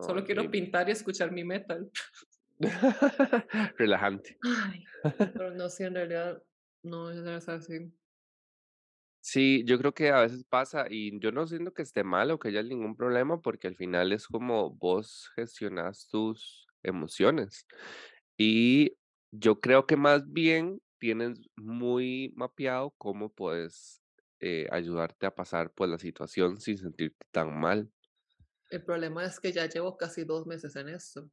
Solo 0.01 0.25
quiero 0.25 0.51
Horrible. 0.51 0.53
pintar 0.53 0.89
y 0.89 0.93
escuchar 0.93 1.33
mi 1.33 1.45
metal. 1.45 1.91
Relajante. 3.79 4.37
Ay, 4.43 4.85
pero 5.33 5.51
no, 5.55 5.69
sí, 5.69 5.85
en 5.85 5.95
realidad 5.95 6.43
no 6.83 7.11
es 7.11 7.49
así. 7.49 7.93
Sí, 9.21 9.63
yo 9.67 9.79
creo 9.79 9.93
que 9.93 10.11
a 10.11 10.21
veces 10.21 10.45
pasa 10.45 10.87
y 10.89 11.19
yo 11.21 11.33
no 11.33 11.47
siento 11.47 11.73
que 11.75 11.83
esté 11.83 12.03
mal 12.03 12.31
o 12.31 12.39
que 12.39 12.49
haya 12.49 12.63
ningún 12.63 12.97
problema 12.97 13.43
porque 13.43 13.67
al 13.67 13.77
final 13.77 14.13
es 14.13 14.27
como 14.27 14.71
vos 14.71 15.31
gestionas 15.37 16.09
tus 16.09 16.67
emociones. 16.83 17.67
Y 18.39 18.97
yo 19.33 19.61
creo 19.61 19.87
que 19.87 19.97
más 19.97 20.33
bien 20.33 20.81
tienes 20.99 21.41
muy 21.57 22.33
mapeado 22.37 22.95
cómo 22.97 23.31
puedes 23.33 24.03
eh, 24.41 24.67
ayudarte 24.71 25.27
a 25.27 25.35
pasar 25.35 25.73
por 25.73 25.89
la 25.89 25.99
situación 25.99 26.61
sin 26.61 26.79
sentirte 26.79 27.27
tan 27.31 27.59
mal. 27.61 27.91
El 28.71 28.83
problema 28.85 29.25
es 29.25 29.41
que 29.41 29.53
ya 29.53 29.67
llevo 29.67 29.97
casi 29.99 30.25
2 30.25 30.47
meses 30.47 30.75
en 30.77 30.89
esto. 30.89 31.29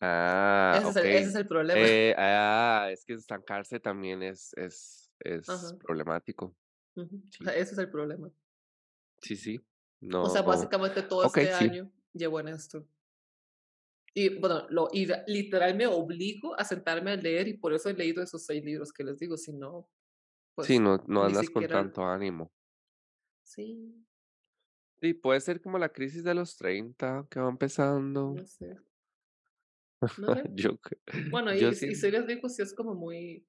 Ah, 0.00 0.80
Ese 0.80 0.90
es 0.90 0.96
ok. 0.96 1.04
el 1.04 1.06
ese 1.06 1.28
es 1.30 1.34
el 1.36 1.46
problema. 1.46 1.86
Eh, 1.86 2.14
ah, 2.18 2.88
es 2.92 3.04
que 3.04 3.14
estancarse 3.14 3.80
también 3.80 4.22
es, 4.22 4.52
es, 4.56 5.12
es 5.20 5.74
Ajá, 5.76 5.78
problemático. 5.78 6.46
O 6.46 6.56
Sí, 7.30 7.44
sea, 7.44 7.54
ese 7.54 7.72
es 7.72 7.78
el 7.78 7.90
problema. 7.90 8.32
sí, 9.22 9.36
sí. 9.36 9.60
O 10.18 10.28
No, 10.28 10.28
sea, 10.28 10.42
básicamente 10.42 11.02
todo 11.02 11.24
este 11.24 11.52
sí. 11.52 11.70
año 11.70 11.92
llevo 12.12 12.40
en 12.40 12.48
esto. 12.48 12.88
Y 14.14 14.38
bueno, 14.38 14.66
lo 14.70 14.88
y 14.92 15.06
literal 15.26 15.74
me 15.76 15.86
obligo 15.86 16.58
a 16.58 16.64
sentarme 16.64 17.12
a 17.12 17.16
leer 17.16 17.48
y 17.48 17.56
por 17.58 17.72
eso 17.74 17.88
he 17.90 17.94
leído 17.94 18.22
esos 18.22 18.44
6 18.46 18.64
libros 18.64 18.92
que 18.92 19.02
les 19.04 19.18
digo, 19.18 19.36
si 19.36 19.52
no, 19.52 19.88
Sí, 20.58 20.78
pues 20.78 20.80
no, 20.80 20.96
no 21.06 21.24
andas 21.24 21.48
con 21.48 21.68
tanto 21.68 22.02
ánimo. 22.04 22.52
sí, 23.42 24.04
Sí, 25.00 25.14
puede 25.14 25.40
ser 25.40 25.60
como 25.62 25.78
la 25.78 25.90
crisis 25.90 26.24
de 26.24 26.34
los 26.34 26.56
30 26.56 27.26
que 27.30 27.38
va 27.40 27.48
empezando. 27.48 28.40
no 28.40 28.44
sé, 28.46 28.76
no. 30.16 30.34
Yo, 30.56 30.78
Bueno, 31.30 31.54
y 31.54 31.58
yo 31.58 31.70
y 31.70 32.10
les 32.12 32.26
digo, 32.26 32.48
sí 32.48 32.62
es 32.62 32.74
como 32.74 32.94
muy 32.94 33.46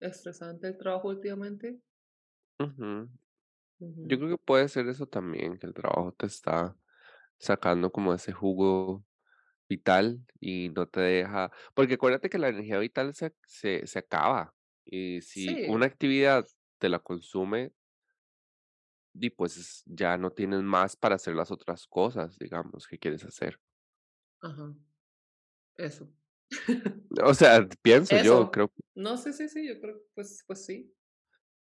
estresante 0.00 0.68
el 0.68 0.78
trabajo 0.78 1.08
últimamente. 1.08 1.80
Yo 4.02 4.18
creo 4.18 4.30
que 4.30 4.38
puede 4.44 4.68
ser 4.68 4.88
eso 4.88 5.06
también, 5.06 5.58
que 5.58 5.66
el 5.66 5.74
trabajo 5.74 6.12
te 6.12 6.26
está 6.26 6.76
sacando 7.38 7.92
como 7.92 8.14
ese 8.14 8.32
jugo 8.32 9.04
vital 9.68 10.26
y 10.40 10.70
no 10.70 10.88
te 10.88 11.00
deja. 11.02 11.52
Porque 11.74 11.94
acuérdate 11.94 12.30
que 12.30 12.38
la 12.38 12.48
energía 12.50 12.78
vital 12.80 13.14
se, 13.14 13.34
se, 13.46 13.86
se 13.86 13.98
acaba. 14.00 14.54
Y 14.84 15.22
si 15.22 15.60
una 15.66 15.86
Sí, 15.86 15.88
actividad 15.88 16.46
te 16.78 16.88
la 16.90 17.00
consume, 17.00 17.72
y 19.14 19.30
pues 19.30 19.56
es- 19.56 19.82
ya 19.86 20.18
no 20.18 20.30
tienes 20.32 20.62
más 20.62 20.96
para 20.96 21.16
hacer 21.16 21.34
las 21.34 21.50
otras 21.50 21.86
cosas, 21.86 22.38
digamos, 22.38 22.86
que 22.86 22.98
quieres 22.98 23.24
hacer. 23.24 23.60
ajá, 24.40 24.74
eso. 25.76 26.08
O 27.22 27.34
sea, 27.34 27.68
pienso 27.82 28.16
yo, 28.22 28.50
creo 28.50 28.72
No, 28.94 29.16
sí, 29.16 29.32
sí, 29.32 29.48
sí, 29.48 29.66
yo 29.66 29.80
creo, 29.80 30.00
pues 30.14 30.42
pues 30.46 30.64
sí. 30.64 30.92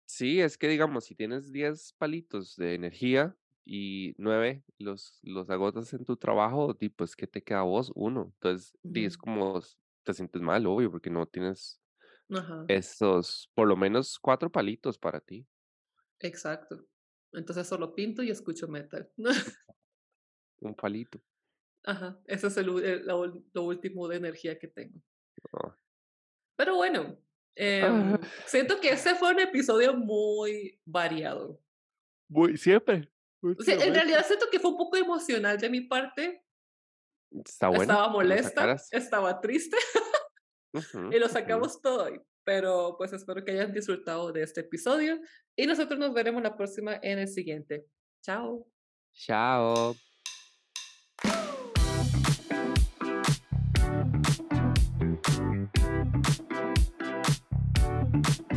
Sí, 0.06 0.42
es 0.42 0.58
que 0.58 0.68
digamos, 0.68 1.06
si 1.06 1.16
tienes 1.16 1.52
10 1.52 1.94
palitos 1.98 2.56
de 2.58 2.76
energía 2.76 3.36
y 3.64 4.14
9 4.18 4.64
los, 4.78 5.20
los 5.24 5.50
agotas 5.50 5.94
en 5.94 6.04
tu 6.04 6.18
trabajo, 6.18 6.74
di, 6.74 6.90
pues, 6.90 7.16
¿qué 7.16 7.28
te 7.28 7.42
queda 7.42 7.60
a 7.60 7.64
vos? 7.64 7.92
Uno. 7.96 8.34
Entonces, 8.34 8.74
di, 8.84 9.06
es 9.06 9.18
como 9.18 9.62
te 10.04 10.14
sientes 10.14 10.42
mal, 10.42 10.66
obvio, 10.66 10.92
porque 10.92 11.10
no 11.10 11.26
tienes 11.26 11.80
esos, 12.68 13.50
por 13.54 13.68
lo 13.68 13.76
menos 13.76 14.20
cuatro 14.20 14.52
palitos 14.52 14.98
para 14.98 15.20
ti. 15.20 15.48
exacto. 16.20 16.86
Entonces 17.34 17.68
solo 17.68 17.96
pinto 17.96 18.24
y 18.24 18.30
escucho 18.30 18.68
metal. 18.68 19.10
Un 20.60 20.76
palito. 20.76 21.22
Ajá, 21.84 22.20
ese 22.26 22.48
es 22.48 22.58
el 22.58 22.84
el 22.84 23.06
lo 23.06 23.44
lo 23.54 23.64
último 23.64 24.08
de 24.08 24.18
energía 24.18 24.58
que 24.58 24.68
tengo. 24.68 25.02
Ah. 25.54 25.76
Pero 26.56 26.76
bueno, 26.76 27.18
Ah, 27.58 28.16
em, 28.16 28.18
siento 28.46 28.80
que 28.80 28.90
ese 28.90 29.16
fue 29.16 29.32
un 29.32 29.40
episodio 29.40 29.94
muy 29.94 30.80
variado. 30.86 31.62
muy, 32.30 32.58
siempre, 32.58 33.10
O 33.42 33.62
sea, 33.62 33.76
en 33.84 33.94
realidad 33.94 34.26
siento 34.26 34.48
que 34.50 34.60
fue 34.60 34.72
un 34.72 34.78
poco 34.78 34.98
emocional 34.98 35.58
de 35.58 35.70
mi 35.70 35.82
parte. 35.82 36.44
Está 37.46 37.68
bueno 37.68 37.84
Estaba 37.84 38.10
molesta, 38.10 38.76
estaba 38.92 39.40
triste 39.40 39.78
Ujú, 40.74 41.12
y 41.14 41.20
lo 41.20 41.28
sacamos 41.28 41.82
todo 41.82 42.06
hoy. 42.06 42.22
Pero, 42.44 42.96
pues, 42.98 43.14
espero 43.14 43.44
que 43.44 43.52
hayan 43.52 43.72
disfrutado 43.72 44.32
de 44.32 44.44
este 44.44 44.62
episodio 44.62 45.20
y 45.56 45.68
nosotros 45.68 46.00
nos 46.00 46.14
veremos 46.14 46.42
la 46.42 46.56
próxima 46.56 47.00
en 47.02 47.20
el 47.20 47.28
siguiente. 47.28 47.86
Chao. 48.24 48.68
Chao. 49.14 49.96
Thank 55.62 55.78
you. 58.42 58.51